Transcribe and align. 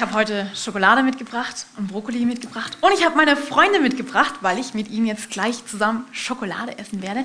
Ich 0.00 0.06
habe 0.06 0.14
heute 0.14 0.50
Schokolade 0.54 1.02
mitgebracht 1.02 1.66
und 1.76 1.88
Brokkoli 1.88 2.24
mitgebracht 2.24 2.78
und 2.80 2.90
ich 2.94 3.04
habe 3.04 3.18
meine 3.18 3.36
Freunde 3.36 3.80
mitgebracht, 3.80 4.36
weil 4.40 4.58
ich 4.58 4.72
mit 4.72 4.88
ihnen 4.88 5.04
jetzt 5.04 5.28
gleich 5.28 5.66
zusammen 5.66 6.06
Schokolade 6.10 6.78
essen 6.78 7.02
werde. 7.02 7.22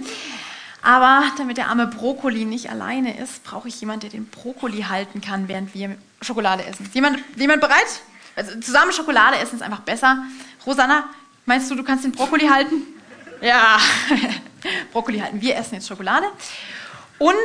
Aber 0.82 1.24
damit 1.38 1.56
der 1.56 1.70
arme 1.70 1.88
Brokkoli 1.88 2.44
nicht 2.44 2.70
alleine 2.70 3.18
ist, 3.18 3.46
brauche 3.46 3.70
ich 3.70 3.80
jemanden, 3.80 4.02
der 4.02 4.10
den 4.10 4.26
Brokkoli 4.26 4.82
halten 4.82 5.22
kann, 5.22 5.48
während 5.48 5.74
wir 5.74 5.96
Schokolade 6.22 6.66
essen. 6.66 6.90
Jemand, 6.92 7.20
jemand 7.38 7.62
bereit? 7.62 8.02
Also 8.36 8.60
zusammen 8.60 8.92
Schokolade 8.92 9.38
essen 9.38 9.56
ist 9.56 9.62
einfach 9.62 9.80
besser. 9.80 10.26
Rosanna, 10.66 11.06
meinst 11.46 11.72
du, 11.72 11.76
du 11.76 11.84
kannst 11.86 12.04
den 12.04 12.12
Brokkoli 12.12 12.48
halten? 12.48 12.82
Ja, 13.40 13.80
Brokkoli 14.92 15.20
halten. 15.20 15.40
Wir 15.40 15.56
essen 15.56 15.76
jetzt 15.76 15.88
Schokolade. 15.88 16.26
Und 17.20 17.36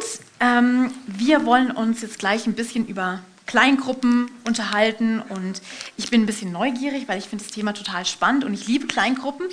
ähm, 0.40 0.92
wir 1.06 1.46
wollen 1.46 1.70
uns 1.70 2.02
jetzt 2.02 2.18
gleich 2.18 2.48
ein 2.48 2.54
bisschen 2.54 2.84
über 2.88 3.20
Kleingruppen 3.50 4.30
unterhalten 4.44 5.20
und 5.20 5.60
ich 5.96 6.08
bin 6.08 6.22
ein 6.22 6.26
bisschen 6.26 6.52
neugierig, 6.52 7.08
weil 7.08 7.18
ich 7.18 7.24
finde 7.24 7.44
das 7.44 7.52
Thema 7.52 7.72
total 7.72 8.06
spannend 8.06 8.44
und 8.44 8.54
ich 8.54 8.68
liebe 8.68 8.86
Kleingruppen 8.86 9.48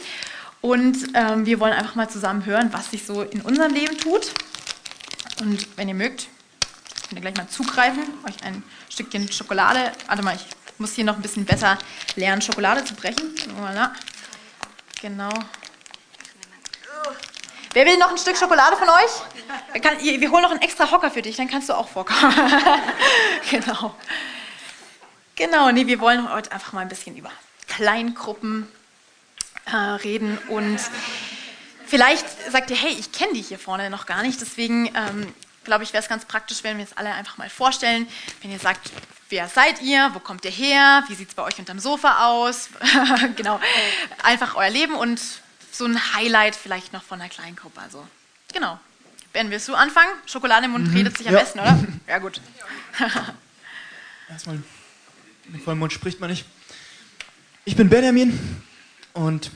und 0.61 0.97
ähm, 1.15 1.47
wir 1.47 1.59
wollen 1.59 1.73
einfach 1.73 1.95
mal 1.95 2.07
zusammen 2.07 2.45
hören, 2.45 2.69
was 2.71 2.91
sich 2.91 3.07
so 3.07 3.23
in 3.23 3.41
unserem 3.41 3.73
Leben 3.73 3.97
tut. 3.97 4.33
Und 5.41 5.67
wenn 5.77 5.87
ihr 5.87 5.95
mögt, 5.95 6.27
könnt 7.09 7.15
ihr 7.15 7.21
gleich 7.21 7.37
mal 7.37 7.47
zugreifen, 7.47 8.03
euch 8.27 8.43
ein 8.43 8.61
Stückchen 8.87 9.31
Schokolade. 9.31 9.91
Warte 10.05 10.21
mal, 10.21 10.35
ich 10.35 10.45
muss 10.77 10.93
hier 10.93 11.03
noch 11.03 11.15
ein 11.15 11.23
bisschen 11.23 11.45
besser 11.45 11.79
lernen, 12.15 12.43
Schokolade 12.43 12.83
zu 12.83 12.93
brechen. 12.93 13.33
Voilà. 13.59 13.89
Genau. 15.01 15.31
Wer 17.77 17.85
will 17.85 17.97
noch 17.99 18.09
ein 18.09 18.17
Stück 18.17 18.35
Schokolade 18.35 18.75
von 18.75 18.89
euch? 18.89 19.83
Kann, 19.83 19.99
wir 19.99 20.31
holen 20.31 20.41
noch 20.41 20.49
einen 20.49 20.63
extra 20.63 20.89
Hocker 20.89 21.11
für 21.11 21.21
dich, 21.21 21.35
dann 21.35 21.47
kannst 21.47 21.69
du 21.69 21.73
auch 21.75 21.87
vorkommen. 21.87 22.33
genau. 23.51 23.95
Genau, 25.35 25.69
nee, 25.69 25.85
wir 25.85 25.99
wollen 25.99 26.27
heute 26.33 26.51
einfach 26.53 26.73
mal 26.73 26.79
ein 26.79 26.89
bisschen 26.89 27.15
über 27.15 27.29
Kleingruppen 27.67 28.67
äh, 29.71 29.75
reden 29.75 30.39
und 30.47 30.79
vielleicht 31.85 32.25
sagt 32.51 32.71
ihr, 32.71 32.77
hey, 32.77 32.93
ich 32.93 33.11
kenne 33.11 33.33
die 33.33 33.43
hier 33.43 33.59
vorne 33.59 33.91
noch 33.91 34.07
gar 34.07 34.23
nicht, 34.23 34.41
deswegen 34.41 34.87
ähm, 34.95 35.31
glaube 35.63 35.83
ich, 35.83 35.93
wäre 35.93 36.01
es 36.01 36.09
ganz 36.09 36.25
praktisch, 36.25 36.63
wenn 36.63 36.79
wir 36.79 36.83
es 36.83 36.97
alle 36.97 37.13
einfach 37.13 37.37
mal 37.37 37.47
vorstellen. 37.47 38.07
Wenn 38.41 38.51
ihr 38.51 38.57
sagt, 38.57 38.89
wer 39.29 39.47
seid 39.49 39.83
ihr, 39.83 40.09
wo 40.15 40.19
kommt 40.19 40.45
ihr 40.45 40.51
her, 40.51 41.03
wie 41.09 41.13
sieht 41.13 41.29
es 41.29 41.35
bei 41.35 41.43
euch 41.43 41.59
unterm 41.59 41.77
Sofa 41.77 42.25
aus, 42.25 42.69
genau, 43.35 43.59
einfach 44.23 44.55
euer 44.55 44.71
Leben 44.71 44.95
und 44.95 45.21
so 45.77 45.85
ein 45.85 46.13
Highlight 46.13 46.55
vielleicht 46.55 46.93
noch 46.93 47.03
von 47.03 47.21
einer 47.21 47.29
Kleingruppe. 47.29 47.79
Also, 47.79 48.07
genau. 48.53 48.79
Ben, 49.33 49.51
willst 49.51 49.67
du 49.67 49.75
anfangen? 49.75 50.09
Schokolade 50.25 50.65
im 50.65 50.71
Mund 50.71 50.87
mhm. 50.87 50.97
redet 50.97 51.17
sich 51.17 51.27
am 51.27 51.33
ja. 51.33 51.39
besten, 51.39 51.59
oder? 51.59 51.77
Ja, 52.07 52.19
gut. 52.19 52.41
Erstmal, 54.29 54.61
mit 55.49 55.61
vollem 55.61 55.79
Mund 55.79 55.93
spricht 55.93 56.19
man 56.19 56.29
nicht. 56.29 56.45
Ich 57.65 57.75
bin 57.75 57.89
Benjamin 57.89 58.39
und 59.13 59.51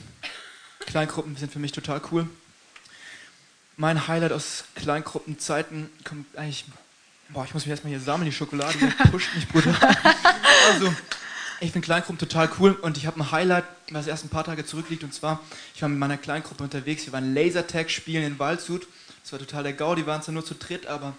Kleingruppen 0.80 1.36
sind 1.36 1.52
für 1.52 1.58
mich 1.58 1.72
total 1.72 2.00
cool. 2.10 2.28
Mein 3.76 4.06
Highlight 4.06 4.32
aus 4.32 4.64
Kleingruppenzeiten 4.74 5.90
kommt 6.04 6.36
eigentlich. 6.36 6.66
Boah, 7.30 7.44
ich 7.46 7.54
muss 7.54 7.64
mich 7.64 7.70
erstmal 7.70 7.90
hier 7.90 8.00
sammeln, 8.00 8.26
die 8.26 8.36
Schokolade 8.36 8.76
die 8.78 9.08
pusht 9.10 9.34
mich 9.34 9.48
brutal. 9.48 9.74
Also, 10.68 10.94
ich 11.62 11.70
finde 11.70 11.86
Kleingruppen 11.86 12.18
total 12.18 12.50
cool 12.58 12.72
und 12.72 12.96
ich 12.96 13.06
habe 13.06 13.20
ein 13.20 13.30
Highlight, 13.30 13.64
was 13.92 14.08
erst 14.08 14.24
ein 14.24 14.30
paar 14.30 14.44
Tage 14.44 14.66
zurückliegt. 14.66 15.04
Und 15.04 15.14
zwar, 15.14 15.40
ich 15.74 15.82
war 15.82 15.88
mit 15.88 15.98
meiner 15.98 16.16
Kleingruppe 16.16 16.64
unterwegs. 16.64 17.06
Wir 17.06 17.12
waren 17.12 17.34
Lasertag 17.34 17.90
spielen 17.90 18.24
in 18.24 18.38
Waldshut. 18.38 18.86
Das 19.22 19.32
war 19.32 19.38
total 19.38 19.62
der 19.62 19.72
Gau. 19.72 19.94
Die 19.94 20.04
waren 20.04 20.22
zwar 20.22 20.34
nur 20.34 20.44
zu 20.44 20.54
dritt, 20.54 20.86
aber 20.86 21.14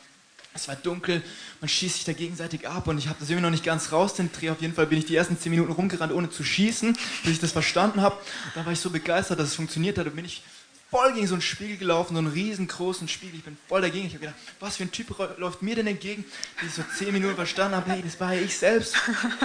es 0.53 0.67
war 0.67 0.75
dunkel. 0.75 1.23
Man 1.61 1.69
schießt 1.69 1.95
sich 1.95 2.03
da 2.03 2.11
gegenseitig 2.11 2.67
ab 2.67 2.87
und 2.87 2.97
ich 2.97 3.07
habe 3.07 3.17
das 3.19 3.29
irgendwie 3.29 3.43
noch 3.43 3.51
nicht 3.51 3.63
ganz 3.63 3.93
raus. 3.93 4.15
Den 4.15 4.31
Dreh 4.33 4.49
auf 4.49 4.61
jeden 4.61 4.73
Fall 4.73 4.85
bin 4.85 4.99
ich 4.99 5.05
die 5.05 5.15
ersten 5.15 5.39
zehn 5.39 5.49
Minuten 5.49 5.71
rumgerannt, 5.71 6.11
ohne 6.11 6.29
zu 6.29 6.43
schießen, 6.43 6.97
bis 7.23 7.31
ich 7.31 7.39
das 7.39 7.53
verstanden 7.53 8.01
habe. 8.01 8.17
Da 8.53 8.65
war 8.65 8.73
ich 8.73 8.79
so 8.79 8.89
begeistert, 8.89 9.39
dass 9.39 9.47
es 9.47 9.55
funktioniert 9.55 9.97
hat. 9.97 10.07
Da 10.07 10.11
bin 10.11 10.25
ich 10.25 10.43
voll 10.93 11.11
gegen 11.13 11.25
so 11.25 11.33
einen 11.33 11.41
Spiegel 11.41 11.77
gelaufen, 11.77 12.13
so 12.13 12.19
einen 12.19 12.31
riesengroßen 12.31 13.07
Spiegel. 13.07 13.39
Ich 13.39 13.43
bin 13.43 13.57
voll 13.67 13.81
dagegen. 13.81 14.05
Ich 14.05 14.13
habe 14.13 14.25
gedacht, 14.27 14.39
was 14.59 14.77
für 14.77 14.83
ein 14.83 14.91
Typ 14.91 15.07
läuft 15.39 15.63
mir 15.63 15.75
denn 15.75 15.87
entgegen? 15.87 16.23
Bis 16.61 16.69
ich 16.69 16.75
so 16.75 16.83
zehn 16.95 17.11
Minuten 17.11 17.33
verstanden 17.33 17.75
habe, 17.77 17.89
hey, 17.89 18.03
das 18.03 18.19
war 18.19 18.31
ja 18.31 18.41
ich 18.41 18.55
selbst. 18.55 18.95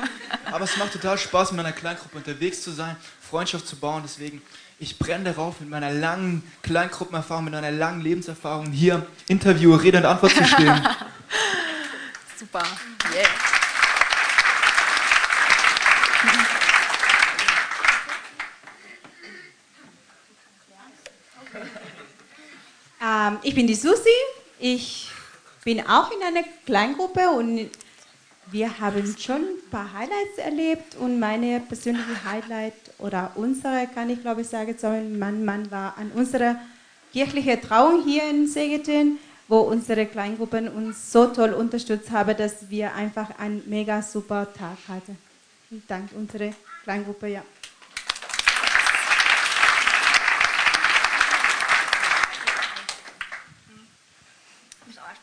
Aber 0.44 0.64
es 0.64 0.76
macht 0.76 0.92
total 0.92 1.16
Spaß, 1.16 1.52
mit 1.52 1.60
einer 1.60 1.72
Kleingruppe 1.72 2.18
unterwegs 2.18 2.60
zu 2.60 2.70
sein, 2.70 2.96
Freundschaft 3.22 3.66
zu 3.66 3.76
bauen. 3.76 4.02
Deswegen, 4.04 4.42
ich 4.78 4.98
brenne 4.98 5.24
darauf, 5.24 5.58
mit 5.60 5.70
meiner 5.70 5.90
langen 5.90 6.42
Kleingruppenerfahrung, 6.62 7.44
mit 7.44 7.54
meiner 7.54 7.70
langen 7.70 8.02
Lebenserfahrung 8.02 8.70
hier 8.70 9.06
Interview, 9.26 9.74
Rede 9.74 9.98
und 9.98 10.04
Antwort 10.04 10.32
zu 10.32 10.44
stehen. 10.44 10.78
Super. 12.38 12.62
Yeah. 13.14 13.57
Ähm, 23.08 23.38
ich 23.42 23.54
bin 23.54 23.66
die 23.66 23.74
Susi. 23.74 24.18
Ich 24.58 25.08
bin 25.64 25.80
auch 25.86 26.10
in 26.12 26.22
einer 26.22 26.44
Kleingruppe 26.66 27.30
und 27.30 27.70
wir 28.50 28.80
haben 28.80 29.14
schon 29.18 29.42
ein 29.42 29.70
paar 29.70 29.92
Highlights 29.92 30.38
erlebt 30.38 30.96
und 30.96 31.18
meine 31.18 31.60
persönliche 31.60 32.24
Highlight 32.24 32.74
oder 32.98 33.32
unsere, 33.34 33.86
kann 33.94 34.08
ich 34.10 34.20
glaube 34.22 34.40
ich 34.40 34.48
sagen, 34.48 35.18
mein 35.18 35.44
Mann 35.44 35.70
war 35.70 35.96
an 35.98 36.10
unserer 36.12 36.56
kirchlichen 37.12 37.60
Trauung 37.60 38.04
hier 38.04 38.28
in 38.28 38.46
Segeten, 38.46 39.18
wo 39.48 39.58
unsere 39.60 40.06
Kleingruppen 40.06 40.68
uns 40.68 41.12
so 41.12 41.26
toll 41.26 41.52
unterstützt 41.52 42.10
haben, 42.10 42.36
dass 42.36 42.70
wir 42.70 42.94
einfach 42.94 43.38
einen 43.38 43.62
mega 43.66 44.00
super 44.00 44.46
Tag 44.52 44.78
hatten. 44.88 45.18
Dank 45.86 46.10
unserer 46.16 46.50
Kleingruppe, 46.84 47.28
ja. 47.28 47.42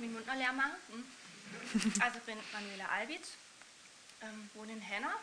Meinen 0.06 0.14
Mund 0.14 0.28
noch 0.28 0.36
leer 0.36 0.54
machen. 0.54 0.72
Hm? 0.90 1.94
Also 2.02 2.18
ich 2.20 2.24
bin 2.24 2.38
Manuela 2.54 2.88
Albitz, 2.90 3.30
ähm, 4.22 4.50
wohne 4.54 4.74
in 4.74 4.82
Henna. 4.82 5.14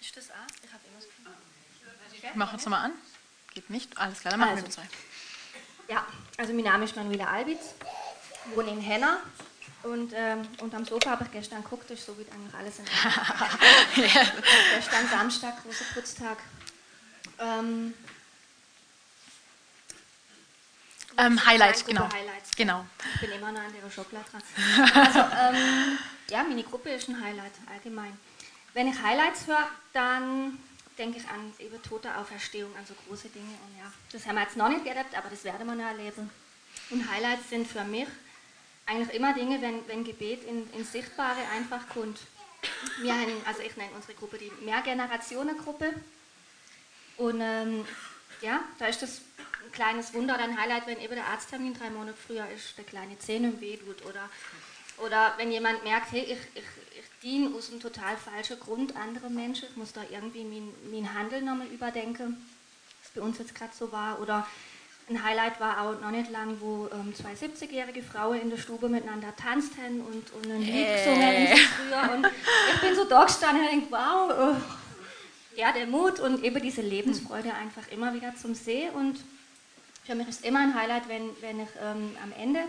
Ist 0.00 0.16
das 0.16 0.30
A? 0.30 0.46
Ich 0.62 0.72
habe 0.72 0.82
immer 0.90 1.00
so 1.00 1.08
viel. 1.08 2.30
Mach 2.34 2.52
uns 2.52 2.64
nochmal 2.64 2.86
an. 2.86 2.92
Geht 3.54 3.68
nicht? 3.70 3.96
Alles 3.98 4.20
klar, 4.20 4.32
dann 4.32 4.40
machen 4.40 4.52
also, 4.52 4.64
wir 4.64 4.70
zwei. 4.70 4.88
Ja, 5.88 6.06
also 6.36 6.52
mein 6.52 6.64
Name 6.64 6.84
ist 6.84 6.96
Manuela 6.96 7.26
Albitz, 7.26 7.74
wohne 8.54 8.70
in 8.70 8.80
Henna. 8.80 9.20
Und 9.82 10.12
ähm, 10.14 10.46
unterm 10.58 10.84
Sofa 10.84 11.10
habe 11.10 11.24
ich 11.24 11.30
gestern 11.30 11.62
geguckt, 11.62 11.90
ist 11.90 12.04
so 12.04 12.16
wie 12.18 12.30
eigentlich 12.30 12.54
alles 12.54 12.78
in 12.78 12.84
ja. 14.04 14.32
Gestern 14.76 15.08
Samstag, 15.08 15.62
großer 15.62 15.84
Putztag. 15.94 16.38
Ähm, 17.38 17.94
Ähm, 21.18 21.44
Highlight, 21.44 21.84
genau. 21.86 22.08
Highlights. 22.12 22.50
genau. 22.56 22.86
Ich 23.14 23.20
bin 23.20 23.32
immer 23.32 23.52
noch 23.52 23.60
an 23.60 23.72
der 23.72 23.90
Schokolade 23.90 24.26
dran. 24.30 24.42
Also, 24.94 25.18
ähm, 25.18 25.98
ja, 26.30 26.42
meine 26.44 26.62
Gruppe 26.62 26.90
ist 26.90 27.08
ein 27.08 27.20
Highlight, 27.22 27.52
allgemein. 27.70 28.16
Wenn 28.72 28.88
ich 28.88 29.02
Highlights 29.02 29.46
höre, 29.46 29.68
dann 29.92 30.58
denke 30.96 31.18
ich 31.18 31.28
an 31.28 31.52
eben 31.58 31.82
tote 31.82 32.16
Auferstehung, 32.16 32.70
an 32.76 32.86
so 32.86 32.94
große 33.06 33.28
Dinge. 33.28 33.46
Und 33.66 33.78
ja, 33.78 33.90
das 34.12 34.26
haben 34.26 34.36
wir 34.36 34.42
jetzt 34.42 34.56
noch 34.56 34.68
nicht 34.68 34.86
erlebt, 34.86 35.14
aber 35.16 35.28
das 35.28 35.44
werden 35.44 35.66
wir 35.66 35.74
noch 35.74 35.84
erleben. 35.84 36.30
Und 36.90 37.10
Highlights 37.10 37.50
sind 37.50 37.66
für 37.66 37.84
mich 37.84 38.06
eigentlich 38.86 39.14
immer 39.14 39.32
Dinge, 39.34 39.60
wenn, 39.62 39.86
wenn 39.88 40.04
Gebet 40.04 40.44
in, 40.44 40.68
in 40.72 40.84
Sichtbare 40.84 41.40
einfach 41.54 41.88
kommt. 41.88 42.18
Wir 43.00 43.14
haben, 43.14 43.32
also 43.46 43.62
ich 43.62 43.76
nenne 43.76 43.92
unsere 43.94 44.14
Gruppe 44.14 44.38
die 44.38 44.52
Mehrgenerationengruppe. 44.64 45.94
Und 47.16 47.40
ähm, 47.40 47.86
ja, 48.42 48.60
da 48.78 48.86
ist 48.86 49.02
das 49.02 49.20
ein 49.64 49.72
kleines 49.72 50.14
Wunder 50.14 50.34
oder 50.34 50.44
ein 50.44 50.60
Highlight, 50.60 50.86
wenn 50.86 51.00
eben 51.00 51.14
der 51.14 51.26
Arzttermin 51.26 51.74
drei 51.74 51.90
Monate 51.90 52.16
früher 52.26 52.46
ist, 52.50 52.76
der 52.76 52.84
kleine 52.84 53.18
Zähne 53.18 53.60
wehtut 53.60 54.04
oder, 54.06 54.28
oder 54.98 55.34
wenn 55.36 55.52
jemand 55.52 55.84
merkt, 55.84 56.12
hey, 56.12 56.22
ich, 56.22 56.38
ich, 56.54 56.64
ich 56.98 57.04
diene 57.22 57.54
aus 57.54 57.70
einem 57.70 57.80
total 57.80 58.16
falschen 58.16 58.58
Grund 58.58 58.96
andere 58.96 59.30
Menschen, 59.30 59.68
ich 59.70 59.76
muss 59.76 59.92
da 59.92 60.02
irgendwie 60.10 60.44
mein, 60.44 60.72
mein 60.90 61.14
Handeln 61.14 61.44
nochmal 61.44 61.66
überdenken, 61.68 62.46
was 63.02 63.10
bei 63.12 63.20
uns 63.20 63.38
jetzt 63.38 63.54
gerade 63.54 63.72
so 63.74 63.92
war 63.92 64.20
oder 64.20 64.46
ein 65.10 65.24
Highlight 65.24 65.60
war 65.60 65.80
auch 65.80 66.00
noch 66.00 66.12
nicht 66.12 66.30
lang, 66.30 66.56
wo 66.60 66.88
ähm, 66.92 67.12
zwei 67.14 67.32
70-jährige 67.32 68.02
Frauen 68.02 68.40
in 68.40 68.50
der 68.50 68.58
Stube 68.58 68.88
miteinander 68.88 69.34
tanzt 69.34 69.72
haben 69.76 70.00
und, 70.00 70.32
und 70.32 70.50
ein 70.50 70.62
Lied 70.62 70.86
äh. 70.86 70.96
gesungen 70.96 71.22
haben 71.22 71.56
früher. 71.56 72.14
Und 72.14 72.26
ich 72.74 72.80
bin 72.80 72.94
so 72.94 73.04
da 73.04 73.24
gestanden 73.24 73.64
und 73.64 73.70
denke, 73.72 73.86
wow, 73.90 74.30
oh, 74.30 74.56
ja, 75.56 75.72
der 75.72 75.86
Mut 75.86 76.20
und 76.20 76.44
eben 76.44 76.62
diese 76.62 76.82
Lebensfreude 76.82 77.52
einfach 77.54 77.88
immer 77.90 78.14
wieder 78.14 78.34
zum 78.36 78.54
See. 78.54 78.88
Und 78.90 79.18
für 80.04 80.14
mich 80.14 80.28
ist 80.28 80.44
immer 80.44 80.60
ein 80.60 80.74
Highlight, 80.74 81.08
wenn, 81.08 81.30
wenn 81.40 81.60
ich 81.60 81.68
ähm, 81.80 82.16
am 82.22 82.32
Ende 82.32 82.60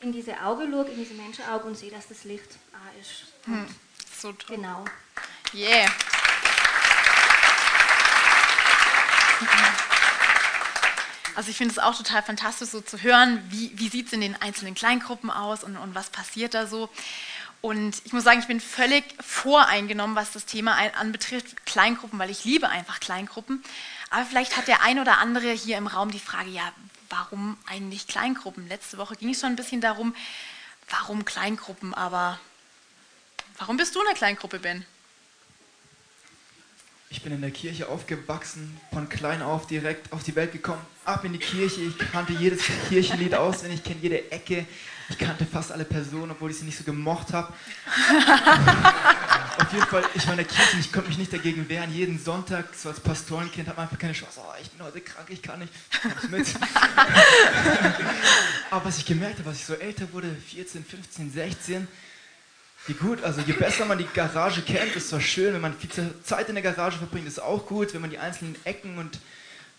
in 0.00 0.12
diese 0.12 0.40
Augen 0.40 0.70
schaue, 0.70 0.88
in 0.88 0.96
diese 0.96 1.14
Menschenaugen 1.14 1.68
und 1.68 1.76
sehe, 1.76 1.90
dass 1.90 2.08
das 2.08 2.24
Licht 2.24 2.58
A 2.72 3.00
ist. 3.00 3.32
Hm, 3.44 3.66
so 4.16 4.32
toll. 4.32 4.56
Genau. 4.56 4.84
Yeah. 5.54 5.90
Also 11.36 11.50
ich 11.50 11.56
finde 11.56 11.72
es 11.72 11.78
auch 11.78 11.96
total 11.96 12.22
fantastisch, 12.22 12.68
so 12.68 12.80
zu 12.80 13.02
hören, 13.02 13.42
wie, 13.48 13.72
wie 13.74 13.88
sieht 13.88 14.06
es 14.06 14.12
in 14.12 14.20
den 14.20 14.40
einzelnen 14.40 14.74
Kleingruppen 14.74 15.30
aus 15.30 15.64
und, 15.64 15.76
und 15.76 15.94
was 15.94 16.10
passiert 16.10 16.54
da 16.54 16.66
so. 16.66 16.88
Und 17.64 18.02
ich 18.04 18.12
muss 18.12 18.24
sagen, 18.24 18.40
ich 18.40 18.46
bin 18.46 18.60
völlig 18.60 19.04
voreingenommen, 19.22 20.16
was 20.16 20.32
das 20.32 20.44
Thema 20.44 20.76
anbetrifft, 21.00 21.64
Kleingruppen, 21.64 22.18
weil 22.18 22.28
ich 22.28 22.44
liebe 22.44 22.68
einfach 22.68 23.00
Kleingruppen. 23.00 23.64
Aber 24.10 24.26
vielleicht 24.26 24.58
hat 24.58 24.68
der 24.68 24.82
ein 24.82 24.98
oder 24.98 25.16
andere 25.16 25.50
hier 25.50 25.78
im 25.78 25.86
Raum 25.86 26.10
die 26.10 26.18
Frage, 26.18 26.50
ja, 26.50 26.74
warum 27.08 27.56
eigentlich 27.66 28.06
Kleingruppen? 28.06 28.68
Letzte 28.68 28.98
Woche 28.98 29.16
ging 29.16 29.30
es 29.30 29.40
schon 29.40 29.48
ein 29.48 29.56
bisschen 29.56 29.80
darum, 29.80 30.14
warum 30.90 31.24
Kleingruppen, 31.24 31.94
aber 31.94 32.38
warum 33.56 33.78
bist 33.78 33.94
du 33.94 34.02
in 34.02 34.08
einer 34.08 34.14
Kleingruppe, 34.14 34.58
Ben? 34.58 34.84
Ich 37.14 37.22
bin 37.22 37.32
in 37.32 37.40
der 37.42 37.52
Kirche 37.52 37.88
aufgewachsen, 37.88 38.76
von 38.92 39.08
klein 39.08 39.40
auf 39.40 39.68
direkt 39.68 40.12
auf 40.12 40.24
die 40.24 40.34
Welt 40.34 40.50
gekommen, 40.50 40.80
ab 41.04 41.24
in 41.24 41.32
die 41.32 41.38
Kirche. 41.38 41.82
Ich 41.82 41.96
kannte 41.96 42.32
jedes 42.32 42.62
Kirchenlied 42.88 43.36
auswendig, 43.36 43.78
ich 43.78 43.84
kenne 43.84 44.00
jede 44.02 44.32
Ecke. 44.32 44.66
Ich 45.08 45.16
kannte 45.16 45.46
fast 45.46 45.70
alle 45.70 45.84
Personen, 45.84 46.32
obwohl 46.32 46.50
ich 46.50 46.58
sie 46.58 46.64
nicht 46.64 46.76
so 46.76 46.82
gemocht 46.82 47.32
habe. 47.32 47.52
auf 49.58 49.72
jeden 49.72 49.86
Fall, 49.86 50.02
ich 50.14 50.26
war 50.26 50.32
in 50.32 50.38
der 50.38 50.46
Kirche 50.46 50.74
und 50.74 50.80
ich 50.80 50.92
konnte 50.92 51.08
mich 51.08 51.18
nicht 51.18 51.32
dagegen 51.32 51.68
wehren. 51.68 51.94
Jeden 51.94 52.18
Sonntag, 52.18 52.74
so 52.74 52.88
als 52.88 52.98
Pastorenkind, 52.98 53.68
hat 53.68 53.76
man 53.76 53.84
einfach 53.84 53.98
keine 53.98 54.14
Chance. 54.14 54.40
Oh, 54.42 54.52
ich 54.60 54.68
bin 54.72 54.84
heute 54.84 55.00
krank, 55.00 55.28
ich 55.30 55.40
kann 55.40 55.60
nicht. 55.60 55.72
Kommst 56.02 56.30
mit. 56.30 56.48
Aber 58.72 58.86
was 58.86 58.98
ich 58.98 59.06
gemerkt 59.06 59.38
habe, 59.38 59.50
als 59.50 59.60
ich 59.60 59.66
so 59.66 59.74
älter 59.74 60.12
wurde, 60.12 60.34
14, 60.48 60.84
15, 60.84 61.32
16, 61.32 61.86
wie 62.86 62.94
gut, 62.94 63.22
also 63.22 63.40
je 63.40 63.54
besser 63.54 63.86
man 63.86 63.98
die 63.98 64.06
Garage 64.12 64.60
kennt, 64.62 64.94
ist 64.94 65.08
zwar 65.08 65.20
schön, 65.20 65.54
wenn 65.54 65.60
man 65.60 65.74
viel 65.74 65.90
Zeit 66.22 66.48
in 66.48 66.54
der 66.54 66.62
Garage 66.62 66.98
verbringt, 66.98 67.26
ist 67.26 67.40
auch 67.40 67.66
gut, 67.66 67.94
wenn 67.94 68.02
man 68.02 68.10
die 68.10 68.18
einzelnen 68.18 68.56
Ecken 68.64 68.98
und 68.98 69.18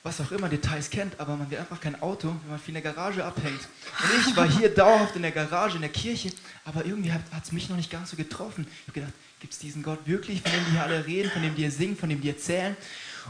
was 0.01 0.21
auch 0.21 0.31
immer 0.31 0.49
Details 0.49 0.89
kennt, 0.91 1.19
aber 1.19 1.35
man 1.35 1.49
will 1.49 1.57
einfach 1.57 1.81
kein 1.81 1.99
Auto, 2.01 2.27
wenn 2.27 2.51
man 2.51 2.59
viel 2.59 2.75
in 2.75 2.81
der 2.83 2.93
Garage 2.93 3.23
abhängt. 3.25 3.59
Und 3.59 4.27
ich 4.27 4.35
war 4.35 4.47
hier 4.47 4.69
dauerhaft 4.69 5.15
in 5.15 5.23
der 5.23 5.31
Garage, 5.31 5.75
in 5.75 5.81
der 5.81 5.89
Kirche, 5.89 6.31
aber 6.63 6.85
irgendwie 6.85 7.11
hat 7.11 7.21
es 7.43 7.51
mich 7.51 7.69
noch 7.69 7.75
nicht 7.75 7.89
ganz 7.89 8.11
so 8.11 8.17
getroffen. 8.17 8.67
Ich 8.69 8.87
habe 8.87 8.99
gedacht, 8.99 9.13
gibt 9.39 9.53
es 9.53 9.59
diesen 9.59 9.81
Gott 9.81 9.99
wirklich, 10.05 10.41
von 10.41 10.51
dem 10.51 10.65
die 10.65 10.71
hier 10.71 10.83
alle 10.83 11.05
reden, 11.05 11.31
von 11.31 11.41
dem 11.41 11.55
die 11.55 11.63
hier 11.63 11.71
singen, 11.71 11.97
von 11.97 12.09
dem 12.09 12.21
die 12.21 12.29
erzählen? 12.29 12.77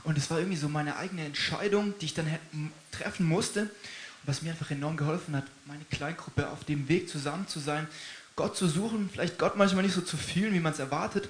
Und 0.04 0.18
es 0.18 0.30
war 0.30 0.40
irgendwie 0.40 0.58
so 0.58 0.68
meine 0.68 0.98
eigene 0.98 1.24
Entscheidung, 1.24 1.94
die 2.00 2.06
ich 2.06 2.14
dann 2.14 2.28
treffen 2.92 3.26
musste. 3.26 3.70
Was 4.24 4.42
mir 4.42 4.52
einfach 4.52 4.72
enorm 4.72 4.98
geholfen 4.98 5.36
hat, 5.36 5.46
meine 5.66 5.86
Kleingruppe 5.92 6.50
auf 6.50 6.64
dem 6.64 6.90
Weg 6.90 7.08
zusammen 7.08 7.48
zu 7.48 7.60
sein 7.60 7.88
Gott 8.36 8.58
zu 8.58 8.68
suchen, 8.68 9.10
vielleicht 9.12 9.38
Gott 9.38 9.56
manchmal 9.56 9.84
nicht 9.84 9.96
so 9.96 10.02
zu 10.02 10.18
fühlen, 10.18 10.54
wie 10.54 10.60
man 10.60 10.74
es 10.74 10.80
erwartet, 10.80 11.30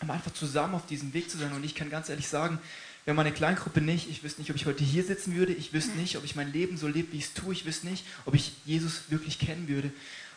aber 0.00 0.14
einfach 0.14 0.32
zusammen 0.32 0.74
auf 0.74 0.86
diesem 0.86 1.12
Weg 1.12 1.30
zu 1.30 1.36
sein. 1.36 1.52
Und 1.52 1.64
ich 1.64 1.74
kann 1.74 1.90
ganz 1.90 2.08
ehrlich 2.08 2.28
sagen, 2.28 2.58
wäre 3.04 3.14
meine 3.14 3.32
Kleingruppe 3.32 3.80
nicht, 3.80 4.08
ich 4.08 4.22
wüsste 4.22 4.40
nicht, 4.40 4.50
ob 4.50 4.56
ich 4.56 4.66
heute 4.66 4.84
hier 4.84 5.04
sitzen 5.04 5.34
würde, 5.34 5.52
ich 5.52 5.72
wüsste 5.72 5.96
nicht, 5.98 6.16
ob 6.16 6.24
ich 6.24 6.36
mein 6.36 6.52
Leben 6.52 6.76
so 6.76 6.88
lebe, 6.88 7.12
wie 7.12 7.18
ich 7.18 7.24
es 7.24 7.34
tue, 7.34 7.52
ich 7.52 7.64
wüsste 7.64 7.88
nicht, 7.88 8.04
ob 8.24 8.34
ich 8.34 8.52
Jesus 8.64 9.02
wirklich 9.08 9.38
kennen 9.38 9.68
würde. 9.68 9.92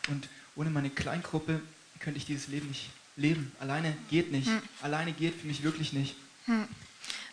Und 0.08 0.28
ohne 0.56 0.70
meine 0.70 0.90
Kleingruppe 0.90 1.60
könnte 2.00 2.18
ich 2.18 2.26
dieses 2.26 2.48
Leben 2.48 2.68
nicht 2.68 2.90
leben. 3.16 3.52
Alleine 3.60 3.96
geht 4.10 4.32
nicht. 4.32 4.48
Hm. 4.48 4.62
Alleine 4.80 5.12
geht 5.12 5.34
für 5.40 5.46
mich 5.46 5.62
wirklich 5.62 5.92
nicht. 5.92 6.14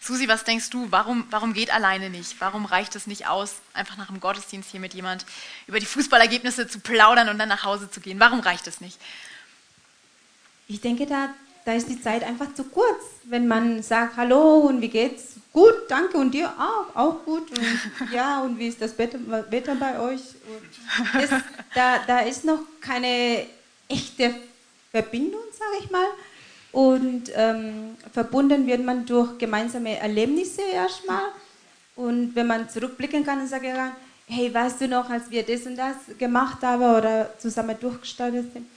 Susi, 0.02 0.28
was 0.28 0.46
denkst 0.46 0.70
du, 0.70 0.88
warum, 0.92 1.26
warum 1.30 1.54
geht 1.54 1.74
alleine 1.74 2.10
nicht? 2.10 2.40
Warum 2.40 2.66
reicht 2.66 2.96
es 2.96 3.06
nicht 3.06 3.28
aus, 3.28 3.56
einfach 3.74 3.98
nach 3.98 4.08
dem 4.08 4.20
Gottesdienst 4.20 4.72
hier 4.72 4.80
mit 4.80 4.94
jemand 4.94 5.26
über 5.68 5.80
die 5.80 5.86
Fußballergebnisse 5.86 6.68
zu 6.68 6.80
plaudern 6.80 7.30
und 7.30 7.38
dann 7.38 7.50
nach 7.50 7.66
Hause 7.66 7.92
zu 7.92 8.00
gehen? 8.00 8.20
Warum 8.20 8.40
reicht 8.40 8.66
es 8.68 8.80
nicht? 8.80 8.98
Ich 10.68 10.80
denke, 10.80 11.06
da, 11.06 11.30
da 11.66 11.74
ist 11.74 11.90
die 11.90 12.02
Zeit 12.02 12.24
einfach 12.24 12.54
zu 12.54 12.64
kurz. 12.64 13.04
Wenn 13.24 13.48
man 13.48 13.84
sagt, 13.84 14.16
hallo 14.16 14.60
und 14.60 14.82
wie 14.82 14.88
geht's? 14.88 15.34
Gut, 15.52 15.74
danke 15.90 16.18
und 16.18 16.32
dir 16.32 16.54
auch, 16.58 16.96
auch 16.96 17.26
gut. 17.26 17.50
Und 17.52 17.80
ja, 18.14 18.42
und 18.42 18.58
wie 18.58 18.68
ist 18.68 18.82
das 18.82 18.98
Wetter, 18.98 19.20
Wetter 19.50 19.76
bei 19.76 20.00
euch? 20.00 20.22
Das, 21.14 21.30
da, 21.74 22.00
da 22.08 22.20
ist 22.20 22.46
noch 22.46 22.60
keine 22.80 23.48
echte 23.90 24.36
Verbindung, 24.92 25.42
sage 25.52 25.84
ich 25.84 25.92
mal. 25.92 26.08
Und 26.72 27.32
ähm, 27.36 27.98
verbunden 28.12 28.68
wird 28.68 28.84
man 28.84 29.06
durch 29.06 29.38
gemeinsame 29.38 29.98
Erlebnisse 29.98 30.62
erstmal. 30.72 31.24
Und 31.96 32.36
wenn 32.36 32.48
man 32.48 32.70
zurückblicken 32.70 33.26
kann 33.26 33.42
und 33.42 33.50
kann, 33.50 33.92
hey, 34.28 34.54
weißt 34.54 34.82
du 34.82 34.88
noch, 34.88 35.10
als 35.10 35.30
wir 35.32 35.44
das 35.44 35.66
und 35.66 35.76
das 35.76 35.96
gemacht 36.18 36.62
haben 36.62 36.84
oder 36.84 37.38
zusammen 37.40 37.76
durchgestartet 37.80 38.54
sind. 38.54 38.68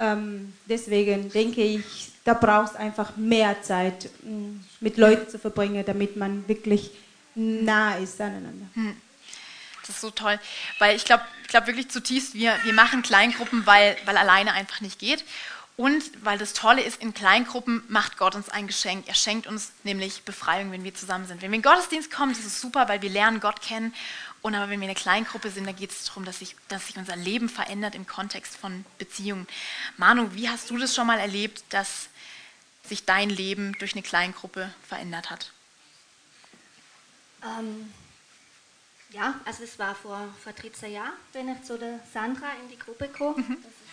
Ähm, 0.00 0.52
deswegen 0.66 1.30
denke 1.30 1.62
ich, 1.62 2.12
da 2.24 2.34
braucht 2.34 2.72
es 2.72 2.76
einfach 2.76 3.16
mehr 3.16 3.60
Zeit, 3.62 4.10
mm, 4.22 4.60
mit 4.80 4.96
Leuten 4.96 5.28
zu 5.28 5.38
verbringen, 5.38 5.84
damit 5.84 6.16
man 6.16 6.46
wirklich 6.46 6.90
nah 7.34 7.96
ist 7.96 8.20
aneinander. 8.20 8.66
Hm. 8.74 8.96
Das 9.80 9.90
ist 9.90 10.00
so 10.00 10.10
toll, 10.10 10.38
weil 10.78 10.96
ich 10.96 11.04
glaube 11.04 11.22
ich 11.42 11.48
glaub 11.48 11.66
wirklich 11.66 11.88
zutiefst, 11.88 12.34
wir, 12.34 12.54
wir 12.64 12.74
machen 12.74 13.00
Kleingruppen, 13.00 13.64
weil, 13.64 13.96
weil 14.04 14.18
alleine 14.18 14.52
einfach 14.52 14.82
nicht 14.82 14.98
geht. 14.98 15.24
Und 15.78 16.24
weil 16.24 16.38
das 16.38 16.54
Tolle 16.54 16.82
ist, 16.82 17.00
in 17.00 17.14
Kleingruppen 17.14 17.84
macht 17.86 18.18
Gott 18.18 18.34
uns 18.34 18.48
ein 18.48 18.66
Geschenk. 18.66 19.06
Er 19.06 19.14
schenkt 19.14 19.46
uns 19.46 19.70
nämlich 19.84 20.24
Befreiung, 20.24 20.72
wenn 20.72 20.82
wir 20.82 20.92
zusammen 20.92 21.24
sind. 21.28 21.40
Wenn 21.40 21.52
wir 21.52 21.56
in 21.56 21.62
den 21.62 21.70
Gottesdienst 21.70 22.10
kommen, 22.10 22.34
das 22.34 22.44
ist 22.44 22.60
super, 22.60 22.88
weil 22.88 23.00
wir 23.00 23.10
lernen 23.10 23.38
Gott 23.38 23.62
kennen. 23.62 23.94
Und 24.42 24.56
aber 24.56 24.64
wenn 24.64 24.80
wir 24.80 24.88
in 24.88 24.90
einer 24.90 24.98
Kleingruppe 24.98 25.52
sind, 25.52 25.68
da 25.68 25.70
geht 25.70 25.92
es 25.92 26.06
darum, 26.06 26.24
dass 26.24 26.40
sich, 26.40 26.56
dass 26.66 26.88
sich 26.88 26.96
unser 26.96 27.14
Leben 27.14 27.48
verändert 27.48 27.94
im 27.94 28.08
Kontext 28.08 28.56
von 28.56 28.84
Beziehungen. 28.98 29.46
Manu, 29.96 30.30
wie 30.32 30.48
hast 30.48 30.68
du 30.68 30.78
das 30.78 30.96
schon 30.96 31.06
mal 31.06 31.20
erlebt, 31.20 31.62
dass 31.68 32.08
sich 32.82 33.04
dein 33.04 33.30
Leben 33.30 33.76
durch 33.78 33.92
eine 33.92 34.02
Kleingruppe 34.02 34.74
verändert 34.82 35.30
hat? 35.30 35.52
Ähm, 37.44 37.94
ja, 39.10 39.38
also 39.44 39.62
es 39.62 39.78
war 39.78 39.94
vor, 39.94 40.28
vor 40.42 40.52
13 40.52 40.92
Jahren, 40.92 41.12
bin 41.32 41.48
ich 41.48 41.62
zu 41.62 41.78
der 41.78 42.00
Sandra 42.12 42.48
in 42.60 42.68
die 42.68 42.78
Gruppe 42.80 43.06
gekommen. 43.06 43.44
Mhm. 43.48 43.62
Das 43.62 43.87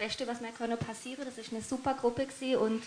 Beste, 0.00 0.26
was 0.26 0.40
mir 0.40 0.50
können 0.50 0.78
passieren. 0.78 1.24
Das 1.24 1.38
ist 1.38 1.52
eine 1.52 1.62
super 1.62 1.94
Gruppe 1.94 2.26
gewesen 2.26 2.56
und 2.56 2.82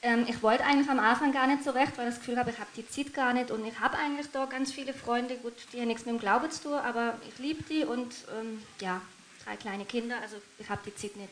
ähm, 0.00 0.26
ich 0.28 0.42
wollte 0.42 0.64
eigentlich 0.64 0.88
am 0.88 1.00
Anfang 1.00 1.32
gar 1.32 1.46
nicht 1.48 1.64
so 1.64 1.70
recht, 1.70 1.98
weil 1.98 2.08
ich 2.08 2.14
das 2.14 2.20
Gefühl 2.20 2.38
habe, 2.38 2.50
ich 2.50 2.58
habe 2.58 2.70
die 2.76 2.88
Zeit 2.88 3.12
gar 3.12 3.32
nicht 3.32 3.50
und 3.50 3.66
ich 3.66 3.80
habe 3.80 3.98
eigentlich 3.98 4.30
da 4.30 4.44
ganz 4.44 4.70
viele 4.70 4.94
Freunde, 4.94 5.36
gut, 5.36 5.54
die 5.72 5.80
haben 5.80 5.88
nichts 5.88 6.06
mit 6.06 6.14
dem 6.14 6.20
Glauben 6.20 6.50
zu 6.50 6.62
tun, 6.62 6.74
aber 6.74 7.18
ich 7.28 7.38
liebe 7.38 7.64
die 7.64 7.84
und 7.84 8.14
ähm, 8.38 8.62
ja, 8.80 9.00
drei 9.44 9.56
kleine 9.56 9.84
Kinder, 9.84 10.16
also 10.22 10.36
ich 10.58 10.68
habe 10.68 10.82
die 10.86 10.94
Zeit 10.94 11.16
nicht. 11.16 11.30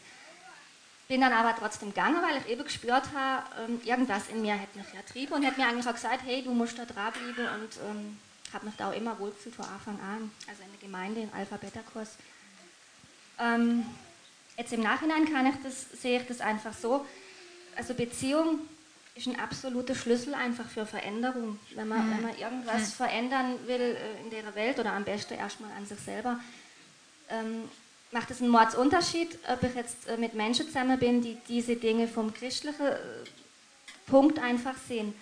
Bin 1.06 1.20
dann 1.20 1.32
aber 1.32 1.54
trotzdem 1.56 1.90
gegangen, 1.90 2.22
weil 2.22 2.38
ich 2.38 2.48
eben 2.48 2.64
gespürt 2.64 3.04
habe, 3.14 3.44
ähm, 3.62 3.80
irgendwas 3.84 4.28
in 4.28 4.42
mir 4.42 4.54
hätte 4.54 4.78
mich 4.78 4.92
ja 4.92 5.02
trieben 5.02 5.34
und 5.34 5.42
hätte 5.42 5.60
mir 5.60 5.68
eigentlich 5.68 5.86
auch 5.86 5.94
gesagt, 5.94 6.22
hey, 6.24 6.42
du 6.42 6.52
musst 6.52 6.78
da 6.78 6.86
dranbleiben 6.86 7.46
und 7.54 7.76
ähm, 7.88 8.18
habe 8.52 8.66
mich 8.66 8.74
da 8.76 8.88
auch 8.88 8.96
immer 8.96 9.18
wohlgefühlt 9.18 9.54
von 9.54 9.66
Anfang 9.66 10.00
an, 10.00 10.30
also 10.48 10.62
in 10.62 10.70
der 10.72 10.80
Gemeinde, 10.80 11.20
im 11.20 11.30
Alpha-Beta-Kurs. 11.34 12.16
Ähm, 13.38 13.84
Jetzt 14.56 14.72
im 14.72 14.82
Nachhinein 14.82 15.32
kann 15.32 15.46
ich 15.46 15.54
das, 15.62 16.00
sehe 16.00 16.20
ich 16.20 16.26
das 16.26 16.40
einfach 16.40 16.74
so. 16.74 17.06
Also 17.76 17.94
Beziehung 17.94 18.60
ist 19.14 19.26
ein 19.26 19.38
absoluter 19.38 19.94
Schlüssel 19.94 20.34
einfach 20.34 20.68
für 20.68 20.86
Veränderung. 20.86 21.58
Wenn 21.74 21.88
man, 21.88 22.06
mhm. 22.06 22.12
wenn 22.12 22.22
man 22.22 22.38
irgendwas 22.38 22.90
mhm. 22.90 22.92
verändern 22.92 23.54
will 23.66 23.80
äh, 23.80 24.22
in 24.24 24.30
der 24.30 24.54
Welt 24.54 24.78
oder 24.78 24.92
am 24.92 25.04
besten 25.04 25.34
erstmal 25.34 25.70
an 25.72 25.86
sich 25.86 25.98
selber, 25.98 26.38
ähm, 27.28 27.68
macht 28.10 28.30
es 28.30 28.40
einen 28.40 28.50
Mordsunterschied, 28.50 29.38
ob 29.48 29.62
ich 29.62 29.74
jetzt 29.74 30.06
äh, 30.08 30.16
mit 30.16 30.34
Menschen 30.34 30.66
zusammen 30.66 30.98
bin, 30.98 31.22
die 31.22 31.36
diese 31.48 31.76
Dinge 31.76 32.08
vom 32.08 32.32
christlichen 32.32 32.86
äh, 32.86 32.96
Punkt 34.06 34.38
einfach 34.38 34.76
sehen. 34.88 35.14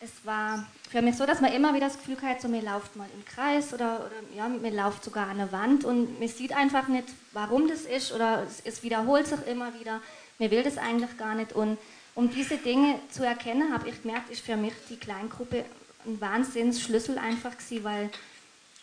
Es 0.00 0.24
war 0.24 0.66
für 0.90 1.02
mich 1.02 1.16
so, 1.16 1.26
dass 1.26 1.40
man 1.40 1.52
immer 1.52 1.74
wieder 1.74 1.88
das 1.88 1.98
Gefühl 1.98 2.20
hat, 2.22 2.40
so 2.40 2.48
mir 2.48 2.62
läuft 2.62 2.96
mal 2.96 3.08
im 3.14 3.24
Kreis 3.24 3.74
oder, 3.74 4.06
oder 4.06 4.34
ja, 4.34 4.48
mir 4.48 4.70
läuft 4.70 5.04
sogar 5.04 5.28
an 5.28 5.36
der 5.36 5.52
Wand 5.52 5.84
und 5.84 6.18
man 6.18 6.28
sieht 6.28 6.56
einfach 6.56 6.88
nicht, 6.88 7.08
warum 7.32 7.68
das 7.68 7.82
ist 7.82 8.12
oder 8.12 8.44
es, 8.44 8.60
es, 8.64 8.82
wiederholt 8.82 9.26
sich 9.26 9.46
immer 9.46 9.78
wieder. 9.78 10.00
Mir 10.38 10.50
will 10.50 10.62
das 10.62 10.78
eigentlich 10.78 11.16
gar 11.18 11.34
nicht 11.34 11.52
und 11.52 11.78
um 12.14 12.30
diese 12.30 12.56
Dinge 12.56 12.98
zu 13.10 13.24
erkennen, 13.24 13.74
habe 13.74 13.90
ich 13.90 14.02
gemerkt, 14.02 14.30
ist 14.30 14.40
für 14.40 14.56
mich 14.56 14.72
die 14.88 14.96
Kleingruppe 14.96 15.64
ein 16.06 16.20
Wahnsinnsschlüssel 16.20 17.18
einfach 17.18 17.58
gewesen, 17.58 17.84
weil 17.84 18.10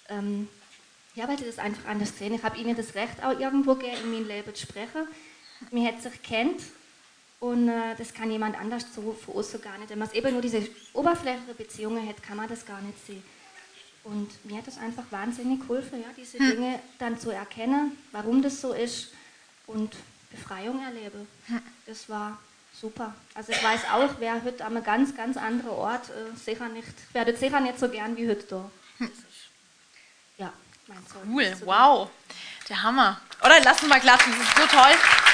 ähm, 0.10 0.48
ja, 1.16 1.28
weil 1.28 1.38
sie 1.38 1.46
das 1.46 1.60
einfach 1.60 1.88
anders 1.88 2.18
sehen. 2.18 2.34
Ich 2.34 2.44
habe 2.44 2.58
ihnen 2.58 2.76
das 2.76 2.96
Recht 2.96 3.24
auch 3.24 3.40
irgendwo 3.40 3.76
gegeben, 3.76 3.98
in 4.04 4.12
mein 4.12 4.28
Leben 4.28 4.54
zu 4.54 4.64
sprechen. 4.64 5.08
Mir 5.72 5.88
hat 5.88 6.02
sich 6.02 6.22
kennt 6.22 6.62
und 7.44 7.68
äh, 7.68 7.94
das 7.98 8.14
kann 8.14 8.32
jemand 8.32 8.58
anders 8.58 8.86
so 8.96 9.12
für 9.12 9.32
uns 9.32 9.52
so 9.52 9.60
gar 9.60 9.78
nicht. 9.78 9.90
Wenn 9.90 10.00
man 10.00 10.10
eben 10.14 10.32
nur 10.32 10.42
diese 10.42 10.66
oberflächliche 10.94 11.54
Beziehungen 11.54 12.08
hat, 12.08 12.24
kann 12.24 12.38
man 12.38 12.48
das 12.48 12.66
gar 12.66 12.80
nicht 12.80 13.06
sehen. 13.06 13.22
Und 14.06 14.30
mir 14.46 14.60
hat 14.60 14.68
das 14.68 14.78
einfach 14.78 15.04
wahnsinnig 15.10 15.60
geholfen, 15.60 16.02
ja, 16.02 16.08
diese 16.16 16.40
hm. 16.40 16.52
Dinge 16.52 16.80
dann 17.00 17.20
zu 17.20 17.32
erkennen, 17.32 17.98
warum 18.14 18.42
das 18.42 18.62
so 18.62 18.72
ist 18.72 19.12
und 19.68 19.94
Befreiung 20.32 20.82
erlebe. 20.86 21.26
Hm. 21.48 21.62
Das 21.86 22.08
war 22.08 22.40
super. 22.80 23.14
Also 23.34 23.52
ich 23.52 23.62
weiß 23.62 23.82
auch, 23.92 24.12
wer 24.20 24.42
heute 24.42 24.64
an 24.64 24.78
einem 24.78 24.86
ganz, 24.86 25.14
ganz 25.14 25.36
anderen 25.36 25.72
Ort 25.72 26.12
äh, 26.12 26.38
sicher 26.38 26.70
nicht, 26.70 26.94
werde 27.12 27.36
sicher 27.36 27.60
nicht 27.60 27.78
so 27.78 27.90
gern 27.90 28.16
wie 28.16 28.30
heute 28.30 28.44
da. 28.44 28.72
Hm. 29.00 29.12
Ja, 30.38 30.54
mein 30.88 31.06
Zeug. 31.08 31.24
Cool, 31.28 31.58
wow, 31.66 32.10
der 32.70 32.82
Hammer. 32.82 33.20
Oder 33.44 33.60
lassen 33.60 33.82
wir 33.82 33.90
mal 33.90 34.00
klatschen, 34.00 34.32
das 34.32 34.48
ist 34.48 34.56
so 34.56 34.78
toll. 34.78 35.33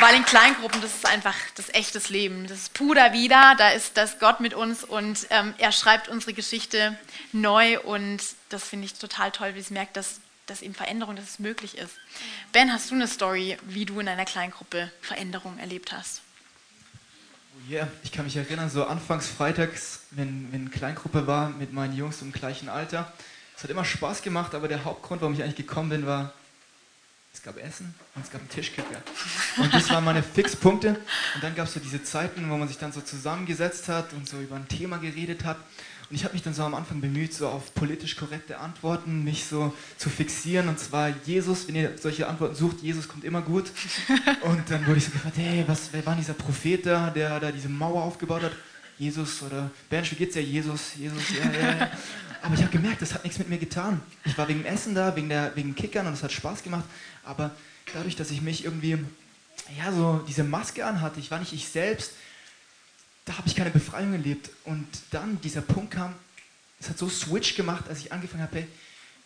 Weil 0.00 0.14
in 0.14 0.24
Kleingruppen, 0.24 0.80
das 0.80 0.94
ist 0.94 1.06
einfach 1.06 1.34
das 1.56 1.70
echtes 1.74 2.08
Leben. 2.08 2.46
Das 2.46 2.58
ist 2.58 2.74
Puder 2.74 3.12
wieder, 3.12 3.56
da 3.58 3.70
ist 3.70 3.96
das 3.96 4.20
Gott 4.20 4.38
mit 4.38 4.54
uns 4.54 4.84
und 4.84 5.26
ähm, 5.30 5.54
er 5.58 5.72
schreibt 5.72 6.08
unsere 6.08 6.34
Geschichte 6.34 6.96
neu 7.32 7.80
und 7.80 8.22
das 8.48 8.62
finde 8.64 8.86
ich 8.86 8.94
total 8.94 9.32
toll, 9.32 9.56
wie 9.56 9.60
es 9.60 9.70
merkt, 9.70 9.96
dass 9.96 10.20
dass 10.48 10.62
eben 10.62 10.74
Veränderung, 10.74 11.16
dass 11.16 11.26
es 11.26 11.38
möglich 11.38 11.78
ist. 11.78 11.94
Ben, 12.52 12.72
hast 12.72 12.90
du 12.90 12.94
eine 12.94 13.06
Story, 13.06 13.58
wie 13.66 13.84
du 13.84 14.00
in 14.00 14.08
einer 14.08 14.24
Kleingruppe 14.24 14.90
Veränderung 15.00 15.58
erlebt 15.58 15.92
hast? 15.92 16.22
Oh 17.54 17.70
yeah, 17.70 17.88
ich 18.02 18.12
kann 18.12 18.24
mich 18.24 18.36
erinnern, 18.36 18.70
so 18.70 18.84
anfangs 18.84 19.28
freitags, 19.28 20.00
wenn, 20.10 20.50
wenn 20.52 20.70
Kleingruppe 20.70 21.26
war 21.26 21.50
mit 21.50 21.72
meinen 21.72 21.96
Jungs 21.96 22.22
im 22.22 22.32
gleichen 22.32 22.68
Alter. 22.68 23.12
Es 23.56 23.64
hat 23.64 23.70
immer 23.70 23.84
Spaß 23.84 24.22
gemacht, 24.22 24.54
aber 24.54 24.68
der 24.68 24.84
Hauptgrund, 24.84 25.20
warum 25.20 25.34
ich 25.34 25.42
eigentlich 25.42 25.56
gekommen 25.56 25.90
bin, 25.90 26.06
war, 26.06 26.32
es 27.38 27.44
gab 27.44 27.56
Essen 27.56 27.94
und 28.16 28.24
es 28.24 28.30
gab 28.32 28.40
einen 28.40 28.50
Tischkicker. 28.50 29.00
Und 29.58 29.72
das 29.72 29.88
waren 29.90 30.04
meine 30.04 30.24
Fixpunkte. 30.24 30.88
Und 31.34 31.44
dann 31.44 31.54
gab 31.54 31.68
es 31.68 31.74
so 31.74 31.78
diese 31.78 32.02
Zeiten, 32.02 32.50
wo 32.50 32.56
man 32.56 32.66
sich 32.66 32.78
dann 32.78 32.90
so 32.90 33.00
zusammengesetzt 33.00 33.88
hat 33.88 34.12
und 34.12 34.28
so 34.28 34.40
über 34.40 34.56
ein 34.56 34.66
Thema 34.66 34.98
geredet 34.98 35.44
hat. 35.44 35.56
Und 36.10 36.16
ich 36.16 36.24
habe 36.24 36.34
mich 36.34 36.42
dann 36.42 36.52
so 36.52 36.64
am 36.64 36.74
Anfang 36.74 37.00
bemüht, 37.00 37.32
so 37.32 37.46
auf 37.48 37.74
politisch 37.74 38.16
korrekte 38.16 38.58
Antworten 38.58 39.22
mich 39.22 39.44
so 39.44 39.72
zu 39.98 40.10
fixieren. 40.10 40.68
Und 40.68 40.80
zwar 40.80 41.10
Jesus, 41.26 41.68
wenn 41.68 41.76
ihr 41.76 41.96
solche 41.96 42.26
Antworten 42.26 42.56
sucht, 42.56 42.80
Jesus 42.80 43.06
kommt 43.06 43.22
immer 43.22 43.42
gut. 43.42 43.70
Und 44.40 44.68
dann 44.68 44.84
wurde 44.86 44.98
ich 44.98 45.04
so 45.04 45.12
gefragt, 45.12 45.36
hey, 45.36 45.62
was, 45.68 45.90
wer 45.92 46.04
war 46.04 46.16
dieser 46.16 46.34
Prophet 46.34 46.86
da, 46.86 47.10
der 47.10 47.38
da 47.38 47.52
diese 47.52 47.68
Mauer 47.68 48.02
aufgebaut 48.02 48.42
hat? 48.42 48.52
Jesus 48.98 49.42
oder 49.42 49.70
Bernd, 49.88 50.10
wie 50.10 50.16
geht's 50.16 50.34
dir? 50.34 50.42
Jesus, 50.42 50.94
Jesus, 50.96 51.22
ja, 51.30 51.50
ja, 51.50 51.76
ja. 51.76 51.90
Aber 52.42 52.54
ich 52.54 52.60
habe 52.60 52.70
gemerkt, 52.70 53.02
das 53.02 53.14
hat 53.14 53.24
nichts 53.24 53.38
mit 53.38 53.48
mir 53.48 53.58
getan. 53.58 54.00
Ich 54.24 54.36
war 54.38 54.48
wegen 54.48 54.62
dem 54.62 54.66
Essen 54.66 54.94
da, 54.94 55.14
wegen, 55.16 55.28
der, 55.28 55.54
wegen 55.56 55.74
Kickern 55.74 56.06
und 56.06 56.14
es 56.14 56.22
hat 56.22 56.32
Spaß 56.32 56.62
gemacht. 56.62 56.84
Aber 57.24 57.50
dadurch, 57.92 58.16
dass 58.16 58.30
ich 58.30 58.42
mich 58.42 58.64
irgendwie, 58.64 58.98
ja, 59.76 59.92
so 59.92 60.24
diese 60.28 60.44
Maske 60.44 60.84
anhatte, 60.84 61.20
ich 61.20 61.30
war 61.30 61.38
nicht 61.38 61.52
ich 61.52 61.68
selbst, 61.68 62.12
da 63.24 63.36
habe 63.36 63.48
ich 63.48 63.54
keine 63.54 63.70
Befreiung 63.70 64.12
erlebt. 64.12 64.50
Und 64.64 64.86
dann 65.10 65.40
dieser 65.42 65.60
Punkt 65.60 65.92
kam, 65.92 66.14
es 66.80 66.88
hat 66.88 66.98
so 66.98 67.08
Switch 67.08 67.54
gemacht, 67.56 67.84
als 67.88 68.00
ich 68.00 68.12
angefangen 68.12 68.42
habe, 68.42 68.56
hey, 68.56 68.66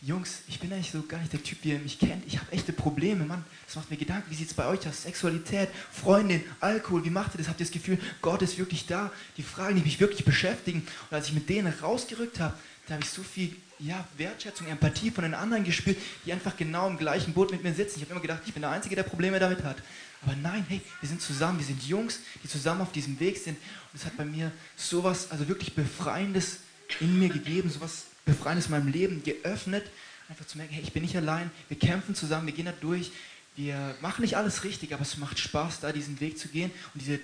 Jungs, 0.04 0.40
ich 0.48 0.58
bin 0.58 0.72
eigentlich 0.72 0.90
so 0.90 1.00
gar 1.02 1.20
nicht 1.20 1.32
der 1.32 1.44
Typ, 1.44 1.64
ihr 1.64 1.78
mich 1.78 1.96
kennt. 1.96 2.26
Ich 2.26 2.36
habe 2.36 2.50
echte 2.50 2.72
Probleme, 2.72 3.24
Mann. 3.24 3.44
Das 3.66 3.76
macht 3.76 3.88
mir 3.88 3.96
Gedanken. 3.96 4.28
Wie 4.32 4.34
sieht 4.34 4.48
es 4.48 4.54
bei 4.54 4.66
euch 4.66 4.80
aus? 4.88 5.04
Sexualität, 5.04 5.68
Freundin, 5.92 6.42
Alkohol, 6.58 7.04
wie 7.04 7.10
macht 7.10 7.34
ihr 7.34 7.38
das? 7.38 7.46
Habt 7.46 7.60
ihr 7.60 7.66
das 7.66 7.72
Gefühl, 7.72 7.98
Gott 8.20 8.42
ist 8.42 8.58
wirklich 8.58 8.86
da? 8.86 9.12
Die 9.36 9.44
Fragen, 9.44 9.76
die 9.76 9.82
mich 9.82 10.00
wirklich 10.00 10.24
beschäftigen. 10.24 10.84
Und 11.08 11.14
als 11.14 11.28
ich 11.28 11.34
mit 11.34 11.48
denen 11.48 11.72
rausgerückt 11.72 12.40
habe, 12.40 12.54
da 12.88 12.94
habe 12.94 13.04
ich 13.04 13.10
so 13.10 13.22
viel 13.22 13.54
ja, 13.78 14.04
Wertschätzung, 14.16 14.66
Empathie 14.66 15.12
von 15.12 15.22
den 15.22 15.34
anderen 15.34 15.62
gespürt, 15.62 15.98
die 16.26 16.32
einfach 16.32 16.56
genau 16.56 16.88
im 16.88 16.98
gleichen 16.98 17.32
Boot 17.32 17.52
mit 17.52 17.62
mir 17.62 17.72
sitzen. 17.72 17.98
Ich 17.98 18.02
habe 18.02 18.10
immer 18.10 18.20
gedacht, 18.22 18.42
ich 18.44 18.52
bin 18.52 18.62
der 18.62 18.72
Einzige, 18.72 18.96
der 18.96 19.04
Probleme 19.04 19.38
damit 19.38 19.62
hat. 19.62 19.76
Aber 20.22 20.34
nein, 20.34 20.66
hey, 20.68 20.80
wir 21.00 21.08
sind 21.08 21.22
zusammen, 21.22 21.60
wir 21.60 21.66
sind 21.66 21.80
Jungs, 21.84 22.18
die 22.42 22.48
zusammen 22.48 22.80
auf 22.80 22.90
diesem 22.90 23.20
Weg 23.20 23.38
sind. 23.38 23.56
Und 23.56 24.00
es 24.00 24.04
hat 24.04 24.16
bei 24.16 24.24
mir 24.24 24.50
sowas, 24.76 25.30
also 25.30 25.46
wirklich 25.46 25.76
Befreiendes 25.76 26.58
in 26.98 27.20
mir 27.20 27.28
gegeben, 27.28 27.70
sowas 27.70 28.06
Befreiendes 28.24 28.66
in 28.66 28.72
meinem 28.72 28.88
Leben 28.88 29.22
geöffnet. 29.22 29.84
Einfach 30.28 30.46
zu 30.46 30.56
merken, 30.56 30.72
hey, 30.74 30.82
ich 30.82 30.92
bin 30.92 31.02
nicht 31.02 31.16
allein, 31.16 31.50
wir 31.68 31.78
kämpfen 31.78 32.14
zusammen, 32.14 32.46
wir 32.46 32.54
gehen 32.54 32.66
da 32.66 32.72
durch. 32.72 33.10
Wir 33.54 33.94
machen 34.00 34.22
nicht 34.22 34.36
alles 34.36 34.64
richtig, 34.64 34.94
aber 34.94 35.02
es 35.02 35.18
macht 35.18 35.38
Spaß, 35.38 35.80
da 35.80 35.92
diesen 35.92 36.20
Weg 36.20 36.38
zu 36.38 36.48
gehen 36.48 36.70
und 36.94 37.02
diese 37.02 37.20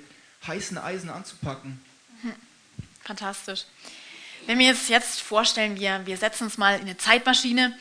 heißen 0.47 0.77
Eisen 0.77 1.09
anzupacken. 1.09 1.81
Fantastisch. 3.03 3.65
Wenn 4.47 4.59
wir 4.59 4.67
jetzt, 4.67 4.89
jetzt 4.89 5.21
vorstellen, 5.21 5.79
wir, 5.81 6.03
wir 6.05 6.17
setzen 6.17 6.45
uns 6.45 6.59
mal 6.59 6.75
in 6.75 6.83
eine 6.83 6.99
Zeitmaschine 6.99 7.77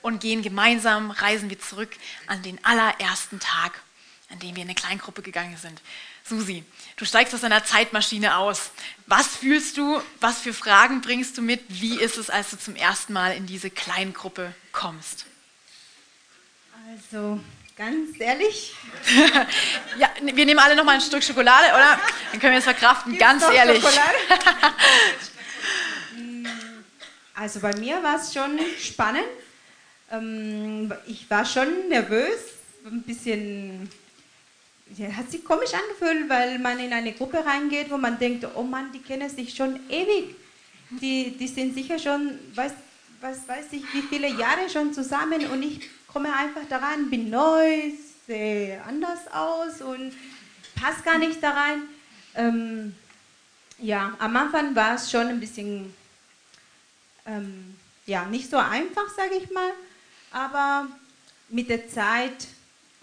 und 0.00 0.20
gehen 0.20 0.42
gemeinsam, 0.42 1.10
reisen 1.10 1.50
wir 1.50 1.58
zurück 1.58 1.90
an 2.26 2.42
den 2.42 2.64
allerersten 2.64 3.40
Tag 3.40 3.80
an 4.30 4.38
dem 4.38 4.56
wir 4.56 4.62
in 4.62 4.68
eine 4.68 4.74
Kleingruppe 4.74 5.22
gegangen 5.22 5.56
sind. 5.56 5.80
Susi, 6.28 6.64
du 6.96 7.04
steigst 7.04 7.34
aus 7.34 7.44
einer 7.44 7.64
Zeitmaschine 7.64 8.36
aus. 8.36 8.70
Was 9.06 9.26
fühlst 9.36 9.76
du? 9.76 10.02
Was 10.20 10.38
für 10.38 10.52
Fragen 10.52 11.00
bringst 11.00 11.38
du 11.38 11.42
mit? 11.42 11.62
Wie 11.68 11.98
ist 11.98 12.18
es, 12.18 12.30
als 12.30 12.50
du 12.50 12.58
zum 12.58 12.76
ersten 12.76 13.12
Mal 13.12 13.36
in 13.36 13.46
diese 13.46 13.70
Kleingruppe 13.70 14.54
kommst? 14.72 15.26
Also, 16.90 17.40
ganz 17.76 18.18
ehrlich. 18.18 18.74
ja, 19.98 20.10
wir 20.22 20.46
nehmen 20.46 20.58
alle 20.58 20.76
noch 20.76 20.84
mal 20.84 20.96
ein 20.96 21.00
Stück 21.00 21.22
Schokolade, 21.22 21.68
oder? 21.68 21.98
Dann 22.30 22.40
können 22.40 22.52
wir 22.52 22.58
es 22.58 22.64
verkraften, 22.64 23.12
Gibt's 23.12 23.26
ganz 23.26 23.44
ehrlich. 23.44 23.84
also 27.34 27.60
bei 27.60 27.74
mir 27.76 28.02
war 28.02 28.16
es 28.16 28.32
schon 28.32 28.58
spannend. 28.80 29.24
Ähm, 30.10 30.92
ich 31.06 31.28
war 31.30 31.44
schon 31.44 31.88
nervös, 31.88 32.38
ein 32.86 33.02
bisschen 33.02 33.90
ja, 34.96 35.08
hat 35.08 35.30
sich 35.30 35.44
komisch 35.44 35.72
angefühlt, 35.74 36.28
weil 36.28 36.58
man 36.58 36.78
in 36.78 36.92
eine 36.92 37.12
Gruppe 37.12 37.44
reingeht, 37.44 37.90
wo 37.90 37.98
man 37.98 38.18
denkt, 38.18 38.46
oh 38.54 38.62
Mann, 38.62 38.90
die 38.92 39.00
kennen 39.00 39.28
sich 39.28 39.54
schon 39.54 39.78
ewig. 39.88 40.34
Die, 40.90 41.36
die 41.36 41.48
sind 41.48 41.74
sicher 41.74 41.98
schon, 41.98 42.38
weiß, 42.54 42.72
was 43.20 43.46
weiß 43.46 43.66
ich, 43.72 43.82
wie 43.92 44.02
viele 44.02 44.28
Jahre 44.28 44.68
schon 44.70 44.92
zusammen 44.92 45.46
und 45.50 45.62
ich 45.62 45.88
komme 46.06 46.34
einfach 46.34 46.66
daran, 46.68 47.10
bin 47.10 47.28
neu, 47.28 47.92
sehe 48.26 48.82
anders 48.84 49.30
aus 49.32 49.82
und 49.82 50.12
passe 50.74 51.02
gar 51.02 51.18
nicht 51.18 51.42
da 51.42 51.50
rein. 51.50 51.82
Ähm, 52.34 52.94
ja, 53.78 54.16
am 54.18 54.36
Anfang 54.36 54.74
war 54.74 54.94
es 54.94 55.10
schon 55.10 55.26
ein 55.26 55.40
bisschen, 55.40 55.94
ähm, 57.26 57.76
ja, 58.06 58.24
nicht 58.24 58.50
so 58.50 58.56
einfach, 58.56 59.08
sage 59.14 59.34
ich 59.34 59.50
mal, 59.50 59.72
aber 60.30 60.88
mit 61.48 61.68
der 61.68 61.88
Zeit 61.88 62.46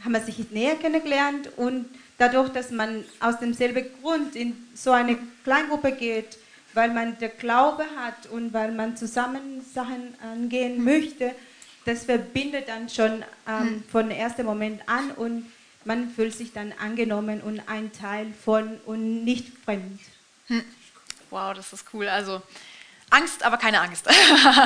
haben 0.03 0.13
wir 0.13 0.21
sich 0.21 0.51
näher 0.51 0.75
kennengelernt 0.75 1.49
und 1.57 1.85
dadurch, 2.17 2.49
dass 2.49 2.71
man 2.71 3.03
aus 3.19 3.39
demselben 3.39 3.85
Grund 4.01 4.35
in 4.35 4.55
so 4.73 4.91
eine 4.91 5.17
Kleingruppe 5.43 5.91
geht, 5.91 6.37
weil 6.73 6.91
man 6.91 7.17
der 7.19 7.29
Glaube 7.29 7.85
hat 7.95 8.27
und 8.31 8.53
weil 8.53 8.71
man 8.71 8.97
zusammen 8.97 9.65
Sachen 9.73 10.13
angehen 10.21 10.83
möchte, 10.83 11.33
das 11.85 12.05
verbindet 12.05 12.67
dann 12.67 12.89
schon 12.89 13.23
ähm, 13.47 13.67
hm. 13.67 13.83
von 13.89 14.11
ersten 14.11 14.45
Moment 14.45 14.81
an 14.87 15.11
und 15.11 15.45
man 15.85 16.09
fühlt 16.09 16.33
sich 16.33 16.51
dann 16.51 16.73
angenommen 16.79 17.41
und 17.41 17.61
ein 17.67 17.91
Teil 17.93 18.33
von 18.43 18.79
und 18.85 19.23
nicht 19.23 19.55
fremd. 19.63 19.99
Hm. 20.47 20.63
Wow, 21.29 21.53
das 21.53 21.73
ist 21.73 21.85
cool. 21.93 22.07
Also 22.07 22.41
Angst, 23.11 23.43
aber 23.43 23.57
keine 23.57 23.81
Angst. 23.81 24.07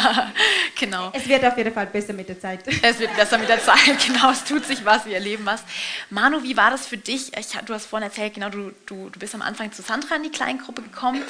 genau. 0.79 1.11
Es 1.13 1.27
wird 1.27 1.43
auf 1.45 1.57
jeden 1.57 1.73
Fall 1.73 1.87
besser 1.87 2.13
mit 2.13 2.29
der 2.29 2.39
Zeit. 2.39 2.61
Es 2.81 2.99
wird 2.99 3.15
besser 3.15 3.37
mit 3.37 3.49
der 3.49 3.61
Zeit, 3.61 3.99
genau. 4.05 4.31
Es 4.31 4.43
tut 4.43 4.65
sich 4.65 4.85
was, 4.85 5.05
wir 5.05 5.13
erleben 5.13 5.45
was. 5.45 5.63
Manu, 6.09 6.41
wie 6.43 6.55
war 6.55 6.71
das 6.71 6.87
für 6.87 6.97
dich? 6.97 7.37
Ich, 7.37 7.47
du 7.65 7.73
hast 7.73 7.85
vorhin 7.85 8.07
erzählt, 8.07 8.33
genau, 8.33 8.49
du, 8.49 8.71
du, 8.85 9.09
du 9.09 9.19
bist 9.19 9.35
am 9.35 9.41
Anfang 9.41 9.71
zu 9.71 9.81
Sandra 9.81 10.15
in 10.15 10.23
die 10.23 10.31
Kleingruppe 10.31 10.81
gekommen. 10.81 11.21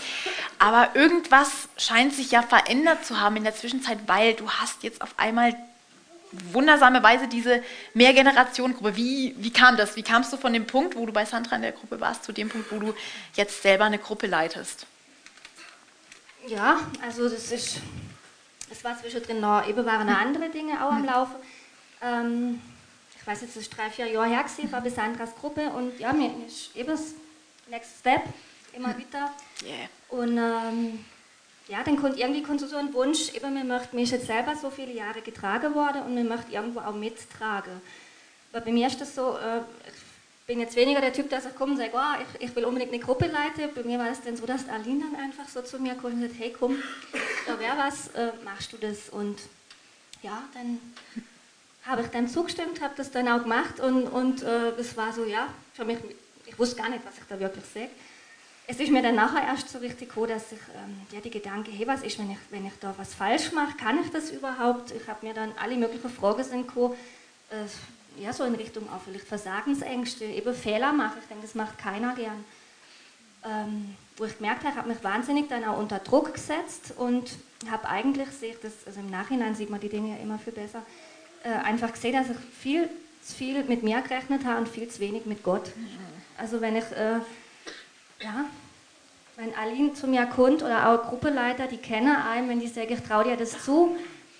Aber 0.59 0.95
irgendwas 0.95 1.67
scheint 1.77 2.13
sich 2.13 2.31
ja 2.31 2.43
verändert 2.43 3.05
zu 3.05 3.19
haben 3.19 3.35
in 3.37 3.43
der 3.43 3.55
Zwischenzeit, 3.55 3.97
weil 4.05 4.35
du 4.35 4.49
hast 4.49 4.83
jetzt 4.83 5.01
auf 5.01 5.13
einmal 5.17 5.55
wundersame 6.31 7.01
Weise 7.01 7.27
diese 7.27 7.63
Mehrgenerationengruppe. 7.95 8.95
Wie, 8.95 9.35
wie 9.37 9.51
kam 9.51 9.77
das? 9.77 9.95
Wie 9.95 10.03
kamst 10.03 10.31
du 10.31 10.37
von 10.37 10.53
dem 10.53 10.67
Punkt, 10.67 10.95
wo 10.95 11.05
du 11.05 11.11
bei 11.11 11.25
Sandra 11.25 11.55
in 11.55 11.63
der 11.63 11.71
Gruppe 11.71 11.99
warst, 11.99 12.23
zu 12.23 12.31
dem 12.31 12.49
Punkt, 12.49 12.71
wo 12.71 12.79
du 12.79 12.93
jetzt 13.35 13.63
selber 13.63 13.85
eine 13.85 13.97
Gruppe 13.97 14.27
leitest? 14.27 14.85
Ja, 16.47 16.79
also 17.01 17.29
das 17.29 17.51
ist, 17.51 17.81
es 18.69 18.83
war 18.83 18.99
zwischendrin 18.99 19.39
noch, 19.39 19.67
eben 19.67 19.85
waren 19.85 20.07
noch 20.07 20.17
andere 20.17 20.49
Dinge 20.49 20.73
auch 20.83 20.91
am 20.91 21.05
Laufen. 21.05 21.35
Ähm, 22.01 22.61
ich 23.19 23.27
weiß 23.27 23.41
jetzt, 23.41 23.55
das 23.55 23.63
ist 23.63 23.77
drei, 23.77 23.89
vier 23.89 24.07
Jahre 24.07 24.29
her 24.29 24.43
gewesen, 24.43 24.71
war 24.71 24.81
bei 24.81 24.89
Sandras 24.89 25.35
Gruppe 25.35 25.69
und 25.69 25.99
ja, 25.99 26.13
mir 26.13 26.31
ist 26.47 26.75
eben 26.75 26.89
das 26.89 27.13
Next 27.69 27.99
Step, 27.99 28.21
immer 28.73 28.97
wieder. 28.97 29.31
Yeah. 29.63 29.89
Und 30.09 30.37
ähm, 30.37 31.05
ja, 31.67 31.83
dann 31.83 31.97
kommt 31.97 32.17
irgendwie 32.17 32.41
kommt 32.41 32.61
so 32.61 32.75
ein 32.75 32.93
Wunsch, 32.93 33.33
eben, 33.33 33.53
mir 33.53 33.63
möchte 33.63 33.95
mich 33.95 34.09
jetzt 34.09 34.25
selber 34.25 34.55
so 34.55 34.69
viele 34.69 34.93
Jahre 34.93 35.21
getragen 35.21 35.75
worden 35.75 36.01
und 36.03 36.15
mir 36.15 36.23
möchte 36.23 36.51
irgendwo 36.51 36.79
auch 36.79 36.95
mittragen. 36.95 37.81
Weil 38.51 38.61
bei 38.61 38.71
mir 38.71 38.87
ist 38.87 38.99
das 38.99 39.13
so, 39.13 39.37
äh, 39.37 39.61
bin 40.49 40.59
jetzt 40.59 40.75
weniger 40.75 40.99
der 40.99 41.13
Typ, 41.13 41.29
der 41.29 41.41
sagt, 41.41 41.55
komm, 41.55 41.77
sag, 41.77 41.91
oh, 41.93 42.23
ich, 42.23 42.49
ich 42.49 42.55
will 42.55 42.65
unbedingt 42.65 42.91
eine 42.91 42.99
Gruppe 43.03 43.27
leiten. 43.27 43.71
Bei 43.75 43.83
mir 43.83 43.99
war 43.99 44.09
es 44.09 44.19
dann 44.23 44.35
so, 44.35 44.47
dass 44.47 44.67
Aline 44.67 45.03
dann 45.03 45.23
einfach 45.23 45.47
so 45.47 45.61
zu 45.61 45.77
mir 45.77 45.93
kommt 45.93 46.15
und 46.15 46.21
sagt, 46.21 46.33
hey, 46.39 46.51
komm, 46.59 46.81
da 47.45 47.59
wäre 47.59 47.77
was, 47.77 48.07
äh, 48.15 48.31
machst 48.43 48.73
du 48.73 48.77
das? 48.77 49.09
Und 49.09 49.37
ja, 50.23 50.41
dann 50.55 50.79
habe 51.85 52.01
ich 52.01 52.07
dann 52.07 52.27
zugestimmt, 52.27 52.81
habe 52.81 52.95
das 52.97 53.11
dann 53.11 53.27
auch 53.27 53.43
gemacht 53.43 53.79
und, 53.79 54.07
und 54.07 54.41
äh, 54.41 54.69
es 54.71 54.97
war 54.97 55.13
so, 55.13 55.23
ja, 55.23 55.49
für 55.75 55.85
mich, 55.85 55.99
ich 56.47 56.57
wusste 56.57 56.77
gar 56.77 56.89
nicht, 56.89 57.05
was 57.05 57.19
ich 57.19 57.25
da 57.29 57.39
wirklich 57.39 57.65
sage. 57.71 57.89
Es 58.65 58.79
ist 58.79 58.91
mir 58.91 59.03
dann 59.03 59.15
nachher 59.15 59.43
erst 59.43 59.69
so 59.69 59.77
richtig 59.77 60.09
gekommen, 60.09 60.29
dass 60.29 60.51
ich 60.51 60.59
ähm, 60.75 60.99
ja, 61.11 61.21
die 61.21 61.29
Gedanke, 61.29 61.69
hey, 61.69 61.85
was 61.85 62.01
ist, 62.01 62.17
wenn 62.17 62.31
ich, 62.31 62.39
wenn 62.49 62.65
ich 62.65 62.73
da 62.81 62.91
was 62.97 63.13
falsch 63.13 63.51
mache, 63.51 63.77
kann 63.77 64.03
ich 64.03 64.09
das 64.09 64.31
überhaupt? 64.31 64.93
Ich 64.99 65.07
habe 65.07 65.27
mir 65.27 65.35
dann 65.35 65.51
alle 65.61 65.75
möglichen 65.75 66.09
Fragen 66.09 66.43
sind 66.43 66.67
gekommen, 66.67 66.95
äh, 67.51 67.65
ja, 68.19 68.33
so 68.33 68.43
in 68.43 68.55
Richtung 68.55 68.83
auch 68.89 69.01
vielleicht 69.03 69.27
Versagensängste, 69.27 70.25
eben 70.25 70.53
Fehler 70.53 70.93
mache. 70.93 71.19
Ich 71.19 71.27
denke, 71.27 71.43
das 71.43 71.55
macht 71.55 71.77
keiner 71.77 72.15
gern. 72.15 72.43
Ähm, 73.45 73.95
wo 74.17 74.25
ich 74.25 74.37
gemerkt 74.37 74.63
habe, 74.63 74.71
ich 74.71 74.77
habe 74.77 74.89
mich 74.89 75.03
wahnsinnig 75.03 75.47
dann 75.47 75.63
auch 75.63 75.77
unter 75.77 75.99
Druck 75.99 76.33
gesetzt 76.33 76.93
und 76.97 77.31
habe 77.71 77.87
eigentlich, 77.87 78.29
sehe 78.29 78.51
ich 78.51 78.59
das, 78.59 78.73
also 78.85 78.99
im 78.99 79.09
Nachhinein 79.09 79.55
sieht 79.55 79.69
man 79.69 79.79
die 79.79 79.89
Dinge 79.89 80.09
ja 80.09 80.21
immer 80.21 80.37
viel 80.37 80.53
besser, 80.53 80.83
äh, 81.43 81.49
einfach 81.49 81.93
gesehen, 81.93 82.13
dass 82.13 82.29
ich 82.29 82.37
viel 82.37 82.89
zu 83.21 83.35
viel 83.35 83.63
mit 83.63 83.83
mir 83.83 84.01
gerechnet 84.01 84.45
habe 84.45 84.59
und 84.59 84.67
viel 84.67 84.89
zu 84.89 84.99
wenig 84.99 85.25
mit 85.25 85.43
Gott. 85.43 85.71
Also 86.37 86.61
wenn 86.61 86.75
ich, 86.75 86.85
äh, 86.91 87.19
ja, 88.21 88.45
wenn 89.37 89.55
Aline 89.55 89.93
zu 89.93 90.07
mir 90.07 90.25
kommt 90.25 90.63
oder 90.63 90.89
auch 90.89 91.09
Gruppeleiter, 91.09 91.67
die 91.67 91.77
kennen 91.77 92.15
einen, 92.15 92.49
wenn 92.49 92.59
die 92.59 92.67
sagen, 92.67 92.91
ich 92.91 93.01
traue 93.01 93.23
dir 93.23 93.37
das 93.37 93.63
zu, 93.63 93.95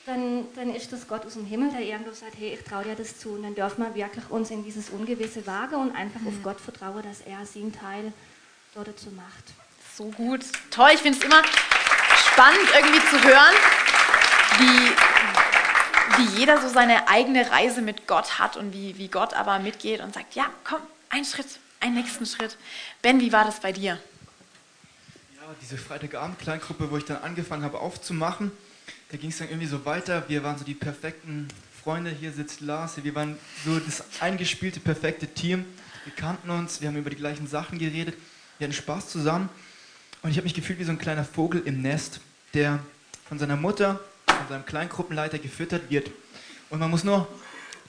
dann, 0.09 0.45
dann 0.55 0.73
ist 0.73 0.91
das 0.91 1.07
Gott 1.07 1.25
aus 1.25 1.33
dem 1.33 1.45
Himmel, 1.45 1.71
der 1.71 1.81
irgendwo 1.81 2.11
sagt, 2.11 2.33
hey, 2.37 2.53
ich 2.55 2.63
traue 2.63 2.83
dir 2.83 2.95
das 2.95 3.19
zu. 3.19 3.29
Und 3.29 3.43
dann 3.43 3.55
dürfen 3.55 3.83
wir 3.83 3.93
wirklich 3.95 4.29
uns 4.29 4.49
in 4.49 4.63
dieses 4.63 4.89
Ungewisse 4.89 5.45
wagen 5.45 5.75
und 5.75 5.95
einfach 5.95 6.19
mhm. 6.21 6.27
auf 6.27 6.33
Gott 6.43 6.59
vertrauen, 6.59 7.03
dass 7.03 7.21
er 7.21 7.45
seinen 7.45 7.71
Teil 7.71 8.11
dort 8.73 8.87
dazu 8.87 9.11
macht. 9.11 9.43
So 9.95 10.05
gut. 10.05 10.41
Toll, 10.71 10.89
ich 10.93 11.01
finde 11.01 11.19
es 11.19 11.23
immer 11.23 11.43
spannend 12.31 12.69
irgendwie 12.75 12.99
zu 13.07 13.23
hören, 13.23 13.55
wie, 14.57 16.23
wie 16.23 16.39
jeder 16.39 16.59
so 16.59 16.69
seine 16.69 17.07
eigene 17.07 17.49
Reise 17.49 17.81
mit 17.81 18.07
Gott 18.07 18.39
hat 18.39 18.57
und 18.57 18.73
wie, 18.73 18.97
wie 18.97 19.09
Gott 19.09 19.33
aber 19.33 19.59
mitgeht 19.59 20.01
und 20.01 20.13
sagt, 20.13 20.35
ja, 20.35 20.49
komm, 20.63 20.81
einen 21.09 21.25
Schritt, 21.25 21.59
einen 21.79 21.95
nächsten 21.95 22.25
Schritt. 22.25 22.57
Ben, 23.01 23.19
wie 23.19 23.31
war 23.31 23.45
das 23.45 23.59
bei 23.59 23.71
dir? 23.71 23.99
Ja, 25.35 25.55
diese 25.61 25.77
Freitagabend-Kleingruppe, 25.77 26.89
wo 26.89 26.97
ich 26.97 27.05
dann 27.05 27.21
angefangen 27.21 27.63
habe 27.63 27.79
aufzumachen, 27.79 28.51
da 29.11 29.17
ging 29.17 29.31
es 29.31 29.39
dann 29.39 29.49
irgendwie 29.49 29.67
so 29.67 29.85
weiter. 29.85 30.23
Wir 30.27 30.43
waren 30.43 30.57
so 30.57 30.63
die 30.63 30.75
perfekten 30.75 31.47
Freunde. 31.83 32.11
Hier 32.11 32.31
sitzt 32.31 32.61
Lars. 32.61 33.03
Wir 33.03 33.15
waren 33.15 33.37
so 33.65 33.79
das 33.79 34.03
eingespielte, 34.19 34.79
perfekte 34.79 35.27
Team. 35.27 35.65
Wir 36.05 36.13
kannten 36.13 36.49
uns, 36.51 36.79
wir 36.79 36.89
haben 36.89 36.97
über 36.97 37.09
die 37.09 37.15
gleichen 37.15 37.47
Sachen 37.47 37.79
geredet. 37.79 38.15
Wir 38.59 38.67
hatten 38.67 38.75
Spaß 38.75 39.09
zusammen. 39.09 39.49
Und 40.21 40.29
ich 40.29 40.37
habe 40.37 40.43
mich 40.43 40.53
gefühlt 40.53 40.77
wie 40.77 40.83
so 40.83 40.91
ein 40.91 40.99
kleiner 40.99 41.25
Vogel 41.25 41.63
im 41.65 41.81
Nest, 41.81 42.19
der 42.53 42.79
von 43.27 43.39
seiner 43.39 43.55
Mutter, 43.55 43.99
von 44.27 44.47
seinem 44.47 44.65
Kleingruppenleiter 44.65 45.39
gefüttert 45.39 45.89
wird. 45.89 46.11
Und 46.69 46.79
man 46.79 46.91
muss 46.91 47.03
nur 47.03 47.27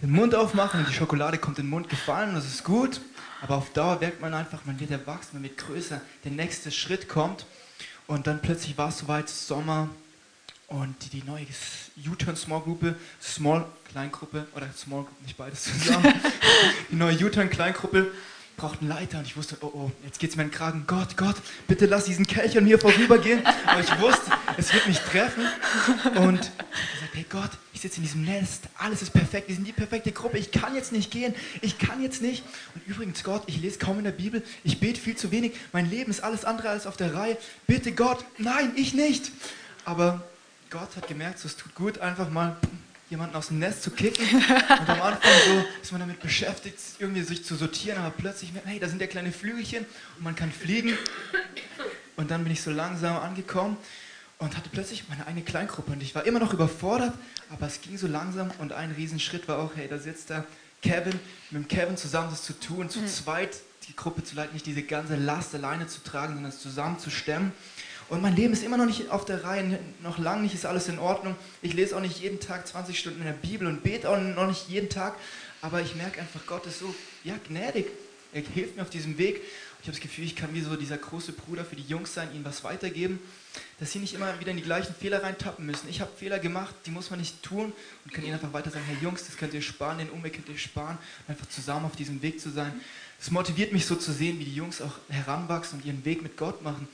den 0.00 0.10
Mund 0.10 0.34
aufmachen 0.34 0.80
und 0.80 0.88
die 0.88 0.94
Schokolade 0.94 1.36
kommt 1.36 1.58
in 1.58 1.66
den 1.66 1.70
Mund 1.70 1.90
gefallen 1.90 2.34
das 2.34 2.46
ist 2.46 2.64
gut. 2.64 3.02
Aber 3.42 3.56
auf 3.56 3.70
Dauer 3.72 3.98
merkt 4.00 4.22
man 4.22 4.32
einfach, 4.32 4.64
man 4.64 4.80
wird 4.80 4.90
erwachsen, 4.90 5.30
man 5.34 5.42
wird 5.42 5.58
größer, 5.58 6.00
der 6.24 6.32
nächste 6.32 6.70
Schritt 6.70 7.08
kommt. 7.08 7.44
Und 8.06 8.26
dann 8.26 8.40
plötzlich 8.40 8.78
war 8.78 8.88
es 8.88 8.98
soweit, 8.98 9.28
Sommer, 9.28 9.90
und 10.70 11.12
die 11.12 11.22
neue 11.24 11.46
U-Turn 12.10 12.36
Small 12.36 12.60
Gruppe, 12.60 12.96
Small 13.22 13.66
Kleingruppe, 13.90 14.46
oder 14.54 14.68
Small 14.76 15.02
Group, 15.02 15.22
nicht 15.22 15.36
beides 15.36 15.64
zusammen, 15.64 16.14
die 16.90 16.96
neue 16.96 17.14
U-Turn 17.24 17.50
Kleingruppe 17.50 18.10
braucht 18.56 18.80
einen 18.80 18.90
Leiter 18.90 19.18
und 19.18 19.26
ich 19.26 19.36
wusste, 19.36 19.56
oh 19.62 19.70
oh, 19.72 19.90
jetzt 20.04 20.18
geht's 20.18 20.36
mir 20.36 20.42
in 20.42 20.50
den 20.50 20.54
Kragen. 20.54 20.84
Gott, 20.86 21.16
Gott, 21.16 21.36
bitte 21.66 21.86
lass 21.86 22.04
diesen 22.04 22.26
Kelch 22.26 22.58
an 22.58 22.64
mir 22.64 22.78
vorübergehen. 22.78 23.42
Aber 23.66 23.80
ich 23.80 24.00
wusste, 24.00 24.30
es 24.58 24.74
wird 24.74 24.86
mich 24.86 24.98
treffen. 24.98 25.44
Und 26.16 26.40
ich 26.40 27.00
sagte, 27.00 27.16
hey 27.16 27.26
Gott, 27.30 27.50
ich 27.72 27.80
sitze 27.80 27.96
in 27.96 28.02
diesem 28.02 28.24
Nest, 28.26 28.64
alles 28.76 29.00
ist 29.00 29.12
perfekt, 29.12 29.48
wir 29.48 29.54
sind 29.54 29.66
die 29.66 29.72
perfekte 29.72 30.12
Gruppe, 30.12 30.36
ich 30.36 30.50
kann 30.50 30.74
jetzt 30.74 30.92
nicht 30.92 31.10
gehen, 31.10 31.34
ich 31.62 31.78
kann 31.78 32.02
jetzt 32.02 32.20
nicht. 32.20 32.44
Und 32.74 32.86
übrigens, 32.86 33.24
Gott, 33.24 33.44
ich 33.46 33.58
lese 33.62 33.78
kaum 33.78 33.96
in 33.96 34.04
der 34.04 34.10
Bibel, 34.10 34.42
ich 34.62 34.78
bete 34.78 35.00
viel 35.00 35.16
zu 35.16 35.30
wenig, 35.30 35.52
mein 35.72 35.88
Leben 35.88 36.10
ist 36.10 36.22
alles 36.22 36.44
andere 36.44 36.68
als 36.68 36.86
auf 36.86 36.98
der 36.98 37.14
Reihe. 37.14 37.38
Bitte 37.66 37.92
Gott, 37.92 38.24
nein, 38.36 38.72
ich 38.76 38.92
nicht. 38.92 39.32
Aber 39.86 40.22
Gott 40.70 40.94
hat 40.94 41.08
gemerkt, 41.08 41.40
so, 41.40 41.48
es 41.48 41.56
tut 41.56 41.74
gut, 41.74 41.98
einfach 41.98 42.30
mal 42.30 42.56
jemanden 43.08 43.34
aus 43.34 43.48
dem 43.48 43.58
Nest 43.58 43.82
zu 43.82 43.90
kicken. 43.90 44.24
Und 44.24 44.88
am 44.88 45.02
Anfang 45.02 45.32
so 45.44 45.64
ist 45.82 45.90
man 45.90 46.00
damit 46.00 46.20
beschäftigt, 46.20 46.78
irgendwie 47.00 47.22
sich 47.22 47.44
zu 47.44 47.56
sortieren, 47.56 47.98
aber 47.98 48.10
plötzlich 48.10 48.52
merkt 48.52 48.66
man, 48.66 48.72
hey, 48.72 48.80
da 48.80 48.88
sind 48.88 49.00
ja 49.00 49.08
kleine 49.08 49.32
Flügelchen 49.32 49.84
und 50.16 50.22
man 50.22 50.36
kann 50.36 50.52
fliegen. 50.52 50.96
Und 52.16 52.30
dann 52.30 52.44
bin 52.44 52.52
ich 52.52 52.62
so 52.62 52.70
langsam 52.70 53.16
angekommen 53.16 53.78
und 54.38 54.56
hatte 54.56 54.70
plötzlich 54.70 55.08
meine 55.08 55.26
eigene 55.26 55.42
Kleingruppe. 55.42 55.90
Und 55.90 56.04
ich 56.04 56.14
war 56.14 56.24
immer 56.24 56.38
noch 56.38 56.52
überfordert, 56.52 57.14
aber 57.50 57.66
es 57.66 57.80
ging 57.80 57.98
so 57.98 58.06
langsam 58.06 58.52
und 58.58 58.72
ein 58.72 58.92
Riesenschritt 58.92 59.48
war 59.48 59.58
auch, 59.58 59.72
hey, 59.74 59.88
da 59.88 59.98
sitzt 59.98 60.30
da 60.30 60.44
Kevin, 60.82 61.18
mit 61.50 61.64
dem 61.64 61.68
Kevin 61.68 61.96
zusammen 61.96 62.30
das 62.30 62.44
zu 62.44 62.52
tun, 62.52 62.88
zu 62.88 63.00
mhm. 63.00 63.08
zweit 63.08 63.56
die 63.88 63.96
Gruppe 63.96 64.22
zu 64.22 64.36
leiten, 64.36 64.52
nicht 64.52 64.66
diese 64.66 64.84
ganze 64.84 65.16
Last 65.16 65.52
alleine 65.52 65.88
zu 65.88 66.00
tragen, 66.04 66.34
sondern 66.34 66.52
es 66.52 66.60
zusammen 66.60 67.00
zu 67.00 67.10
stemmen. 67.10 67.50
Und 68.10 68.22
mein 68.22 68.34
Leben 68.34 68.52
ist 68.52 68.64
immer 68.64 68.76
noch 68.76 68.86
nicht 68.86 69.08
auf 69.10 69.24
der 69.24 69.44
Reihe, 69.44 69.78
noch 70.02 70.18
lange 70.18 70.42
nicht 70.42 70.54
ist 70.54 70.66
alles 70.66 70.88
in 70.88 70.98
Ordnung. 70.98 71.36
Ich 71.62 71.74
lese 71.74 71.96
auch 71.96 72.00
nicht 72.00 72.18
jeden 72.18 72.40
Tag 72.40 72.66
20 72.66 72.98
Stunden 72.98 73.20
in 73.20 73.26
der 73.26 73.34
Bibel 73.34 73.68
und 73.68 73.84
bete 73.84 74.10
auch 74.10 74.18
noch 74.18 74.48
nicht 74.48 74.68
jeden 74.68 74.88
Tag. 74.88 75.14
Aber 75.62 75.80
ich 75.80 75.94
merke 75.94 76.20
einfach, 76.20 76.44
Gott 76.44 76.66
ist 76.66 76.80
so 76.80 76.92
ja, 77.22 77.34
gnädig. 77.46 77.86
Er 78.32 78.42
hilft 78.42 78.74
mir 78.74 78.82
auf 78.82 78.90
diesem 78.90 79.16
Weg. 79.16 79.40
Ich 79.80 79.86
habe 79.86 79.92
das 79.92 80.00
Gefühl, 80.00 80.24
ich 80.24 80.34
kann 80.34 80.52
wie 80.52 80.60
so 80.60 80.74
dieser 80.74 80.98
große 80.98 81.32
Bruder 81.32 81.64
für 81.64 81.76
die 81.76 81.84
Jungs 81.84 82.12
sein, 82.12 82.28
ihnen 82.34 82.44
was 82.44 82.64
weitergeben, 82.64 83.20
dass 83.78 83.92
sie 83.92 84.00
nicht 84.00 84.12
immer 84.12 84.38
wieder 84.40 84.50
in 84.50 84.56
die 84.56 84.62
gleichen 84.64 84.94
Fehler 84.94 85.22
reintappen 85.22 85.64
müssen. 85.64 85.88
Ich 85.88 86.00
habe 86.00 86.10
Fehler 86.14 86.40
gemacht, 86.40 86.74
die 86.86 86.90
muss 86.90 87.10
man 87.10 87.20
nicht 87.20 87.42
tun 87.44 87.72
und 88.04 88.12
kann 88.12 88.24
ihnen 88.24 88.34
einfach 88.34 88.52
weiter 88.52 88.70
sagen, 88.70 88.84
hey 88.88 88.96
Jungs, 89.00 89.24
das 89.24 89.36
könnt 89.36 89.54
ihr 89.54 89.62
sparen, 89.62 89.98
den 89.98 90.10
Umweg 90.10 90.34
könnt 90.34 90.48
ihr 90.48 90.58
sparen, 90.58 90.98
einfach 91.28 91.48
zusammen 91.48 91.86
auf 91.86 91.94
diesem 91.94 92.20
Weg 92.22 92.40
zu 92.40 92.50
sein. 92.50 92.80
Das 93.20 93.30
motiviert 93.30 93.72
mich 93.72 93.86
so 93.86 93.94
zu 93.94 94.12
sehen, 94.12 94.38
wie 94.40 94.44
die 94.44 94.54
Jungs 94.54 94.82
auch 94.82 94.98
heranwachsen 95.08 95.78
und 95.78 95.86
ihren 95.86 96.04
Weg 96.04 96.22
mit 96.22 96.36
Gott 96.36 96.62
machen. 96.62 96.88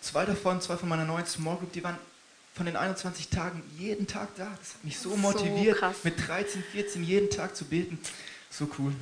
Zwei 0.00 0.24
davon, 0.24 0.60
zwei 0.60 0.76
von 0.76 0.88
meiner 0.88 1.04
neuen 1.04 1.26
Small 1.26 1.56
Group, 1.56 1.72
die 1.72 1.82
waren 1.82 1.98
von 2.54 2.66
den 2.66 2.76
21 2.76 3.28
Tagen 3.28 3.62
jeden 3.76 4.06
Tag 4.06 4.28
da. 4.36 4.46
Das 4.58 4.74
hat 4.74 4.84
mich 4.84 4.98
so 4.98 5.16
motiviert, 5.16 5.78
so 5.78 5.92
mit 6.02 6.26
13, 6.26 6.62
14 6.72 7.04
jeden 7.04 7.30
Tag 7.30 7.56
zu 7.56 7.64
beten. 7.64 7.98
So 8.50 8.68
cool. 8.78 8.92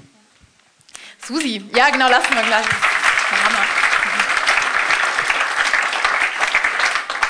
Susi, 1.24 1.64
ja 1.74 1.90
genau, 1.90 2.09
lassen 2.09 2.35
wir 2.35 2.42
gleich. 2.42 2.66
Hammer. 2.66 3.64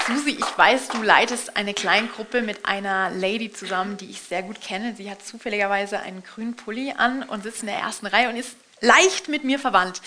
Susi, 0.06 0.30
ich 0.30 0.58
weiß, 0.58 0.88
du 0.88 1.02
leitest 1.02 1.56
eine 1.56 1.74
Kleingruppe 1.74 2.42
mit 2.42 2.66
einer 2.66 3.10
Lady 3.10 3.52
zusammen, 3.52 3.96
die 3.96 4.10
ich 4.10 4.20
sehr 4.20 4.42
gut 4.42 4.60
kenne. 4.60 4.94
Sie 4.96 5.10
hat 5.10 5.26
zufälligerweise 5.26 5.98
einen 5.98 6.22
grünen 6.22 6.54
Pulli 6.54 6.94
an 6.96 7.24
und 7.24 7.42
sitzt 7.42 7.62
in 7.62 7.66
der 7.66 7.78
ersten 7.78 8.06
Reihe 8.06 8.28
und 8.28 8.36
ist 8.36 8.56
leicht 8.80 9.28
mit 9.28 9.44
mir 9.44 9.58
verwandt. 9.58 10.02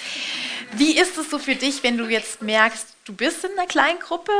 Wie 0.73 0.97
ist 0.97 1.17
es 1.17 1.29
so 1.29 1.39
für 1.39 1.55
dich, 1.55 1.83
wenn 1.83 1.97
du 1.97 2.07
jetzt 2.07 2.41
merkst, 2.41 2.87
du 3.05 3.13
bist 3.13 3.43
in 3.43 3.51
einer 3.57 3.67
Kleingruppe, 3.67 4.31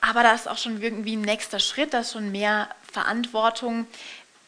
aber 0.00 0.22
da 0.22 0.34
ist 0.34 0.48
auch 0.48 0.58
schon 0.58 0.80
irgendwie 0.80 1.16
ein 1.16 1.22
nächster 1.22 1.58
Schritt, 1.58 1.92
da 1.92 2.00
ist 2.00 2.12
schon 2.12 2.30
mehr 2.30 2.68
Verantwortung. 2.92 3.86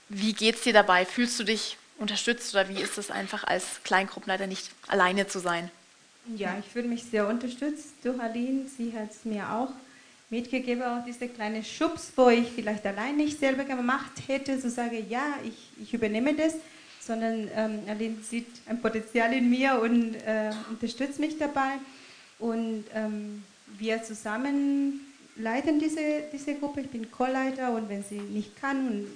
Wie 0.09 0.33
geht 0.33 0.57
es 0.57 0.63
dir 0.63 0.73
dabei? 0.73 1.05
Fühlst 1.05 1.39
du 1.41 1.45
dich 1.45 1.77
unterstützt 1.99 2.55
oder 2.55 2.69
wie 2.69 2.81
ist 2.81 2.97
es 2.97 3.11
einfach 3.11 3.45
als 3.45 3.83
Kleingruppenleiter 3.83 4.47
nicht 4.47 4.71
alleine 4.87 5.27
zu 5.27 5.41
sein? 5.41 5.71
Ja, 6.37 6.57
ich 6.61 6.67
fühle 6.71 6.89
mich 6.89 7.05
sehr 7.05 7.27
unterstützt 7.27 7.95
durch 8.05 8.21
Aline. 8.21 8.67
Sie 8.77 8.93
hat 8.97 9.11
es 9.11 9.25
mir 9.25 9.51
auch 9.51 9.71
mitgegeben, 10.31 10.83
auch 10.83 11.05
diese 11.05 11.29
kleine 11.29 11.65
Schubs, 11.65 12.13
wo 12.15 12.29
ich 12.29 12.49
vielleicht 12.49 12.85
allein 12.87 13.17
nicht 13.17 13.39
selber 13.41 13.65
gemacht 13.65 14.13
hätte, 14.27 14.61
so 14.61 14.69
sage, 14.69 15.03
ja, 15.09 15.25
ich, 15.43 15.83
ich 15.83 15.95
übernehme 15.95 16.35
das 16.35 16.55
sondern 17.09 17.49
ähm, 17.57 17.81
Aline 17.89 18.19
sieht 18.23 18.47
ein 18.67 18.81
Potenzial 18.81 19.33
in 19.33 19.49
mir 19.51 19.81
und 19.81 20.15
äh, 20.15 20.53
unterstützt 20.69 21.19
mich 21.19 21.39
dabei. 21.39 21.73
Und 22.39 22.85
ähm, 22.95 23.43
wir 23.79 24.03
zusammen 24.05 25.01
leiten 25.37 25.81
diese, 25.81 26.23
diese 26.33 26.55
Gruppe. 26.55 26.83
Ich 26.83 26.91
bin 26.91 27.11
Chorleiter 27.11 27.73
und 27.73 27.89
wenn 27.89 28.05
sie 28.05 28.21
nicht 28.21 28.61
kann, 28.61 29.07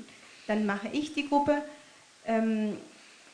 dann 0.46 0.64
mache 0.66 0.88
ich 0.92 1.12
die 1.12 1.28
Gruppe. 1.28 1.62
Ähm, 2.26 2.76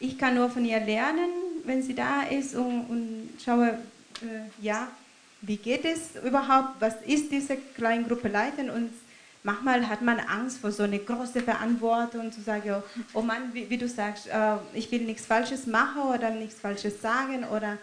ich 0.01 0.19
kann 0.19 0.35
nur 0.35 0.51
von 0.51 0.65
ihr 0.65 0.81
lernen, 0.81 1.31
wenn 1.65 1.83
sie 1.83 1.95
da 1.95 2.23
ist 2.23 2.55
und, 2.55 2.81
und 2.89 3.31
schaue, 3.43 3.79
äh, 4.23 4.65
ja, 4.65 4.89
wie 5.41 5.57
geht 5.57 5.85
es 5.85 6.17
überhaupt, 6.25 6.81
was 6.81 6.95
ist 7.07 7.31
diese 7.31 7.57
Kleingruppe 7.57 8.29
leiten 8.29 8.71
und 8.71 8.91
manchmal 9.49 9.89
hat 9.89 10.03
man 10.03 10.21
Angst 10.21 10.59
vor 10.59 10.71
so 10.71 10.83
einer 10.83 10.99
großen 10.99 11.43
Verantwortung, 11.43 12.31
zu 12.31 12.43
sagen, 12.43 12.83
oh 13.15 13.23
Mann, 13.23 13.55
wie, 13.55 13.69
wie 13.71 13.79
du 13.79 13.89
sagst, 13.89 14.27
äh, 14.27 14.57
ich 14.75 14.91
will 14.93 15.01
nichts 15.01 15.25
Falsches 15.25 15.67
machen 15.67 16.03
oder 16.03 16.31
nichts 16.31 16.61
Falsches 16.61 17.01
sagen 17.01 17.45
oder 17.45 17.79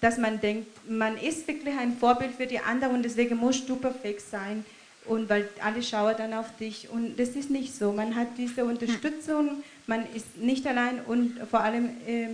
dass 0.00 0.18
man 0.18 0.40
denkt, 0.40 0.68
man 0.88 1.16
ist 1.16 1.46
wirklich 1.46 1.78
ein 1.78 1.96
Vorbild 1.96 2.32
für 2.34 2.46
die 2.46 2.58
anderen 2.58 2.96
und 2.96 3.02
deswegen 3.04 3.36
musst 3.36 3.68
du 3.68 3.76
perfekt 3.76 4.22
sein 4.28 4.64
und 5.04 5.28
weil 5.30 5.48
alle 5.62 5.80
schauen 5.80 6.14
dann 6.18 6.34
auf 6.34 6.56
dich 6.56 6.88
und 6.90 7.16
das 7.20 7.30
ist 7.30 7.50
nicht 7.50 7.72
so. 7.74 7.92
Man 7.92 8.16
hat 8.16 8.28
diese 8.36 8.64
Unterstützung, 8.64 9.62
man 9.86 10.04
ist 10.12 10.36
nicht 10.36 10.66
allein 10.66 11.00
und 11.06 11.38
vor 11.48 11.60
allem 11.60 11.86
äh, 12.06 12.30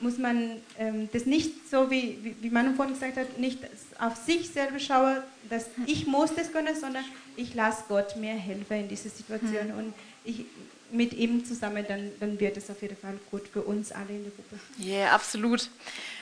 muss 0.00 0.18
man 0.18 0.62
ähm, 0.78 1.08
das 1.12 1.24
nicht 1.24 1.70
so, 1.70 1.90
wie, 1.90 2.18
wie, 2.22 2.36
wie 2.40 2.50
man 2.50 2.74
vorhin 2.76 2.94
gesagt 2.94 3.16
hat, 3.16 3.38
nicht 3.38 3.58
auf 3.98 4.16
sich 4.16 4.50
selber 4.50 4.78
schauen, 4.78 5.18
dass 5.48 5.66
ich 5.86 6.06
muss 6.06 6.34
das 6.34 6.52
können, 6.52 6.78
sondern 6.78 7.04
ich 7.36 7.54
lasse 7.54 7.84
Gott 7.88 8.16
mir 8.16 8.34
helfen 8.34 8.80
in 8.80 8.88
dieser 8.88 9.08
Situation 9.08 9.68
mhm. 9.68 9.78
und 9.78 9.94
ich 10.24 10.44
mit 10.90 11.12
ihm 11.14 11.44
zusammen, 11.44 11.84
dann, 11.88 12.12
dann 12.20 12.38
wird 12.38 12.56
es 12.56 12.70
auf 12.70 12.80
jeden 12.80 12.96
Fall 12.96 13.18
gut 13.30 13.48
für 13.52 13.62
uns 13.62 13.90
alle 13.92 14.10
in 14.10 14.22
der 14.22 14.32
Gruppe. 14.32 14.58
Ja, 14.78 14.94
yeah, 14.94 15.14
absolut. 15.14 15.68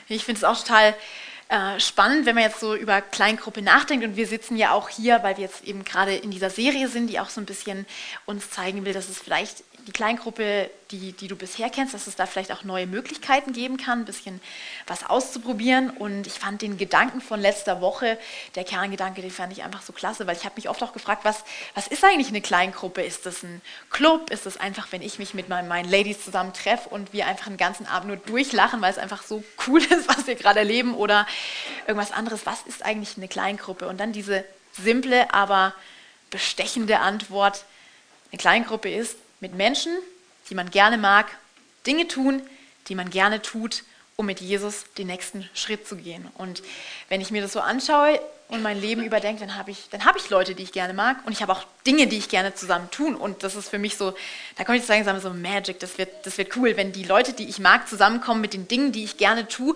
Ich 0.09 0.25
finde 0.25 0.39
es 0.39 0.45
auch 0.45 0.59
total 0.59 0.95
äh, 1.49 1.79
spannend, 1.79 2.27
wenn 2.27 2.35
man 2.35 2.45
jetzt 2.45 2.61
so 2.61 2.75
über 2.75 3.01
Kleingruppe 3.03 3.63
nachdenkt. 3.63 4.05
Und 4.05 4.17
wir 4.17 4.27
sitzen 4.27 4.57
ja 4.57 4.73
auch 4.73 4.89
hier, 4.89 5.23
weil 5.23 5.37
wir 5.37 5.45
jetzt 5.45 5.65
eben 5.65 5.85
gerade 5.85 6.15
in 6.15 6.31
dieser 6.31 6.51
Serie 6.51 6.89
sind, 6.89 7.09
die 7.09 7.21
auch 7.21 7.29
so 7.29 7.41
ein 7.41 7.47
bisschen 7.47 7.87
uns 8.25 8.51
zeigen 8.51 8.85
will, 8.85 8.95
dass 8.95 9.09
es 9.09 9.19
vielleicht 9.19 9.63
die 9.87 9.93
Kleingruppe, 9.93 10.71
die, 10.91 11.13
die 11.13 11.29
du 11.29 11.37
bisher 11.37 11.69
kennst, 11.69 11.95
dass 11.95 12.07
es 12.07 12.17
da 12.17 12.27
vielleicht 12.27 12.53
auch 12.53 12.65
neue 12.65 12.87
Möglichkeiten 12.87 13.53
geben 13.53 13.77
kann, 13.77 14.01
ein 14.01 14.05
bisschen 14.05 14.41
was 14.87 15.05
auszuprobieren. 15.05 15.91
Und 15.91 16.27
ich 16.27 16.35
fand 16.35 16.63
den 16.63 16.79
Gedanken 16.79 17.21
von 17.21 17.41
letzter 17.41 17.81
Woche, 17.81 18.19
der 18.55 18.65
Kerngedanke, 18.65 19.21
den 19.21 19.31
fand 19.31 19.53
ich 19.53 19.63
einfach 19.63 19.83
so 19.83 19.93
klasse, 19.93 20.27
weil 20.27 20.37
ich 20.37 20.45
habe 20.45 20.55
mich 20.57 20.69
oft 20.69 20.83
auch 20.83 20.93
gefragt, 20.93 21.25
was, 21.25 21.45
was 21.75 21.87
ist 21.87 22.05
eigentlich 22.05 22.29
eine 22.29 22.41
Kleingruppe? 22.41 23.03
Ist 23.03 23.27
das 23.27 23.43
ein 23.43 23.61
Club? 23.91 24.31
Ist 24.31 24.47
das 24.47 24.57
einfach, 24.57 24.89
wenn 24.91 25.03
ich 25.03 25.19
mich 25.19 25.35
mit 25.35 25.49
meinen, 25.49 25.69
meinen 25.69 25.91
Ladies 25.91 26.25
zusammen 26.25 26.53
treffe 26.53 26.89
und 26.89 27.13
wir 27.13 27.27
einfach 27.27 27.47
einen 27.47 27.57
ganzen 27.57 27.87
Abend 27.87 28.09
nur 28.09 28.17
durchlachen, 28.17 28.81
weil 28.81 28.91
es 28.91 28.99
einfach 28.99 29.23
so 29.23 29.45
cool 29.67 29.83
ist, 29.91 30.09
was 30.09 30.27
wir 30.27 30.35
gerade 30.35 30.61
erleben? 30.61 30.95
Oder 30.95 31.27
irgendwas 31.87 32.13
anderes? 32.13 32.47
Was 32.47 32.63
ist 32.63 32.85
eigentlich 32.85 33.17
eine 33.17 33.29
Kleingruppe? 33.29 33.89
Und 33.89 33.99
dann 33.99 34.13
diese 34.13 34.45
simple, 34.73 35.33
aber 35.33 35.75
bestechende 36.31 37.01
Antwort, 37.01 37.65
Eine 38.33 38.39
Kleingruppe 38.39 38.93
ist 38.93 39.17
mit 39.45 39.55
Menschen, 39.55 39.93
die 40.49 40.55
man 40.55 40.71
gerne 40.71 40.97
mag, 40.97 41.27
Dinge 41.87 42.09
tun, 42.09 42.41
die 42.89 42.95
man 42.95 43.11
gerne 43.11 43.43
tut, 43.43 43.85
um 44.17 44.25
mit 44.25 44.41
Jesus 44.41 44.85
den 44.97 45.09
nächsten 45.09 45.47
Schritt 45.53 45.87
zu 45.87 45.97
gehen. 45.97 46.27
Und 46.39 46.63
wenn 47.11 47.21
ich 47.21 47.31
mir 47.31 47.43
das 47.43 47.53
so 47.53 47.61
anschaue 47.61 48.19
und 48.49 48.63
mein 48.63 48.81
Leben 48.81 49.05
überdenke, 49.05 49.41
dann 49.41 49.57
habe 49.57 49.71
ich, 49.71 49.89
hab 50.03 50.17
ich 50.17 50.31
Leute, 50.31 50.55
die 50.55 50.63
ich 50.63 50.73
gerne 50.73 50.95
mag 50.95 51.19
und 51.27 51.33
ich 51.33 51.43
habe 51.43 51.53
auch 51.53 51.63
Dinge, 51.87 52.07
die 52.07 52.17
ich 52.17 52.31
gerne 52.31 52.55
zusammen 52.55 52.91
tun. 52.91 53.17
Und 53.17 53.43
das 53.43 53.55
ist 53.55 53.69
für 53.69 53.79
mich 53.79 53.99
so, 53.99 54.15
da 54.57 54.65
komme 54.65 54.79
ich 54.79 54.85
zu 54.85 54.89
sagen, 54.89 55.21
so 55.21 55.29
Magic, 55.29 55.79
das 55.79 55.99
wird, 55.99 56.25
das 56.25 56.39
wird 56.39 56.57
cool, 56.57 56.75
wenn 56.79 56.93
die 56.93 57.05
Leute, 57.05 57.35
die 57.35 57.47
ich 57.47 57.59
mag, 57.59 57.87
zusammenkommen 57.87 58.41
mit 58.41 58.55
den 58.55 58.67
Dingen, 58.67 58.93
die 58.93 59.05
ich 59.05 59.19
gerne 59.19 59.47
tue. 59.47 59.75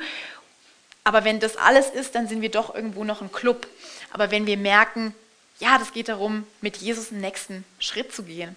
Aber 1.05 1.25
wenn 1.25 1.41
das 1.41 1.59
alles 1.59 1.91
ist, 1.91 2.15
dann 2.15 2.27
sind 2.27 2.41
wir 2.41 2.51
doch 2.51 2.75
irgendwo 2.75 3.05
noch 3.05 3.21
ein 3.21 3.33
Club. 3.33 3.67
Aber 4.13 4.31
wenn 4.31 4.47
wir 4.47 4.57
merken, 4.57 5.15
ja, 5.59 5.77
das 5.77 5.93
geht 5.93 6.09
darum, 6.09 6.47
mit 6.63 6.79
Jesus 6.79 7.11
den 7.11 7.21
nächsten 7.21 7.65
Schritt 7.81 8.15
zu 8.15 8.23
gehen, 8.23 8.57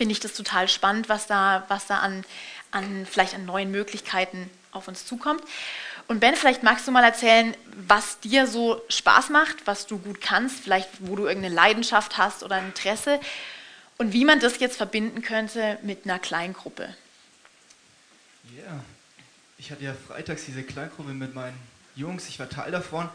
finde 0.00 0.12
ich 0.12 0.20
das 0.20 0.32
total 0.32 0.66
spannend, 0.66 1.10
was 1.10 1.26
da, 1.26 1.66
was 1.68 1.86
da 1.86 1.98
an, 1.98 2.24
an 2.70 3.04
vielleicht 3.04 3.34
an 3.34 3.44
neuen 3.44 3.70
Möglichkeiten 3.70 4.48
auf 4.72 4.88
uns 4.88 5.04
zukommt. 5.04 5.42
Und 6.08 6.20
Ben, 6.20 6.34
vielleicht 6.36 6.62
magst 6.62 6.88
du 6.88 6.90
mal 6.90 7.04
erzählen, 7.04 7.54
was 7.86 8.18
dir 8.18 8.46
so 8.46 8.80
Spaß 8.88 9.28
macht, 9.28 9.66
was 9.66 9.86
du 9.86 9.98
gut 9.98 10.22
kannst, 10.22 10.60
vielleicht 10.60 10.88
wo 11.00 11.16
du 11.16 11.26
irgendeine 11.26 11.54
Leidenschaft 11.54 12.16
hast 12.16 12.42
oder 12.42 12.56
ein 12.56 12.68
Interesse 12.68 13.20
und 13.98 14.14
wie 14.14 14.24
man 14.24 14.40
das 14.40 14.58
jetzt 14.58 14.78
verbinden 14.78 15.20
könnte 15.20 15.78
mit 15.82 16.06
einer 16.06 16.18
Kleingruppe. 16.18 16.94
Ja, 18.56 18.62
yeah. 18.62 18.84
ich 19.58 19.70
hatte 19.70 19.84
ja 19.84 19.92
freitags 19.92 20.46
diese 20.46 20.62
Kleingruppe 20.62 21.12
mit 21.12 21.34
meinen 21.34 21.58
Jungs, 21.94 22.26
ich 22.26 22.38
war 22.38 22.48
Teil 22.48 22.72
davon 22.72 23.06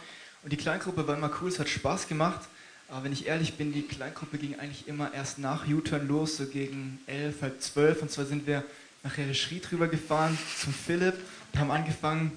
und 0.43 0.53
die 0.53 0.57
Kleingruppe 0.57 1.07
war 1.07 1.17
immer 1.17 1.31
cool, 1.41 1.49
es 1.49 1.57
hat 1.57 1.67
Spaß 1.67 2.07
gemacht. 2.07 2.41
Aber 2.89 3.03
wenn 3.03 3.13
ich 3.13 3.25
ehrlich 3.27 3.55
bin, 3.55 3.73
die 3.73 3.81
Kleingruppe 3.81 4.37
ging 4.37 4.59
eigentlich 4.59 4.87
immer 4.87 5.13
erst 5.13 5.39
nach 5.39 5.67
U-Turn 5.67 6.07
los, 6.07 6.37
so 6.37 6.45
gegen 6.45 6.99
elf, 7.07 7.41
halb 7.41 7.61
zwölf. 7.61 8.01
Und 8.01 8.11
zwar 8.11 8.25
sind 8.25 8.45
wir 8.45 8.63
nach 9.03 9.17
Herrischried 9.17 9.71
rüber 9.71 9.87
gefahren 9.87 10.37
zum 10.59 10.73
Philipp 10.73 11.15
und 11.53 11.59
haben 11.59 11.71
angefangen, 11.71 12.31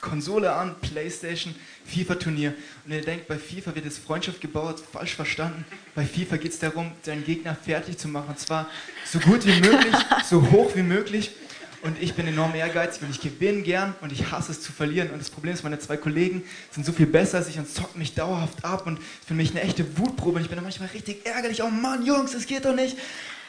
Konsole 0.00 0.52
an, 0.52 0.76
Playstation, 0.80 1.54
FIFA-Turnier. 1.84 2.54
Und 2.86 2.92
ihr 2.92 3.02
denkt, 3.02 3.28
bei 3.28 3.36
FIFA 3.36 3.74
wird 3.74 3.84
jetzt 3.84 3.98
Freundschaft 3.98 4.40
gebaut, 4.40 4.82
falsch 4.92 5.14
verstanden. 5.14 5.64
Bei 5.94 6.06
FIFA 6.06 6.36
geht 6.36 6.52
es 6.52 6.58
darum, 6.58 6.92
deinen 7.04 7.24
Gegner 7.24 7.54
fertig 7.54 7.98
zu 7.98 8.08
machen. 8.08 8.28
Und 8.30 8.38
zwar 8.38 8.70
so 9.04 9.18
gut 9.18 9.44
wie 9.44 9.60
möglich, 9.60 9.94
so 10.28 10.50
hoch 10.50 10.74
wie 10.74 10.82
möglich. 10.82 11.32
Und 11.82 12.00
ich 12.02 12.14
bin 12.14 12.26
enorm 12.26 12.54
ehrgeizig 12.54 13.02
und 13.02 13.10
ich 13.10 13.20
gewinne 13.20 13.62
gern 13.62 13.94
und 14.02 14.12
ich 14.12 14.30
hasse 14.30 14.52
es 14.52 14.60
zu 14.60 14.70
verlieren. 14.70 15.10
Und 15.10 15.18
das 15.18 15.30
Problem 15.30 15.54
ist, 15.54 15.62
meine 15.62 15.78
zwei 15.78 15.96
Kollegen 15.96 16.42
sind 16.70 16.84
so 16.84 16.92
viel 16.92 17.06
besser 17.06 17.38
als 17.38 17.48
ich 17.48 17.58
und 17.58 17.72
zocken 17.72 17.98
mich 17.98 18.14
dauerhaft 18.14 18.64
ab. 18.64 18.86
Und 18.86 18.98
für 19.26 19.34
mich 19.34 19.50
eine 19.52 19.62
echte 19.62 19.98
Wutprobe. 19.98 20.36
Und 20.36 20.42
ich 20.42 20.48
bin 20.48 20.56
dann 20.56 20.64
manchmal 20.64 20.90
richtig 20.90 21.24
ärgerlich. 21.24 21.62
Oh 21.62 21.70
Mann, 21.70 22.04
Jungs, 22.04 22.32
das 22.32 22.46
geht 22.46 22.66
doch 22.66 22.74
nicht. 22.74 22.98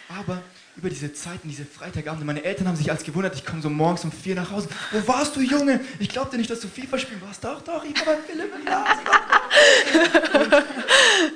Aber 0.07 0.41
über 0.77 0.89
diese 0.89 1.13
Zeiten, 1.13 1.49
diese 1.49 1.65
Freitagabende, 1.65 2.25
meine 2.25 2.43
Eltern 2.43 2.67
haben 2.67 2.77
sich 2.77 2.89
als 2.89 3.03
gewundert, 3.03 3.35
ich 3.35 3.45
komme 3.45 3.61
so 3.61 3.69
morgens 3.69 4.03
um 4.05 4.11
vier 4.11 4.35
nach 4.35 4.51
Hause. 4.51 4.69
Wo 4.91 5.05
warst 5.07 5.35
du, 5.35 5.41
Junge? 5.41 5.81
Ich 5.99 6.09
glaubte 6.09 6.37
nicht, 6.37 6.49
dass 6.49 6.61
du 6.61 6.69
FIFA 6.69 6.97
spielen 6.97 7.21
warst. 7.21 7.43
Doch, 7.43 7.61
doch, 7.61 7.83
ich 7.83 7.95
war 8.05 8.15
bei 8.15 8.21
Philipp 8.25 8.51
im 8.55 8.65
Laden. 8.65 8.99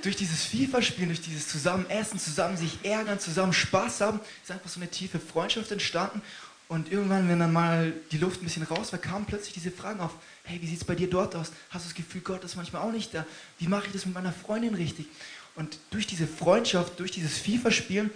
durch 0.01 0.15
dieses 0.15 0.45
FIFA-Spielen, 0.45 1.10
durch 1.10 1.21
dieses 1.21 1.47
zusammen 1.49 1.89
essen, 1.89 2.17
zusammen 2.17 2.55
sich 2.58 2.79
ärgern, 2.84 3.19
zusammen 3.19 3.53
Spaß 3.53 4.01
haben, 4.01 4.19
ist 4.41 4.51
einfach 4.51 4.69
so 4.69 4.79
eine 4.79 4.89
tiefe 4.89 5.19
Freundschaft 5.19 5.71
entstanden. 5.71 6.21
Und 6.67 6.91
irgendwann, 6.91 7.30
wenn 7.30 7.39
dann 7.39 7.54
mal 7.54 7.93
die 8.12 8.17
Luft 8.17 8.41
ein 8.41 8.45
bisschen 8.45 8.63
raus 8.63 8.91
war, 8.91 8.99
kamen 8.99 9.25
plötzlich 9.25 9.54
diese 9.54 9.69
Fragen 9.69 9.99
auf. 9.99 10.15
Hey, 10.43 10.60
wie 10.62 10.67
sieht 10.67 10.80
es 10.80 10.84
bei 10.84 10.95
dir 10.95 11.10
dort 11.10 11.36
aus? 11.36 11.51
Hast 11.69 11.86
du 11.86 11.89
das 11.89 11.95
Gefühl, 11.95 12.21
Gott 12.21 12.43
ist 12.43 12.56
manchmal 12.56 12.82
auch 12.82 12.91
nicht 12.91 13.13
da? 13.13 13.25
Wie 13.60 13.67
mache 13.67 13.86
ich 13.88 13.93
das 13.93 14.06
mit 14.06 14.15
meiner 14.15 14.34
Freundin 14.34 14.73
richtig? 14.73 15.08
Und 15.56 15.78
durch 15.91 16.08
diese 16.08 16.28
Freundschaft, 16.28 16.99
durch 16.99 17.12
dieses 17.12 17.38
FIFA-Spielen 17.38 18.10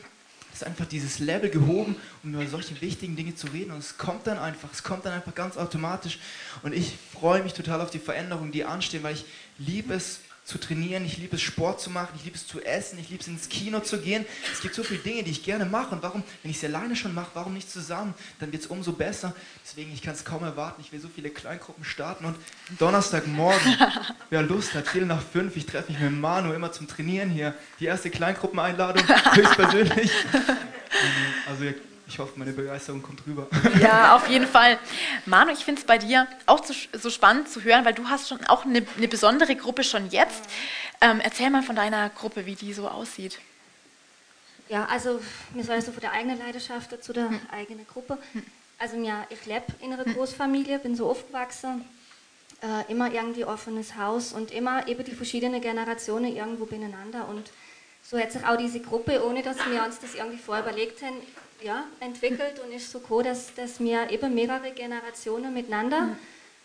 ist 0.52 0.64
einfach 0.64 0.86
dieses 0.86 1.20
Level 1.20 1.50
gehoben, 1.50 1.96
um 2.24 2.34
über 2.34 2.46
solche 2.48 2.80
wichtigen 2.82 3.16
Dinge 3.16 3.36
zu 3.36 3.48
reden. 3.48 3.72
Und 3.72 3.80
es 3.80 3.98
kommt 3.98 4.26
dann 4.26 4.40
einfach, 4.40 4.70
es 4.74 4.84
kommt 4.84 5.06
dann 5.06 5.14
einfach 5.14 5.36
ganz 5.36 5.56
automatisch. 5.56 6.20
Und 6.64 6.74
ich 6.74 6.94
freue 7.14 7.44
mich 7.44 7.54
total 7.54 7.82
auf 7.82 7.92
die 7.92 8.00
Veränderungen, 8.00 8.52
die 8.52 8.66
anstehen, 8.66 9.04
weil 9.04 9.14
ich 9.14 9.26
liebe 9.60 9.94
es, 9.94 10.22
zu 10.50 10.58
trainieren, 10.58 11.06
ich 11.06 11.18
liebe 11.18 11.36
es, 11.36 11.44
Sport 11.44 11.80
zu 11.80 11.92
machen, 11.92 12.10
ich 12.16 12.24
liebe 12.26 12.36
es 12.36 12.48
zu 12.48 12.60
essen, 12.62 12.98
ich 12.98 13.10
liebe 13.10 13.22
es, 13.22 13.28
ins 13.28 13.50
Kino 13.50 13.82
zu 13.82 14.00
gehen. 14.00 14.26
Es 14.52 14.62
gibt 14.62 14.74
so 14.74 14.84
viele 14.84 15.00
Dinge, 15.00 15.22
die 15.22 15.30
ich 15.30 15.44
gerne 15.44 15.64
mache. 15.66 15.94
Und 15.94 16.02
warum, 16.02 16.24
wenn 16.42 16.50
ich 16.50 16.58
es 16.58 16.64
alleine 16.64 16.96
schon 16.96 17.14
mache, 17.14 17.30
warum 17.36 17.54
nicht 17.54 17.70
zusammen? 17.70 18.16
Dann 18.40 18.52
wird 18.52 18.64
es 18.64 18.68
umso 18.68 18.94
besser. 18.94 19.36
Deswegen, 19.64 19.94
ich 19.94 20.02
kann 20.02 20.16
es 20.16 20.26
kaum 20.26 20.44
erwarten. 20.44 20.82
Ich 20.82 20.92
will 20.92 21.00
so 21.00 21.08
viele 21.08 21.30
Kleingruppen 21.30 21.84
starten. 21.84 22.26
Und 22.26 22.36
Donnerstagmorgen, 22.80 23.78
wer 24.32 24.42
Lust 24.42 24.74
hat, 24.74 24.88
viel 24.88 25.06
nach 25.06 25.22
fünf, 25.22 25.56
ich 25.56 25.68
treffe 25.68 25.92
mich 25.92 26.02
mit 26.02 26.20
Manu 26.20 26.52
immer 26.52 26.72
zum 26.72 26.88
Trainieren 26.88 27.30
hier. 27.30 27.54
Die 27.80 27.86
erste 27.86 28.10
Kleingruppeneinladung, 28.10 29.08
höchstpersönlich. 29.34 30.12
Also 31.48 31.66
ihr 31.66 31.76
ich 32.10 32.18
hoffe, 32.18 32.34
meine 32.38 32.52
Begeisterung 32.52 33.04
kommt 33.04 33.26
rüber. 33.28 33.48
Ja, 33.80 34.16
auf 34.16 34.28
jeden 34.28 34.48
Fall. 34.48 34.80
Manu, 35.26 35.52
ich 35.52 35.64
finde 35.64 35.80
es 35.80 35.88
bei 35.88 35.98
dir 35.98 36.28
auch 36.48 36.66
so, 36.66 36.74
so, 36.98 37.10
spannend 37.10 37.50
zu 37.50 37.64
hören, 37.64 37.86
weil 37.86 37.94
du 37.94 38.10
hast 38.10 38.28
schon 38.28 38.44
auch 38.46 38.66
eine, 38.66 38.86
eine 38.98 39.08
besondere 39.08 39.56
Gruppe 39.56 39.84
schon 39.84 40.10
jetzt. 40.10 40.44
Ähm, 41.02 41.22
erzähl 41.24 41.50
mal 41.50 41.62
von 41.62 41.76
deiner 41.76 42.10
Gruppe, 42.10 42.46
wie 42.46 42.56
die 42.56 42.74
so 42.74 42.88
aussieht. 42.88 43.40
Ja, 44.70 44.86
also 44.86 45.22
mir 45.54 45.64
soll 45.64 45.82
so 45.82 45.92
von 45.92 46.02
der 46.02 46.12
eigenen 46.12 46.40
Leidenschaft 46.40 47.04
zu 47.04 47.14
der 47.14 47.30
hm. 47.30 47.40
eigenen 47.52 47.88
Gruppe. 47.88 48.18
Hm. 48.34 48.44
Also 48.80 48.98
ja, 48.98 49.26
ich 49.30 49.46
lebe 49.46 49.66
in 49.80 49.94
einer 49.94 50.04
hm. 50.04 50.16
Großfamilie, 50.16 50.80
bin 50.80 50.96
so 50.96 51.10
aufgewachsen, 51.10 51.86
äh, 52.62 52.92
immer 52.92 53.12
irgendwie 53.12 53.46
offenes 53.46 53.96
Haus 53.96 54.34
und 54.34 54.52
immer 54.52 54.88
eben 54.88 55.04
die 55.04 55.16
verschiedenen 55.16 55.62
Generationen 55.62 56.36
irgendwo 56.36 56.66
beieinander 56.66 57.28
und 57.28 57.52
so 58.02 58.18
hat 58.18 58.32
sich 58.32 58.44
auch 58.44 58.58
diese 58.58 58.80
Gruppe, 58.80 59.24
ohne 59.24 59.44
dass 59.44 59.58
wir 59.70 59.84
uns 59.84 60.00
das 60.00 60.16
irgendwie 60.16 60.38
vorher 60.38 60.64
überlegt 60.64 61.02
haben, 61.04 61.18
ja, 61.62 61.86
entwickelt 62.00 62.60
und 62.64 62.72
ist 62.72 62.92
so 62.92 63.02
cool, 63.10 63.24
dass, 63.24 63.54
dass 63.56 63.80
wir 63.80 64.10
eben 64.10 64.34
mehrere 64.34 64.72
Generationen 64.72 65.54
miteinander 65.54 66.02
mhm. 66.02 66.18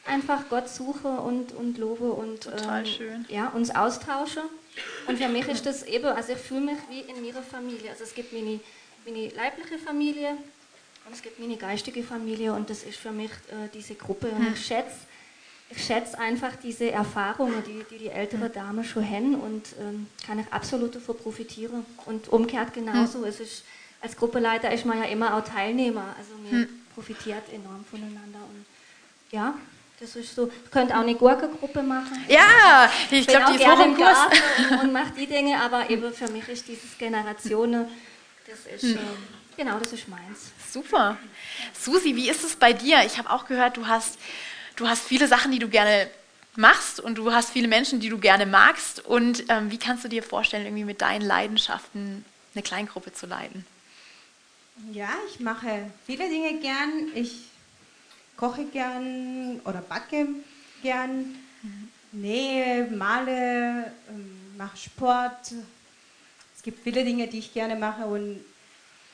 einfach 0.06 0.48
Gott 0.48 0.68
suchen 0.68 1.18
und, 1.18 1.52
und 1.52 1.78
lobe 1.78 2.12
und 2.12 2.46
ähm, 2.46 2.52
Ja, 3.28 3.48
uns 3.48 3.74
austauschen. 3.74 4.42
Und 5.06 5.18
für 5.18 5.28
mich 5.28 5.46
ist 5.48 5.66
das 5.66 5.84
eben, 5.84 6.06
also 6.06 6.32
ich 6.32 6.38
fühle 6.38 6.60
mich 6.60 6.78
wie 6.88 7.00
in 7.00 7.24
meiner 7.24 7.42
Familie. 7.42 7.90
Also 7.90 8.04
es 8.04 8.14
gibt 8.14 8.32
meine, 8.32 8.60
meine 9.04 9.28
leibliche 9.28 9.78
Familie 9.78 10.30
und 11.06 11.12
es 11.12 11.22
gibt 11.22 11.38
meine 11.38 11.56
geistige 11.56 12.02
Familie 12.02 12.52
und 12.52 12.70
das 12.70 12.82
ist 12.82 12.96
für 12.96 13.12
mich 13.12 13.30
äh, 13.30 13.68
diese 13.72 13.94
Gruppe. 13.94 14.28
Und 14.28 14.52
ich 14.54 14.66
schätze, 14.66 14.96
ich 15.70 15.84
schätze 15.84 16.18
einfach 16.18 16.56
diese 16.56 16.90
Erfahrungen, 16.90 17.62
die 17.66 17.84
die, 17.90 17.98
die 18.04 18.08
ältere 18.08 18.48
Dame 18.50 18.84
schon 18.84 19.08
haben 19.08 19.34
und 19.34 19.66
ähm, 19.80 20.06
kann 20.26 20.38
ich 20.38 20.46
absolut 20.52 20.94
davon 20.94 21.16
profitieren. 21.16 21.84
Und 22.06 22.28
umgekehrt 22.28 22.72
genauso. 22.74 23.24
Es 23.24 23.40
ist 23.40 23.64
als 24.04 24.16
Gruppeleiter 24.16 24.70
ist 24.70 24.84
man 24.84 24.98
ja 24.98 25.04
immer 25.04 25.34
auch 25.34 25.44
Teilnehmer. 25.44 26.14
Also 26.18 26.34
man 26.42 26.52
hm. 26.52 26.68
profitiert 26.94 27.42
enorm 27.50 27.84
voneinander. 27.90 28.38
Und 28.38 28.66
ja, 29.30 29.54
das 29.98 30.14
ist 30.14 30.34
so. 30.34 30.50
Ich 30.64 30.70
könnte 30.70 30.94
auch 30.94 31.00
eine 31.00 31.14
Gurkengruppe 31.14 31.82
machen. 31.82 32.22
Ja, 32.28 32.90
ich 33.10 33.26
glaube, 33.26 33.46
die 33.52 33.62
ist 33.62 33.66
auch 33.66 33.82
im 33.82 33.96
Kurs. 33.96 34.18
Und, 34.82 34.92
macht 34.92 35.16
die 35.16 35.26
Dinge, 35.26 35.58
aber 35.58 35.88
eben 35.88 36.12
für 36.12 36.30
mich 36.30 36.46
ist 36.48 36.68
dieses 36.68 36.98
Generationen, 36.98 37.86
das 38.46 38.66
ist, 38.74 38.94
hm. 38.94 38.98
genau, 39.56 39.78
das 39.78 39.94
ist 39.94 40.06
meins. 40.06 40.52
Super. 40.70 41.16
Susi, 41.72 42.14
wie 42.14 42.28
ist 42.28 42.44
es 42.44 42.56
bei 42.56 42.74
dir? 42.74 43.04
Ich 43.06 43.16
habe 43.16 43.30
auch 43.30 43.46
gehört, 43.46 43.78
du 43.78 43.86
hast, 43.86 44.18
du 44.76 44.86
hast 44.86 45.02
viele 45.02 45.28
Sachen, 45.28 45.50
die 45.50 45.58
du 45.58 45.68
gerne 45.68 46.10
machst 46.56 47.00
und 47.00 47.16
du 47.16 47.32
hast 47.32 47.50
viele 47.50 47.68
Menschen, 47.68 48.00
die 48.00 48.10
du 48.10 48.18
gerne 48.18 48.44
magst. 48.44 49.02
Und 49.02 49.44
ähm, 49.48 49.70
wie 49.70 49.78
kannst 49.78 50.04
du 50.04 50.08
dir 50.08 50.22
vorstellen, 50.22 50.66
irgendwie 50.66 50.84
mit 50.84 51.00
deinen 51.00 51.22
Leidenschaften 51.22 52.26
eine 52.54 52.62
Kleingruppe 52.62 53.14
zu 53.14 53.24
leiten? 53.24 53.64
Ja, 54.92 55.10
ich 55.28 55.40
mache 55.40 55.90
viele 56.04 56.28
Dinge 56.28 56.58
gern. 56.60 57.10
Ich 57.14 57.44
koche 58.36 58.64
gern 58.64 59.60
oder 59.64 59.80
backe 59.80 60.26
gern, 60.82 61.36
nähe, 62.12 62.90
male, 62.90 63.92
ähm, 64.10 64.56
mache 64.58 64.76
Sport. 64.76 65.52
Es 66.56 66.62
gibt 66.62 66.82
viele 66.82 67.04
Dinge, 67.04 67.28
die 67.28 67.38
ich 67.38 67.52
gerne 67.52 67.76
mache 67.76 68.04
und 68.04 68.40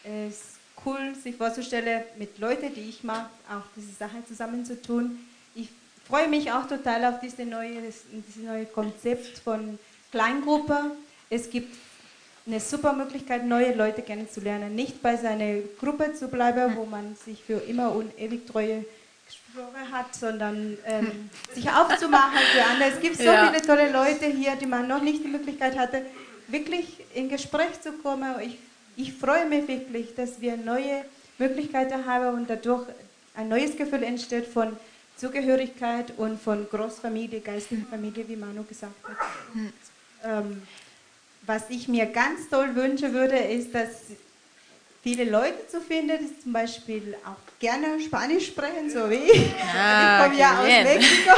es 0.03 0.35
ist 0.35 0.45
cool, 0.85 1.15
sich 1.15 1.37
vorzustellen, 1.37 2.05
mit 2.19 2.39
Leuten, 2.39 2.75
die 2.75 2.89
ich 2.89 3.05
mag, 3.05 3.29
auch 3.49 3.65
diese 3.77 3.93
Sachen 3.93 4.27
zusammen 4.27 4.65
zu 4.65 4.81
tun. 4.81 5.19
Ich 5.55 5.69
freue 6.09 6.29
mich 6.29 6.51
auch 6.51 6.67
total 6.67 7.05
auf 7.05 7.21
diese 7.21 7.45
neue, 7.45 7.83
dieses 7.83 8.43
neue 8.43 8.65
Konzept 8.65 9.39
von 9.39 9.79
Kleingruppe. 10.11 10.93
Es 11.29 11.51
gibt 11.51 11.77
eine 12.47 12.61
super 12.61 12.93
Möglichkeit, 12.93 13.45
neue 13.47 13.75
Leute 13.75 14.03
kennenzulernen. 14.03 14.75
Nicht 14.75 15.03
bei 15.03 15.17
seiner 15.17 15.61
Gruppe 15.79 16.15
zu 16.15 16.29
bleiben, 16.29 16.77
wo 16.77 16.85
man 16.85 17.17
sich 17.17 17.43
für 17.43 17.59
immer 17.69 17.93
und 17.95 18.19
ewig 18.19 18.47
treue 18.47 18.85
Geschwüre 19.27 19.91
hat, 19.93 20.15
sondern 20.15 20.77
ähm, 20.87 21.31
sich 21.55 21.71
aufzumachen 21.71 22.39
für 22.53 22.65
andere. 22.65 22.91
Es 22.91 23.01
gibt 23.01 23.17
so 23.17 23.25
ja. 23.25 23.47
viele 23.47 23.63
tolle 23.63 23.93
Leute 23.93 24.27
hier, 24.27 24.57
die 24.57 24.67
man 24.67 24.89
noch 24.89 25.03
nicht 25.03 25.23
die 25.23 25.29
Möglichkeit 25.29 25.79
hatte, 25.79 26.03
wirklich 26.49 27.05
in 27.15 27.29
Gespräch 27.29 27.81
zu 27.81 27.93
kommen. 27.93 28.35
Ich, 28.41 28.59
ich 28.97 29.13
freue 29.13 29.47
mich 29.47 29.69
wirklich, 29.69 30.15
dass 30.15 30.41
wir 30.41 30.57
neue 30.57 31.05
Möglichkeiten 31.39 32.07
haben 32.07 32.35
und 32.35 32.51
dadurch 32.51 32.87
ein 33.35 33.49
neues 33.49 33.77
Gefühl 33.77 34.03
entsteht 34.03 34.47
von 34.47 34.77
Zugehörigkeit 35.17 36.13
und 36.17 36.41
von 36.41 36.67
Großfamilie, 36.69 37.41
geistigen 37.41 37.87
Familie, 37.87 38.27
wie 38.27 38.37
Manu 38.37 38.65
gesagt 38.65 38.95
hat. 39.05 39.17
Hm. 39.53 39.73
Ähm, 40.25 40.63
was 41.51 41.69
ich 41.69 41.89
mir 41.89 42.07
ganz 42.07 42.49
toll 42.49 42.77
wünschen 42.77 43.13
würde, 43.13 43.37
ist, 43.37 43.75
dass 43.75 43.89
viele 45.03 45.25
Leute 45.25 45.67
zu 45.67 45.81
finden, 45.81 46.17
die 46.21 46.41
zum 46.41 46.53
Beispiel 46.53 47.17
auch 47.25 47.59
gerne 47.59 47.99
Spanisch 48.01 48.47
sprechen, 48.47 48.89
so 48.89 49.11
wie 49.11 49.17
ich. 49.17 49.53
Ah, 49.77 50.19
ich 50.19 50.25
komme 50.25 50.41
ja 50.41 50.61
aus 50.61 50.67
bien. 50.67 50.85
Mexiko 50.85 51.33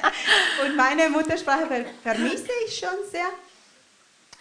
und 0.64 0.76
meine 0.76 1.08
Muttersprache 1.08 1.66
ver 1.66 1.84
vermisse 2.02 2.48
ich 2.66 2.76
schon 2.76 2.98
sehr. 3.12 3.30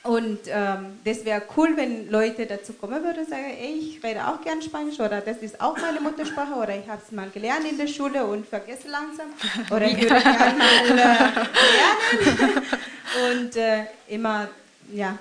Und 0.01 0.39
ähm, 0.47 0.99
das 1.05 1.23
wäre 1.23 1.43
cool, 1.55 1.77
wenn 1.77 2.09
Leute 2.09 2.47
dazu 2.47 2.73
kommen 2.73 3.03
würden 3.03 3.19
und 3.19 3.29
sagen, 3.29 3.45
ey, 3.45 3.73
ich 3.79 4.03
rede 4.03 4.27
auch 4.27 4.41
gern 4.41 4.61
Spanisch 4.63 4.99
oder 4.99 5.21
das 5.21 5.37
ist 5.37 5.61
auch 5.61 5.77
meine 5.77 6.01
Muttersprache 6.01 6.55
oder 6.55 6.75
ich 6.75 6.87
habe 6.89 7.01
es 7.05 7.11
mal 7.11 7.29
gelernt 7.29 7.65
in 7.69 7.77
der 7.77 7.87
Schule 7.87 8.25
und 8.25 8.47
vergesse 8.47 8.89
langsam 8.89 9.27
oder 9.69 9.85
ich 9.85 10.01
würde 10.01 10.21
gerne 10.21 10.57
mal 10.57 10.85
äh, 10.85 10.95
lernen 11.77 12.61
und 13.31 13.55
äh, 13.55 13.85
immer 14.09 14.49
ja, 14.91 15.17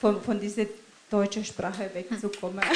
von, 0.00 0.22
von 0.22 0.40
dieser 0.40 0.64
deutschen 1.10 1.44
Sprache 1.44 1.90
wegzukommen. 1.92 2.64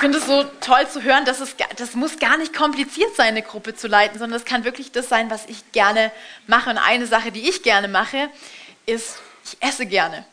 Ich 0.00 0.02
finde 0.02 0.16
es 0.16 0.26
so 0.26 0.44
toll 0.62 0.88
zu 0.88 1.02
hören, 1.02 1.26
dass 1.26 1.40
es, 1.40 1.54
das 1.76 1.94
muss 1.94 2.18
gar 2.18 2.38
nicht 2.38 2.56
kompliziert 2.56 3.14
sein, 3.16 3.28
eine 3.28 3.42
Gruppe 3.42 3.74
zu 3.74 3.86
leiten, 3.86 4.18
sondern 4.18 4.38
es 4.38 4.46
kann 4.46 4.64
wirklich 4.64 4.92
das 4.92 5.10
sein, 5.10 5.28
was 5.28 5.44
ich 5.44 5.72
gerne 5.72 6.10
mache. 6.46 6.70
Und 6.70 6.78
eine 6.78 7.06
Sache, 7.06 7.30
die 7.30 7.46
ich 7.46 7.62
gerne 7.62 7.86
mache, 7.86 8.30
ist, 8.86 9.18
ich 9.44 9.58
esse 9.60 9.84
gerne. 9.84 10.24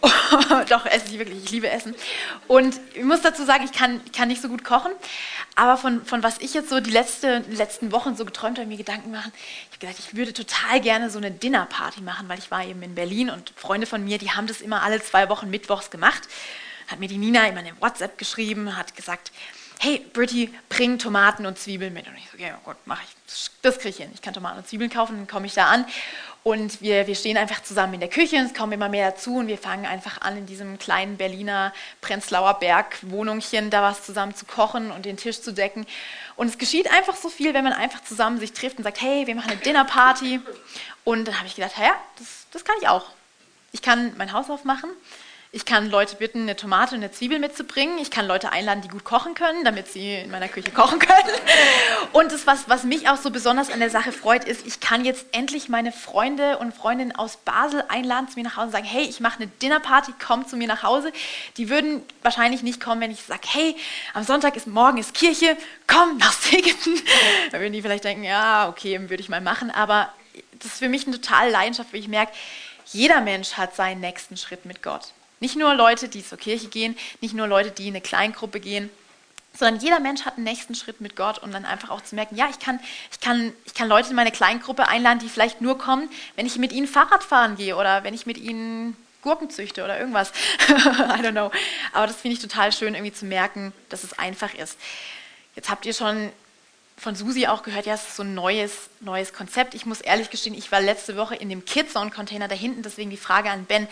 Doch, 0.68 0.86
esse 0.86 1.06
ich 1.06 1.18
wirklich. 1.18 1.44
Ich 1.44 1.50
liebe 1.50 1.68
Essen. 1.68 1.94
Und 2.46 2.78
ich 2.94 3.04
muss 3.04 3.20
dazu 3.20 3.44
sagen, 3.44 3.64
ich 3.64 3.72
kann, 3.72 4.00
ich 4.04 4.12
kann 4.12 4.28
nicht 4.28 4.40
so 4.40 4.48
gut 4.48 4.64
kochen. 4.64 4.92
Aber 5.56 5.76
von, 5.76 6.04
von 6.04 6.22
was 6.22 6.38
ich 6.38 6.54
jetzt 6.54 6.68
so 6.68 6.80
die 6.80 6.90
letzte, 6.90 7.44
letzten 7.50 7.90
Wochen 7.90 8.14
so 8.14 8.24
geträumt 8.24 8.58
habe, 8.58 8.68
mir 8.68 8.76
Gedanken 8.76 9.10
machen, 9.10 9.32
ich 9.34 9.76
habe 9.76 9.78
gedacht, 9.80 9.96
ich 9.98 10.16
würde 10.16 10.32
total 10.32 10.80
gerne 10.80 11.10
so 11.10 11.18
eine 11.18 11.32
Dinnerparty 11.32 12.00
machen, 12.02 12.28
weil 12.28 12.38
ich 12.38 12.50
war 12.50 12.64
eben 12.64 12.82
in 12.82 12.94
Berlin 12.94 13.28
und 13.30 13.52
Freunde 13.56 13.86
von 13.86 14.04
mir, 14.04 14.18
die 14.18 14.30
haben 14.30 14.46
das 14.46 14.60
immer 14.60 14.82
alle 14.82 15.02
zwei 15.02 15.28
Wochen 15.28 15.50
mittwochs 15.50 15.90
gemacht. 15.90 16.22
Hat 16.86 17.00
mir 17.00 17.08
die 17.08 17.18
Nina 17.18 17.46
immer 17.48 17.58
eine 17.58 17.72
WhatsApp 17.80 18.18
geschrieben, 18.18 18.76
hat 18.76 18.94
gesagt, 18.94 19.32
hey, 19.80 20.04
Britty, 20.12 20.52
bring 20.68 20.98
Tomaten 20.98 21.46
und 21.46 21.58
Zwiebeln 21.58 21.92
mit. 21.92 22.06
Und 22.08 22.16
ich 22.16 22.28
so, 22.30 22.38
ja 22.38 22.58
gut, 22.64 22.76
mache 22.84 23.02
ich. 23.04 23.16
Das- 23.62 23.78
kriege 23.78 23.90
ich 23.90 23.96
hin. 23.98 24.10
Ich 24.14 24.22
kann 24.22 24.32
Tomaten 24.34 24.58
und 24.58 24.66
Zwiebeln 24.66 24.90
kaufen, 24.90 25.16
dann 25.16 25.26
komme 25.28 25.46
ich 25.46 25.54
da 25.54 25.66
an. 25.66 25.84
Und 26.42 26.80
wir, 26.80 27.06
wir 27.06 27.14
stehen 27.14 27.36
einfach 27.36 27.62
zusammen 27.62 27.94
in 27.94 28.00
der 28.00 28.08
Küche, 28.08 28.36
es 28.36 28.54
kommen 28.54 28.72
immer 28.72 28.88
mehr 28.88 29.10
dazu 29.10 29.36
und 29.36 29.48
wir 29.48 29.58
fangen 29.58 29.84
einfach 29.84 30.22
an, 30.22 30.38
in 30.38 30.46
diesem 30.46 30.78
kleinen 30.78 31.16
Berliner 31.18 31.74
Prenzlauer 32.00 32.54
Berg 32.54 32.96
Wohnungchen 33.02 33.68
da 33.70 33.82
was 33.82 34.04
zusammen 34.04 34.34
zu 34.34 34.46
kochen 34.46 34.90
und 34.90 35.04
den 35.04 35.18
Tisch 35.18 35.42
zu 35.42 35.52
decken. 35.52 35.86
Und 36.36 36.48
es 36.48 36.56
geschieht 36.56 36.90
einfach 36.90 37.16
so 37.16 37.28
viel, 37.28 37.52
wenn 37.52 37.64
man 37.64 37.74
einfach 37.74 38.02
zusammen 38.02 38.38
sich 38.40 38.52
trifft 38.52 38.78
und 38.78 38.84
sagt, 38.84 39.00
hey, 39.02 39.26
wir 39.26 39.34
machen 39.34 39.50
eine 39.50 39.60
Dinnerparty. 39.60 40.40
Und 41.04 41.26
dann 41.26 41.36
habe 41.36 41.46
ich 41.46 41.56
gedacht, 41.56 41.72
ja, 41.78 41.94
das, 42.18 42.46
das 42.52 42.64
kann 42.64 42.76
ich 42.80 42.88
auch. 42.88 43.04
Ich 43.72 43.82
kann 43.82 44.14
mein 44.16 44.32
Haus 44.32 44.48
aufmachen. 44.48 44.88
Ich 45.50 45.64
kann 45.64 45.88
Leute 45.88 46.16
bitten, 46.16 46.42
eine 46.42 46.56
Tomate 46.56 46.94
und 46.94 47.02
eine 47.02 47.10
Zwiebel 47.10 47.38
mitzubringen. 47.38 47.96
Ich 47.98 48.10
kann 48.10 48.26
Leute 48.26 48.52
einladen, 48.52 48.82
die 48.82 48.88
gut 48.88 49.04
kochen 49.04 49.32
können, 49.32 49.64
damit 49.64 49.88
sie 49.88 50.16
in 50.16 50.30
meiner 50.30 50.48
Küche 50.48 50.70
kochen 50.72 50.98
können. 50.98 51.38
Und 52.12 52.32
das, 52.32 52.46
was, 52.46 52.68
was 52.68 52.84
mich 52.84 53.08
auch 53.08 53.16
so 53.16 53.30
besonders 53.30 53.70
an 53.70 53.80
der 53.80 53.88
Sache 53.88 54.12
freut, 54.12 54.44
ist, 54.44 54.66
ich 54.66 54.80
kann 54.80 55.06
jetzt 55.06 55.24
endlich 55.32 55.70
meine 55.70 55.90
Freunde 55.90 56.58
und 56.58 56.74
Freundinnen 56.74 57.16
aus 57.16 57.38
Basel 57.38 57.82
einladen 57.88 58.28
zu 58.28 58.38
mir 58.38 58.44
nach 58.44 58.56
Hause 58.56 58.66
und 58.66 58.72
sagen, 58.72 58.84
hey, 58.84 59.04
ich 59.04 59.20
mache 59.20 59.36
eine 59.40 59.46
Dinnerparty, 59.46 60.12
komm 60.22 60.46
zu 60.46 60.58
mir 60.58 60.68
nach 60.68 60.82
Hause. 60.82 61.14
Die 61.56 61.70
würden 61.70 62.02
wahrscheinlich 62.20 62.62
nicht 62.62 62.78
kommen, 62.78 63.00
wenn 63.00 63.10
ich 63.10 63.22
sage, 63.22 63.48
hey, 63.50 63.74
am 64.12 64.24
Sonntag 64.24 64.54
ist 64.54 64.66
morgen 64.66 64.98
ist 64.98 65.14
Kirche, 65.14 65.56
komm 65.86 66.18
nach 66.18 66.32
Segeten. 66.42 67.00
Da 67.52 67.58
würden 67.58 67.72
die 67.72 67.80
vielleicht 67.80 68.04
denken, 68.04 68.24
ja, 68.24 68.68
okay, 68.68 69.00
würde 69.08 69.22
ich 69.22 69.30
mal 69.30 69.40
machen. 69.40 69.70
Aber 69.70 70.12
das 70.58 70.72
ist 70.72 70.78
für 70.80 70.90
mich 70.90 71.06
eine 71.06 71.18
totale 71.18 71.50
Leidenschaft, 71.50 71.90
weil 71.94 72.00
ich 72.00 72.08
merke, 72.08 72.32
jeder 72.92 73.22
Mensch 73.22 73.54
hat 73.54 73.74
seinen 73.74 74.02
nächsten 74.02 74.36
Schritt 74.36 74.66
mit 74.66 74.82
Gott. 74.82 75.14
Nicht 75.40 75.56
nur 75.56 75.74
Leute, 75.74 76.08
die 76.08 76.24
zur 76.24 76.38
Kirche 76.38 76.68
gehen, 76.68 76.96
nicht 77.20 77.34
nur 77.34 77.46
Leute, 77.46 77.70
die 77.70 77.88
in 77.88 77.94
eine 77.94 78.00
Kleingruppe 78.00 78.60
gehen, 78.60 78.90
sondern 79.58 79.80
jeder 79.82 79.98
Mensch 79.98 80.24
hat 80.24 80.36
einen 80.36 80.44
nächsten 80.44 80.74
Schritt 80.74 81.00
mit 81.00 81.16
Gott 81.16 81.38
und 81.38 81.52
dann 81.52 81.64
einfach 81.64 81.90
auch 81.90 82.00
zu 82.00 82.14
merken, 82.14 82.36
ja, 82.36 82.48
ich 82.48 82.58
kann, 82.58 82.78
ich 83.10 83.20
kann, 83.20 83.52
ich 83.64 83.74
kann 83.74 83.88
Leute 83.88 84.10
in 84.10 84.16
meine 84.16 84.30
Kleingruppe 84.30 84.86
einladen, 84.86 85.18
die 85.18 85.28
vielleicht 85.28 85.60
nur 85.60 85.78
kommen, 85.78 86.08
wenn 86.36 86.46
ich 86.46 86.56
mit 86.58 86.72
ihnen 86.72 86.86
Fahrrad 86.86 87.24
fahren 87.24 87.56
gehe 87.56 87.76
oder 87.76 88.04
wenn 88.04 88.14
ich 88.14 88.26
mit 88.26 88.38
ihnen 88.38 88.96
Gurken 89.22 89.50
züchte 89.50 89.82
oder 89.82 89.98
irgendwas. 89.98 90.30
I 90.68 90.72
don't 91.22 91.32
know. 91.32 91.50
Aber 91.92 92.06
das 92.06 92.16
finde 92.16 92.36
ich 92.36 92.42
total 92.42 92.72
schön, 92.72 92.94
irgendwie 92.94 93.12
zu 93.12 93.24
merken, 93.24 93.72
dass 93.88 94.04
es 94.04 94.16
einfach 94.16 94.54
ist. 94.54 94.78
Jetzt 95.56 95.70
habt 95.70 95.86
ihr 95.86 95.94
schon 95.94 96.30
von 96.96 97.14
Susi 97.14 97.46
auch 97.46 97.62
gehört, 97.62 97.86
ja, 97.86 97.94
es 97.94 98.08
ist 98.08 98.16
so 98.16 98.22
ein 98.22 98.34
neues, 98.34 98.90
neues 99.00 99.32
Konzept. 99.32 99.74
Ich 99.74 99.86
muss 99.86 100.00
ehrlich 100.00 100.30
gestehen, 100.30 100.54
ich 100.54 100.70
war 100.72 100.80
letzte 100.80 101.16
Woche 101.16 101.34
in 101.34 101.48
dem 101.48 101.64
Kidzone-Container 101.64 102.48
da 102.48 102.54
hinten, 102.54 102.82
deswegen 102.82 103.10
die 103.10 103.16
Frage 103.16 103.50
an 103.50 103.64
Ben. 103.64 103.88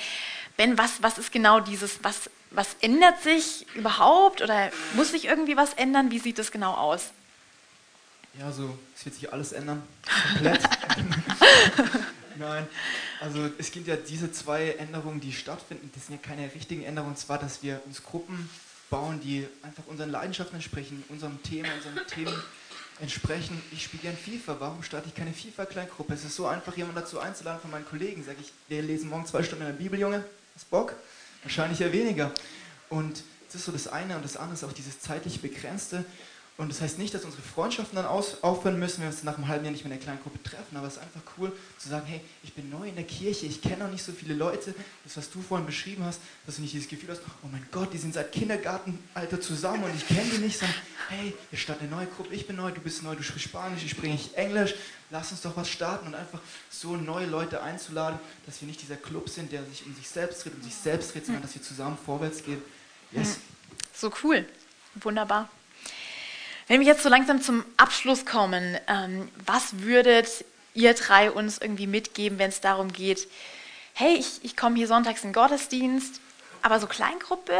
Ben, 0.57 0.79
was, 0.79 1.03
was 1.03 1.19
ist 1.19 1.33
genau 1.33 1.61
dieses, 1.61 2.03
was, 2.03 2.31
was 2.51 2.77
ändert 2.81 3.23
sich 3.23 3.67
überhaupt 3.75 4.43
oder 4.43 4.71
muss 4.95 5.11
sich 5.11 5.27
irgendwie 5.27 5.57
was 5.57 5.75
ändern? 5.75 6.11
Wie 6.11 6.19
sieht 6.19 6.39
das 6.39 6.51
genau 6.51 6.73
aus? 6.73 7.11
Ja, 8.39 8.53
so, 8.53 8.79
es 8.95 9.05
wird 9.05 9.15
sich 9.15 9.33
alles 9.33 9.53
ändern. 9.53 9.83
Komplett. 10.33 10.63
Nein, 12.39 12.67
also 13.21 13.49
es 13.57 13.71
gibt 13.71 13.87
ja 13.87 13.97
diese 13.97 14.31
zwei 14.31 14.73
Änderungen, 14.73 15.21
die 15.21 15.33
stattfinden. 15.33 15.91
Das 15.95 16.07
sind 16.07 16.17
ja 16.17 16.23
keine 16.23 16.53
richtigen 16.55 16.83
Änderungen. 16.85 17.15
Und 17.15 17.19
zwar, 17.19 17.39
dass 17.39 17.63
wir 17.63 17.81
uns 17.87 18.03
Gruppen 18.03 18.51
bauen, 18.91 19.21
die 19.21 19.47
einfach 19.63 19.85
unseren 19.87 20.11
Leidenschaften 20.11 20.57
entsprechen, 20.57 21.03
unserem 21.09 21.43
Thema, 21.43 21.69
unseren 21.75 22.07
Themen 22.07 22.35
entsprechen. 23.01 23.61
Ich 23.73 23.85
spiele 23.85 24.03
gern 24.03 24.17
FIFA. 24.17 24.57
Warum 24.59 24.83
starte 24.83 25.09
ich 25.09 25.15
keine 25.15 25.33
FIFA-Kleingruppe? 25.33 26.13
Es 26.13 26.25
ist 26.25 26.37
so 26.37 26.47
einfach, 26.47 26.77
jemanden 26.77 27.01
dazu 27.01 27.21
einzuladen 27.21 27.61
von 27.61 27.71
meinen 27.71 27.87
Kollegen. 27.87 28.23
Sag 28.25 28.37
ich, 28.41 28.53
wir 28.69 28.83
lesen 28.83 29.09
morgen 29.09 29.27
zwei 29.27 29.43
Stunden 29.43 29.65
in 29.65 29.73
der 29.73 29.79
Bibel, 29.79 29.99
Junge. 29.99 30.25
Hast 30.57 30.71
Bock? 30.71 30.95
Wahrscheinlich 31.43 31.81
ja 31.81 31.93
weniger. 31.93 32.33
Und 32.89 33.23
das 33.47 33.57
ist 33.57 33.67
so 33.67 33.73
das 33.73 33.89
eine 33.89 34.17
und 34.17 34.25
das 34.25 34.39
andere 34.39 34.55
ist 34.55 34.65
auch 34.65 34.73
dieses 34.73 35.01
zeitlich 35.01 35.43
begrenzte. 35.43 36.03
Und 36.59 36.71
das 36.71 36.81
heißt 36.81 36.99
nicht, 36.99 37.13
dass 37.13 37.25
unsere 37.25 37.43
Freundschaften 37.43 37.97
dann 37.97 38.07
aus, 38.07 38.43
aufhören 38.43 38.79
müssen, 38.79 38.99
wenn 38.99 39.09
wir 39.09 39.15
uns 39.15 39.23
nach 39.25 39.37
einem 39.37 39.47
halben 39.47 39.65
Jahr 39.67 39.73
nicht 39.73 39.85
mehr 39.85 39.93
in 39.93 39.99
der 39.99 40.05
kleinen 40.05 40.23
Gruppe 40.23 40.43
treffen. 40.43 40.75
Aber 40.77 40.87
es 40.87 40.95
ist 40.95 41.03
einfach 41.03 41.21
cool 41.37 41.53
zu 41.77 41.91
sagen, 41.91 42.07
hey, 42.07 42.23
ich 42.43 42.55
bin 42.55 42.71
neu 42.71 42.89
in 42.89 42.95
der 42.95 43.05
Kirche, 43.05 43.45
ich 43.45 43.61
kenne 43.61 43.85
noch 43.85 43.91
nicht 43.91 44.03
so 44.03 44.11
viele 44.13 44.33
Leute. 44.33 44.75
Das, 45.05 45.19
was 45.19 45.31
du 45.31 45.43
vorhin 45.43 45.67
beschrieben 45.67 46.05
hast, 46.05 46.19
dass 46.47 46.57
du 46.57 46.63
nicht 46.63 46.73
dieses 46.73 46.89
Gefühl 46.89 47.11
hast, 47.11 47.21
oh 47.43 47.49
mein 47.53 47.67
Gott, 47.71 47.93
die 47.93 47.99
sind 47.99 48.15
seit 48.15 48.33
Kindergartenalter 48.33 49.39
zusammen 49.39 49.85
und 49.85 49.95
ich 49.95 50.07
kenne 50.09 50.31
die 50.35 50.39
nicht, 50.39 50.59
sondern 50.59 50.77
hey, 51.11 51.35
wir 51.51 51.59
starten 51.59 51.85
eine 51.85 51.95
neue 51.95 52.07
Gruppe, 52.07 52.35
ich 52.35 52.47
bin 52.47 52.57
neu, 52.57 52.71
du 52.71 52.81
bist 52.81 53.03
neu, 53.03 53.15
du 53.15 53.23
sprichst 53.23 53.49
Spanisch, 53.49 53.85
ich 53.85 53.91
spreche 53.91 54.35
Englisch. 54.37 54.75
Lass 55.11 55.31
uns 55.31 55.43
doch 55.43 55.57
was 55.57 55.69
starten 55.69 56.07
und 56.07 56.15
einfach 56.15 56.41
so 56.71 56.97
neue 56.97 57.27
Leute 57.27 57.63
einzuladen, 57.63 58.19
dass 58.47 58.61
wir 58.61 58.67
nicht 58.67 58.81
dieser 58.81 58.97
Club 58.97 59.29
sind, 59.29 59.53
der 59.53 59.65
sich 59.67 59.85
um 59.85 59.95
sich 59.95 60.09
selbst 60.09 60.43
dreht, 60.45 60.55
um 60.55 60.63
sich 60.63 60.75
selbst 60.75 61.15
dreht, 61.15 61.27
sondern 61.27 61.43
dass 61.43 61.55
wir 61.55 61.63
zusammen 61.63 61.99
vorwärts 62.03 62.43
gehen. 62.43 62.63
Yes. 63.13 63.39
So 63.93 64.11
cool. 64.25 64.47
Wunderbar. 64.97 65.49
Wenn 66.69 66.81
wir 66.81 66.87
jetzt 66.87 67.03
so 67.03 67.09
langsam 67.09 67.41
zum 67.41 67.65
Abschluss 67.77 68.27
kommen, 68.27 68.77
ähm, 68.89 69.29
was 69.45 69.81
würdet 69.81 70.45
ihr 70.75 70.95
drei 70.95 71.31
uns 71.31 71.59
irgendwie 71.59 71.87
mitgeben, 71.87 72.39
wenn 72.39 72.49
es 72.49 72.61
darum 72.61 72.93
geht, 72.93 73.29
hey, 73.95 74.15
ich, 74.17 74.45
ich 74.45 74.57
komme 74.57 74.77
hier 74.77 74.89
sonntags 74.89 75.23
in 75.23 75.31
den 75.31 75.35
Gottesdienst, 75.35 76.21
aber 76.63 76.81
so 76.81 76.87
Kleingruppe, 76.87 77.59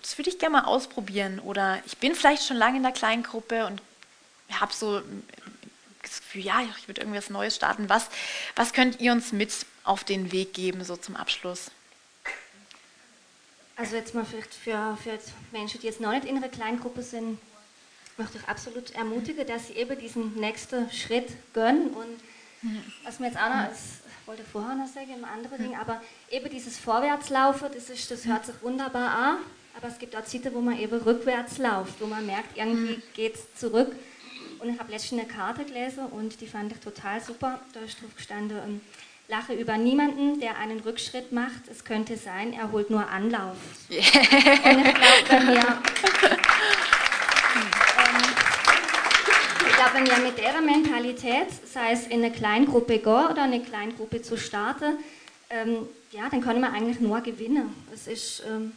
das 0.00 0.18
würde 0.18 0.30
ich 0.30 0.38
gerne 0.38 0.58
mal 0.58 0.64
ausprobieren. 0.64 1.40
Oder 1.40 1.80
ich 1.86 1.96
bin 1.96 2.14
vielleicht 2.14 2.46
schon 2.46 2.58
lange 2.58 2.76
in 2.76 2.82
der 2.82 2.92
Kleingruppe 2.92 3.66
und 3.66 3.80
habe 4.52 4.72
so 4.72 5.00
das 6.02 6.20
Gefühl, 6.20 6.42
ja, 6.42 6.60
ich 6.78 6.86
würde 6.86 7.00
irgendwas 7.00 7.30
Neues 7.30 7.56
starten. 7.56 7.88
Was, 7.88 8.08
was 8.56 8.74
könnt 8.74 9.00
ihr 9.00 9.12
uns 9.12 9.32
mit 9.32 9.50
auf 9.84 10.04
den 10.04 10.32
Weg 10.32 10.52
geben, 10.52 10.84
so 10.84 10.96
zum 10.96 11.16
Abschluss? 11.16 11.70
Also 13.76 13.96
jetzt 13.96 14.14
mal 14.14 14.24
vielleicht 14.24 14.54
für, 14.54 14.96
für 15.02 15.18
Menschen, 15.50 15.80
die 15.80 15.86
jetzt 15.86 16.00
noch 16.00 16.12
nicht 16.12 16.26
in 16.26 16.36
einer 16.36 16.48
Kleingruppe 16.48 17.02
sind, 17.02 17.40
möchte 18.16 18.38
ich 18.38 18.48
absolut 18.48 18.90
ermutigen, 18.92 19.46
dass 19.46 19.68
sie 19.68 19.74
eben 19.74 19.98
diesen 19.98 20.34
nächsten 20.34 20.90
Schritt 20.90 21.28
gönnen 21.52 21.88
und 21.88 22.20
was 23.04 23.18
mir 23.18 23.26
jetzt 23.26 23.36
auch 23.36 23.48
noch, 23.48 23.68
das 23.68 24.00
wollte 24.26 24.42
ich 24.42 24.48
vorher 24.48 24.74
noch 24.74 24.86
sagen, 24.86 25.12
im 25.14 25.24
anderen 25.24 25.58
Ding, 25.58 25.76
aber 25.76 26.00
eben 26.30 26.48
dieses 26.48 26.78
Vorwärtslaufen, 26.78 27.68
das, 27.74 27.90
ist, 27.90 28.10
das 28.10 28.24
hört 28.24 28.46
sich 28.46 28.54
wunderbar 28.62 29.10
an, 29.10 29.36
aber 29.76 29.88
es 29.88 29.98
gibt 29.98 30.16
auch 30.16 30.24
Zeiten, 30.24 30.54
wo 30.54 30.60
man 30.60 30.78
eben 30.78 30.98
rückwärts 31.00 31.58
läuft, 31.58 32.00
wo 32.00 32.06
man 32.06 32.24
merkt, 32.24 32.56
irgendwie 32.56 33.02
geht 33.14 33.34
es 33.34 33.54
zurück. 33.54 33.94
Und 34.60 34.72
ich 34.72 34.78
habe 34.78 34.90
letztens 34.90 35.20
eine 35.20 35.28
Karte 35.28 35.64
gelesen 35.64 36.06
und 36.06 36.40
die 36.40 36.46
fand 36.46 36.72
ich 36.72 36.78
total 36.78 37.20
super. 37.20 37.60
Da 37.74 37.80
ist 37.80 38.00
drauf 38.00 38.14
gestanden, 38.16 38.56
ähm, 38.56 38.80
lache 39.28 39.52
über 39.52 39.76
niemanden, 39.76 40.40
der 40.40 40.58
einen 40.58 40.80
Rückschritt 40.80 41.32
macht. 41.32 41.68
Es 41.70 41.84
könnte 41.84 42.16
sein, 42.16 42.52
er 42.52 42.72
holt 42.72 42.88
nur 42.88 43.08
Anlauf. 43.08 43.56
Und 43.90 43.96
ich 43.98 44.12
glaube, 44.12 45.28
wenn 45.28 45.48
wir, 45.48 45.82
wenn 49.94 50.06
wir 50.06 50.18
mit 50.18 50.38
der 50.38 50.60
Mentalität, 50.60 51.46
sei 51.72 51.92
es 51.92 52.08
in 52.08 52.24
eine 52.24 52.32
Kleingruppe 52.32 52.98
gehen 52.98 53.26
oder 53.30 53.44
eine 53.44 53.60
Kleingruppe 53.60 54.22
zu 54.22 54.36
starten, 54.36 54.98
ähm, 55.50 55.86
ja, 56.10 56.28
dann 56.28 56.40
können 56.40 56.60
wir 56.60 56.72
eigentlich 56.72 56.98
nur 56.98 57.20
gewinnen. 57.20 57.72
Es 57.92 58.08
ist, 58.08 58.42
ähm, 58.48 58.72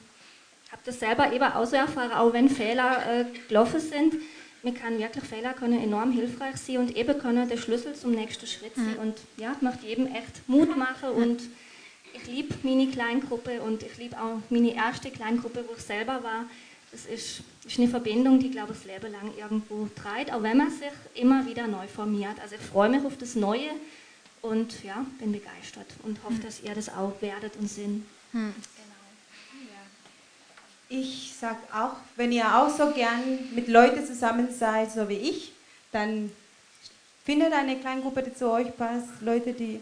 ich 0.65 0.71
habe 0.71 0.81
das 0.85 0.99
selber 0.99 1.33
eben 1.33 1.43
auch 1.43 1.65
so 1.65 1.75
erfahren, 1.75 2.11
auch 2.11 2.33
wenn 2.33 2.49
Fehler 2.49 3.21
äh, 3.21 3.25
gelaufen 3.47 3.79
sind. 3.79 4.15
mir 4.61 4.73
kann 4.73 4.99
wirklich 4.99 5.23
Fehler 5.23 5.53
können 5.53 5.81
enorm 5.81 6.11
hilfreich 6.11 6.57
sein 6.57 6.77
und 6.77 6.95
eben 6.95 7.17
können 7.17 7.49
der 7.49 7.57
Schlüssel 7.57 7.95
zum 7.95 8.11
nächsten 8.11 8.45
Schritt 8.45 8.75
sein 8.75 8.93
mhm. 8.93 8.99
und 8.99 9.17
ja, 9.37 9.55
macht 9.61 9.81
jedem 9.83 10.05
echt 10.07 10.47
Mut 10.47 10.75
machen 10.77 11.09
und 11.09 11.41
ich 12.13 12.27
liebe 12.27 12.53
meine 12.61 12.87
Kleingruppe 12.87 13.61
und 13.61 13.81
ich 13.81 13.97
liebe 13.97 14.17
auch 14.17 14.39
meine 14.49 14.75
erste 14.75 15.09
Kleingruppe, 15.09 15.65
wo 15.67 15.73
ich 15.73 15.81
selber 15.81 16.23
war. 16.23 16.45
Das 16.97 17.05
ist, 17.05 17.41
ist 17.63 17.77
eine 17.77 17.87
Verbindung, 17.87 18.39
die, 18.39 18.49
glaube 18.49 18.73
ich, 18.73 18.79
das 18.79 18.87
Leben 18.87 19.11
lang 19.11 19.31
irgendwo 19.37 19.87
treibt, 19.95 20.33
auch 20.33 20.41
wenn 20.41 20.57
man 20.57 20.71
sich 20.71 20.89
immer 21.13 21.45
wieder 21.45 21.67
neu 21.67 21.85
formiert. 21.87 22.39
Also 22.41 22.55
ich 22.55 22.61
freue 22.61 22.89
mich 22.89 23.05
auf 23.05 23.15
das 23.19 23.35
Neue 23.35 23.69
und 24.41 24.83
ja, 24.83 25.05
bin 25.19 25.31
begeistert 25.31 25.85
und 26.03 26.23
hoffe, 26.23 26.41
dass 26.41 26.63
ihr 26.63 26.73
das 26.73 26.89
auch 26.89 27.13
werdet 27.21 27.55
und 27.57 27.69
sind. 27.69 28.03
Hm. 28.31 28.51
Ich 30.89 31.35
sage 31.39 31.59
auch, 31.71 31.97
wenn 32.15 32.31
ihr 32.31 32.57
auch 32.57 32.75
so 32.75 32.89
gern 32.91 33.53
mit 33.53 33.67
Leuten 33.67 34.03
zusammen 34.03 34.47
seid, 34.51 34.91
so 34.91 35.07
wie 35.07 35.17
ich, 35.17 35.51
dann 35.91 36.31
findet 37.25 37.53
eine 37.53 37.77
Kleingruppe, 37.77 38.23
die 38.23 38.33
zu 38.33 38.49
euch 38.49 38.75
passt, 38.75 39.21
Leute, 39.21 39.53
die, 39.53 39.81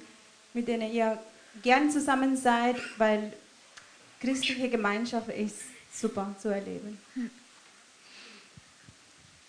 mit 0.54 0.68
denen 0.68 0.92
ihr 0.92 1.18
gern 1.64 1.90
zusammen 1.90 2.36
seid, 2.36 2.76
weil 2.98 3.32
christliche 4.20 4.68
Gemeinschaft 4.68 5.30
ist 5.30 5.75
super 6.00 6.36
zu 6.40 6.50
erleben. 6.50 6.98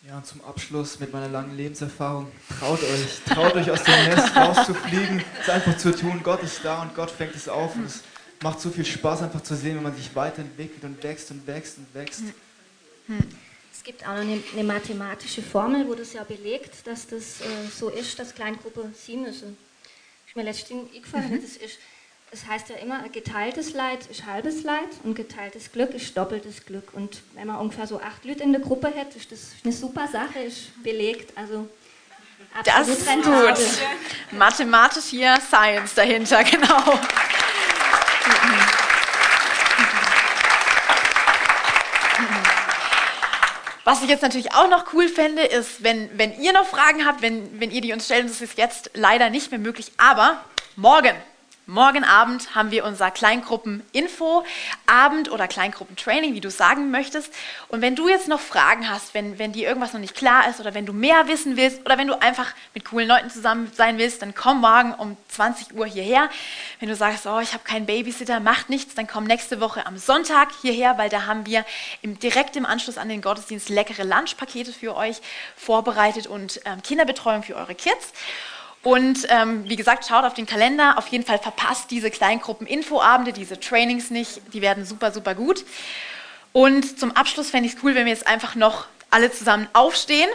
Ja, 0.06 0.18
und 0.18 0.26
zum 0.26 0.44
Abschluss 0.44 1.00
mit 1.00 1.12
meiner 1.12 1.28
langen 1.28 1.56
Lebenserfahrung, 1.56 2.30
traut 2.60 2.80
euch, 2.80 3.22
traut 3.26 3.54
euch 3.56 3.70
aus 3.70 3.82
dem 3.82 4.04
Nest 4.04 4.36
rauszufliegen, 4.36 5.24
es 5.40 5.48
einfach 5.48 5.76
zu 5.76 5.90
tun. 5.90 6.20
Gott 6.22 6.44
ist 6.44 6.64
da 6.64 6.82
und 6.82 6.94
Gott 6.94 7.10
fängt 7.10 7.34
es 7.34 7.48
auf 7.48 7.74
und 7.74 7.86
es 7.86 8.04
macht 8.40 8.60
so 8.60 8.70
viel 8.70 8.84
Spaß, 8.84 9.22
einfach 9.22 9.42
zu 9.42 9.56
sehen, 9.56 9.76
wenn 9.76 9.82
man 9.82 9.96
sich 9.96 10.14
weiterentwickelt 10.14 10.84
und 10.84 11.02
wächst 11.02 11.32
und 11.32 11.44
wächst 11.46 11.78
und 11.78 11.92
wächst. 11.92 12.22
Es 13.72 13.82
gibt 13.82 14.04
auch 14.04 14.14
noch 14.14 14.20
eine, 14.20 14.40
eine 14.52 14.64
mathematische 14.64 15.42
Formel, 15.42 15.88
wo 15.88 15.94
das 15.94 16.12
ja 16.12 16.22
belegt, 16.22 16.86
dass 16.86 17.08
das 17.08 17.40
äh, 17.40 17.44
so 17.76 17.88
ist, 17.88 18.18
dass 18.18 18.34
Kleingruppe 18.34 18.90
sie 18.94 19.16
müssen. 19.16 19.56
Ist 20.26 20.36
mir 20.36 20.44
letztens 20.44 20.94
eingefallen, 20.94 21.32
mhm. 21.32 21.42
das 21.42 21.56
ist 21.56 21.78
es 22.32 22.46
heißt 22.46 22.68
ja 22.70 22.76
immer, 22.76 23.08
geteiltes 23.08 23.72
Leid 23.72 24.06
ist 24.06 24.26
halbes 24.26 24.64
Leid 24.64 24.88
und 25.04 25.14
geteiltes 25.14 25.70
Glück 25.72 25.94
ist 25.94 26.16
doppeltes 26.16 26.64
Glück. 26.66 26.92
Und 26.92 27.22
wenn 27.34 27.46
man 27.46 27.56
ungefähr 27.56 27.86
so 27.86 28.00
acht 28.00 28.24
Leute 28.24 28.42
in 28.42 28.52
der 28.52 28.60
Gruppe 28.60 28.88
hätte, 28.88 29.16
ist 29.16 29.30
das 29.30 29.52
eine 29.62 29.72
super 29.72 30.08
Sache, 30.08 30.40
ist 30.40 30.82
belegt. 30.82 31.36
Also 31.36 31.68
das 32.64 32.88
ist 32.88 33.06
gut. 33.06 33.58
Mathematisch 34.32 35.04
hier 35.04 35.38
Science 35.40 35.94
dahinter, 35.94 36.42
genau. 36.44 36.98
Was 43.84 44.02
ich 44.02 44.08
jetzt 44.08 44.22
natürlich 44.22 44.52
auch 44.52 44.68
noch 44.68 44.92
cool 44.94 45.08
fände, 45.08 45.42
ist, 45.42 45.84
wenn, 45.84 46.10
wenn 46.18 46.40
ihr 46.40 46.52
noch 46.52 46.66
Fragen 46.66 47.06
habt, 47.06 47.22
wenn, 47.22 47.60
wenn 47.60 47.70
ihr 47.70 47.80
die 47.80 47.92
uns 47.92 48.06
stellen, 48.06 48.26
das 48.26 48.40
ist 48.40 48.58
jetzt 48.58 48.90
leider 48.94 49.30
nicht 49.30 49.52
mehr 49.52 49.60
möglich, 49.60 49.92
aber 49.96 50.44
morgen 50.74 51.14
Morgen 51.68 52.04
Abend 52.04 52.54
haben 52.54 52.70
wir 52.70 52.84
unser 52.84 53.10
Kleingruppen-Info-Abend 53.10 55.32
oder 55.32 55.48
Kleingruppentraining, 55.48 56.34
wie 56.34 56.40
du 56.40 56.48
sagen 56.48 56.92
möchtest. 56.92 57.34
Und 57.66 57.80
wenn 57.80 57.96
du 57.96 58.08
jetzt 58.08 58.28
noch 58.28 58.38
Fragen 58.38 58.88
hast, 58.88 59.14
wenn, 59.14 59.40
wenn 59.40 59.50
dir 59.50 59.66
irgendwas 59.66 59.92
noch 59.92 59.98
nicht 59.98 60.14
klar 60.14 60.48
ist 60.48 60.60
oder 60.60 60.74
wenn 60.74 60.86
du 60.86 60.92
mehr 60.92 61.26
wissen 61.26 61.56
willst 61.56 61.84
oder 61.84 61.98
wenn 61.98 62.06
du 62.06 62.22
einfach 62.22 62.54
mit 62.72 62.84
coolen 62.84 63.08
Leuten 63.08 63.30
zusammen 63.30 63.68
sein 63.74 63.98
willst, 63.98 64.22
dann 64.22 64.32
komm 64.32 64.60
morgen 64.60 64.94
um 64.94 65.16
20 65.26 65.74
Uhr 65.74 65.86
hierher. 65.86 66.30
Wenn 66.78 66.88
du 66.88 66.94
sagst, 66.94 67.26
oh, 67.26 67.40
ich 67.40 67.52
habe 67.52 67.64
keinen 67.64 67.86
Babysitter, 67.86 68.38
macht 68.38 68.70
nichts, 68.70 68.94
dann 68.94 69.08
komm 69.08 69.24
nächste 69.24 69.60
Woche 69.60 69.86
am 69.86 69.98
Sonntag 69.98 70.50
hierher, 70.62 70.98
weil 70.98 71.08
da 71.08 71.26
haben 71.26 71.46
wir 71.46 71.64
im, 72.00 72.16
direkt 72.20 72.54
im 72.54 72.64
Anschluss 72.64 72.96
an 72.96 73.08
den 73.08 73.22
Gottesdienst 73.22 73.70
leckere 73.70 74.04
Lunchpakete 74.04 74.72
für 74.72 74.94
euch 74.94 75.16
vorbereitet 75.56 76.28
und 76.28 76.60
ähm, 76.64 76.80
Kinderbetreuung 76.82 77.42
für 77.42 77.56
eure 77.56 77.74
Kids. 77.74 78.12
Und 78.86 79.26
ähm, 79.30 79.68
wie 79.68 79.74
gesagt, 79.74 80.06
schaut 80.06 80.24
auf 80.24 80.34
den 80.34 80.46
Kalender. 80.46 80.96
Auf 80.96 81.08
jeden 81.08 81.24
Fall 81.24 81.40
verpasst 81.40 81.90
diese 81.90 82.08
Kleingruppen-Infoabende, 82.08 83.32
diese 83.32 83.58
Trainings 83.58 84.10
nicht. 84.10 84.40
Die 84.52 84.62
werden 84.62 84.84
super, 84.84 85.10
super 85.10 85.34
gut. 85.34 85.64
Und 86.52 86.96
zum 86.96 87.10
Abschluss 87.10 87.50
fände 87.50 87.68
ich 87.68 87.74
es 87.74 87.82
cool, 87.82 87.96
wenn 87.96 88.04
wir 88.04 88.12
jetzt 88.12 88.28
einfach 88.28 88.54
noch 88.54 88.86
alle 89.10 89.32
zusammen 89.32 89.66
aufstehen 89.72 90.30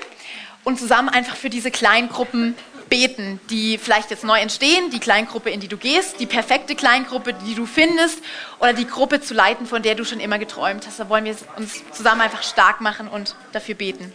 und 0.65 0.77
zusammen 0.77 1.07
einfach 1.07 1.37
für 1.37 1.49
diese 1.49 1.71
Kleingruppen 1.71 2.55
beten, 2.89 3.39
die 3.49 3.77
vielleicht 3.77 4.11
jetzt 4.11 4.25
neu 4.25 4.37
entstehen, 4.37 4.89
die 4.89 4.99
Kleingruppe, 4.99 5.49
in 5.49 5.61
die 5.61 5.69
du 5.69 5.77
gehst, 5.77 6.19
die 6.19 6.25
perfekte 6.25 6.75
Kleingruppe, 6.75 7.33
die 7.33 7.55
du 7.55 7.65
findest, 7.65 8.19
oder 8.59 8.73
die 8.73 8.85
Gruppe 8.85 9.21
zu 9.21 9.33
leiten, 9.33 9.65
von 9.65 9.81
der 9.81 9.95
du 9.95 10.03
schon 10.03 10.19
immer 10.19 10.39
geträumt 10.39 10.85
hast. 10.87 10.99
Da 10.99 11.07
wollen 11.07 11.23
wir 11.23 11.37
uns 11.55 11.83
zusammen 11.93 12.19
einfach 12.19 12.43
stark 12.43 12.81
machen 12.81 13.07
und 13.07 13.37
dafür 13.53 13.75
beten. 13.75 14.11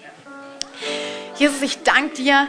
Jesus, 1.38 1.62
ich 1.62 1.82
danke 1.84 2.16
dir 2.16 2.48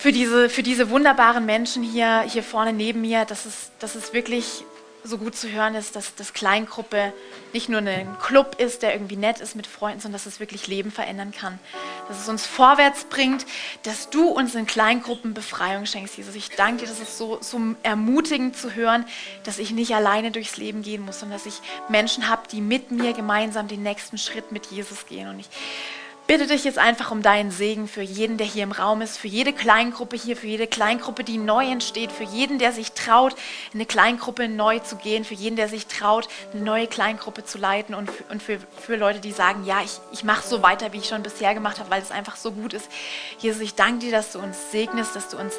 für 0.00 0.12
diese, 0.12 0.48
für 0.48 0.62
diese 0.62 0.88
wunderbaren 0.88 1.44
Menschen 1.44 1.82
hier, 1.82 2.22
hier 2.22 2.42
vorne 2.42 2.72
neben 2.72 3.02
mir, 3.02 3.26
dass 3.26 3.44
es, 3.44 3.70
dass 3.80 3.94
es 3.94 4.14
wirklich 4.14 4.64
so 5.04 5.18
gut 5.18 5.36
zu 5.36 5.52
hören 5.52 5.74
ist, 5.74 5.94
dass 5.94 6.14
das 6.14 6.32
Kleingruppe 6.32 7.12
nicht 7.52 7.68
nur 7.68 7.82
ein 7.82 8.18
Club 8.18 8.56
ist, 8.58 8.80
der 8.80 8.94
irgendwie 8.94 9.16
nett 9.16 9.40
ist 9.40 9.56
mit 9.56 9.66
Freunden, 9.66 10.00
sondern 10.00 10.18
dass 10.18 10.24
es 10.24 10.40
wirklich 10.40 10.68
Leben 10.68 10.90
verändern 10.90 11.32
kann. 11.32 11.58
Dass 12.08 12.18
es 12.18 12.30
uns 12.30 12.46
vorwärts 12.46 13.04
bringt, 13.04 13.44
dass 13.82 14.08
du 14.08 14.28
uns 14.28 14.54
in 14.54 14.64
Kleingruppen 14.64 15.34
Befreiung 15.34 15.84
schenkst, 15.84 16.16
Jesus. 16.16 16.34
Ich 16.34 16.48
danke 16.50 16.84
dir, 16.84 16.88
das 16.88 17.00
ist 17.00 17.18
so, 17.18 17.38
so 17.42 17.60
ermutigend 17.82 18.56
zu 18.56 18.74
hören, 18.74 19.04
dass 19.44 19.58
ich 19.58 19.70
nicht 19.70 19.94
alleine 19.94 20.30
durchs 20.30 20.56
Leben 20.56 20.80
gehen 20.82 21.02
muss, 21.02 21.20
sondern 21.20 21.38
dass 21.38 21.46
ich 21.46 21.60
Menschen 21.90 22.26
habe, 22.26 22.48
die 22.50 22.62
mit 22.62 22.90
mir 22.90 23.12
gemeinsam 23.12 23.68
den 23.68 23.82
nächsten 23.82 24.16
Schritt 24.16 24.50
mit 24.50 24.66
Jesus 24.66 25.06
gehen. 25.06 25.28
Und 25.28 25.40
ich 25.40 25.48
bitte 26.26 26.46
dich 26.46 26.64
jetzt 26.64 26.78
einfach 26.78 27.10
um 27.10 27.22
deinen 27.22 27.50
Segen 27.50 27.88
für 27.88 28.02
jeden, 28.02 28.36
der 28.36 28.46
hier 28.46 28.62
im 28.62 28.72
Raum 28.72 29.02
ist, 29.02 29.18
für 29.18 29.26
jede 29.26 29.52
Kleingruppe 29.52 30.16
hier, 30.16 30.36
für 30.36 30.46
jede 30.46 30.66
Kleingruppe, 30.66 31.24
die 31.24 31.38
neu 31.38 31.66
entsteht, 31.68 32.12
für 32.12 32.24
jeden, 32.24 32.58
der 32.58 32.72
sich 32.72 32.92
traut, 32.92 33.34
in 33.72 33.78
eine 33.78 33.86
Kleingruppe 33.86 34.48
neu 34.48 34.78
zu 34.78 34.96
gehen, 34.96 35.24
für 35.24 35.34
jeden, 35.34 35.56
der 35.56 35.68
sich 35.68 35.86
traut, 35.86 36.28
eine 36.52 36.62
neue 36.62 36.86
Kleingruppe 36.86 37.44
zu 37.44 37.58
leiten 37.58 37.94
und 37.94 38.10
für, 38.10 38.24
und 38.30 38.42
für, 38.42 38.58
für 38.80 38.96
Leute, 38.96 39.20
die 39.20 39.32
sagen, 39.32 39.64
ja, 39.64 39.80
ich, 39.82 39.98
ich 40.12 40.22
mache 40.22 40.46
so 40.46 40.62
weiter, 40.62 40.92
wie 40.92 40.98
ich 40.98 41.08
schon 41.08 41.22
bisher 41.22 41.52
gemacht 41.54 41.80
habe, 41.80 41.90
weil 41.90 42.02
es 42.02 42.12
einfach 42.12 42.36
so 42.36 42.52
gut 42.52 42.74
ist. 42.74 42.88
Jesus, 43.38 43.60
ich 43.60 43.74
danke 43.74 44.06
dir, 44.06 44.12
dass 44.12 44.32
du 44.32 44.38
uns 44.38 44.70
segnest, 44.70 45.16
dass 45.16 45.28
du 45.30 45.36
uns 45.36 45.54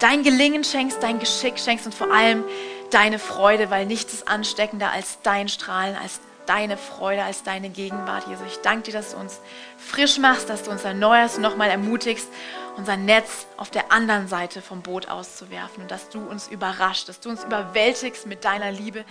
dein 0.00 0.22
Gelingen 0.22 0.64
schenkst, 0.64 1.02
dein 1.02 1.18
Geschick 1.20 1.58
schenkst 1.58 1.86
und 1.86 1.94
vor 1.94 2.12
allem 2.12 2.44
deine 2.90 3.18
Freude, 3.18 3.70
weil 3.70 3.86
nichts 3.86 4.12
ist 4.12 4.28
ansteckender 4.28 4.90
als 4.90 5.18
dein 5.22 5.48
Strahlen, 5.48 5.96
als 5.96 6.20
deine 6.46 6.76
Freude, 6.76 7.22
als 7.22 7.42
deine 7.42 7.70
Gegenwart, 7.70 8.26
Jesus. 8.26 8.46
Ich 8.46 8.60
danke 8.60 8.84
dir, 8.84 8.92
dass 8.92 9.12
du 9.12 9.18
uns 9.18 9.40
frisch 9.76 10.18
machst, 10.18 10.48
dass 10.48 10.62
du 10.62 10.70
uns 10.70 10.84
erneuerst 10.84 11.36
und 11.36 11.42
nochmal 11.42 11.70
ermutigst, 11.70 12.28
unser 12.76 12.96
Netz 12.96 13.46
auf 13.56 13.70
der 13.70 13.92
anderen 13.92 14.28
Seite 14.28 14.62
vom 14.62 14.82
Boot 14.82 15.08
auszuwerfen 15.08 15.82
und 15.82 15.90
dass 15.90 16.08
du 16.08 16.20
uns 16.20 16.48
überrascht, 16.48 17.08
dass 17.08 17.20
du 17.20 17.30
uns 17.30 17.44
überwältigst 17.44 18.26
mit 18.26 18.44
deiner 18.44 18.72
Liebe, 18.72 19.04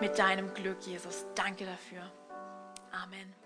mit 0.00 0.18
deinem 0.18 0.52
Glück, 0.54 0.78
Jesus. 0.86 1.24
Danke 1.34 1.64
dafür. 1.64 2.02
Amen. 2.92 3.43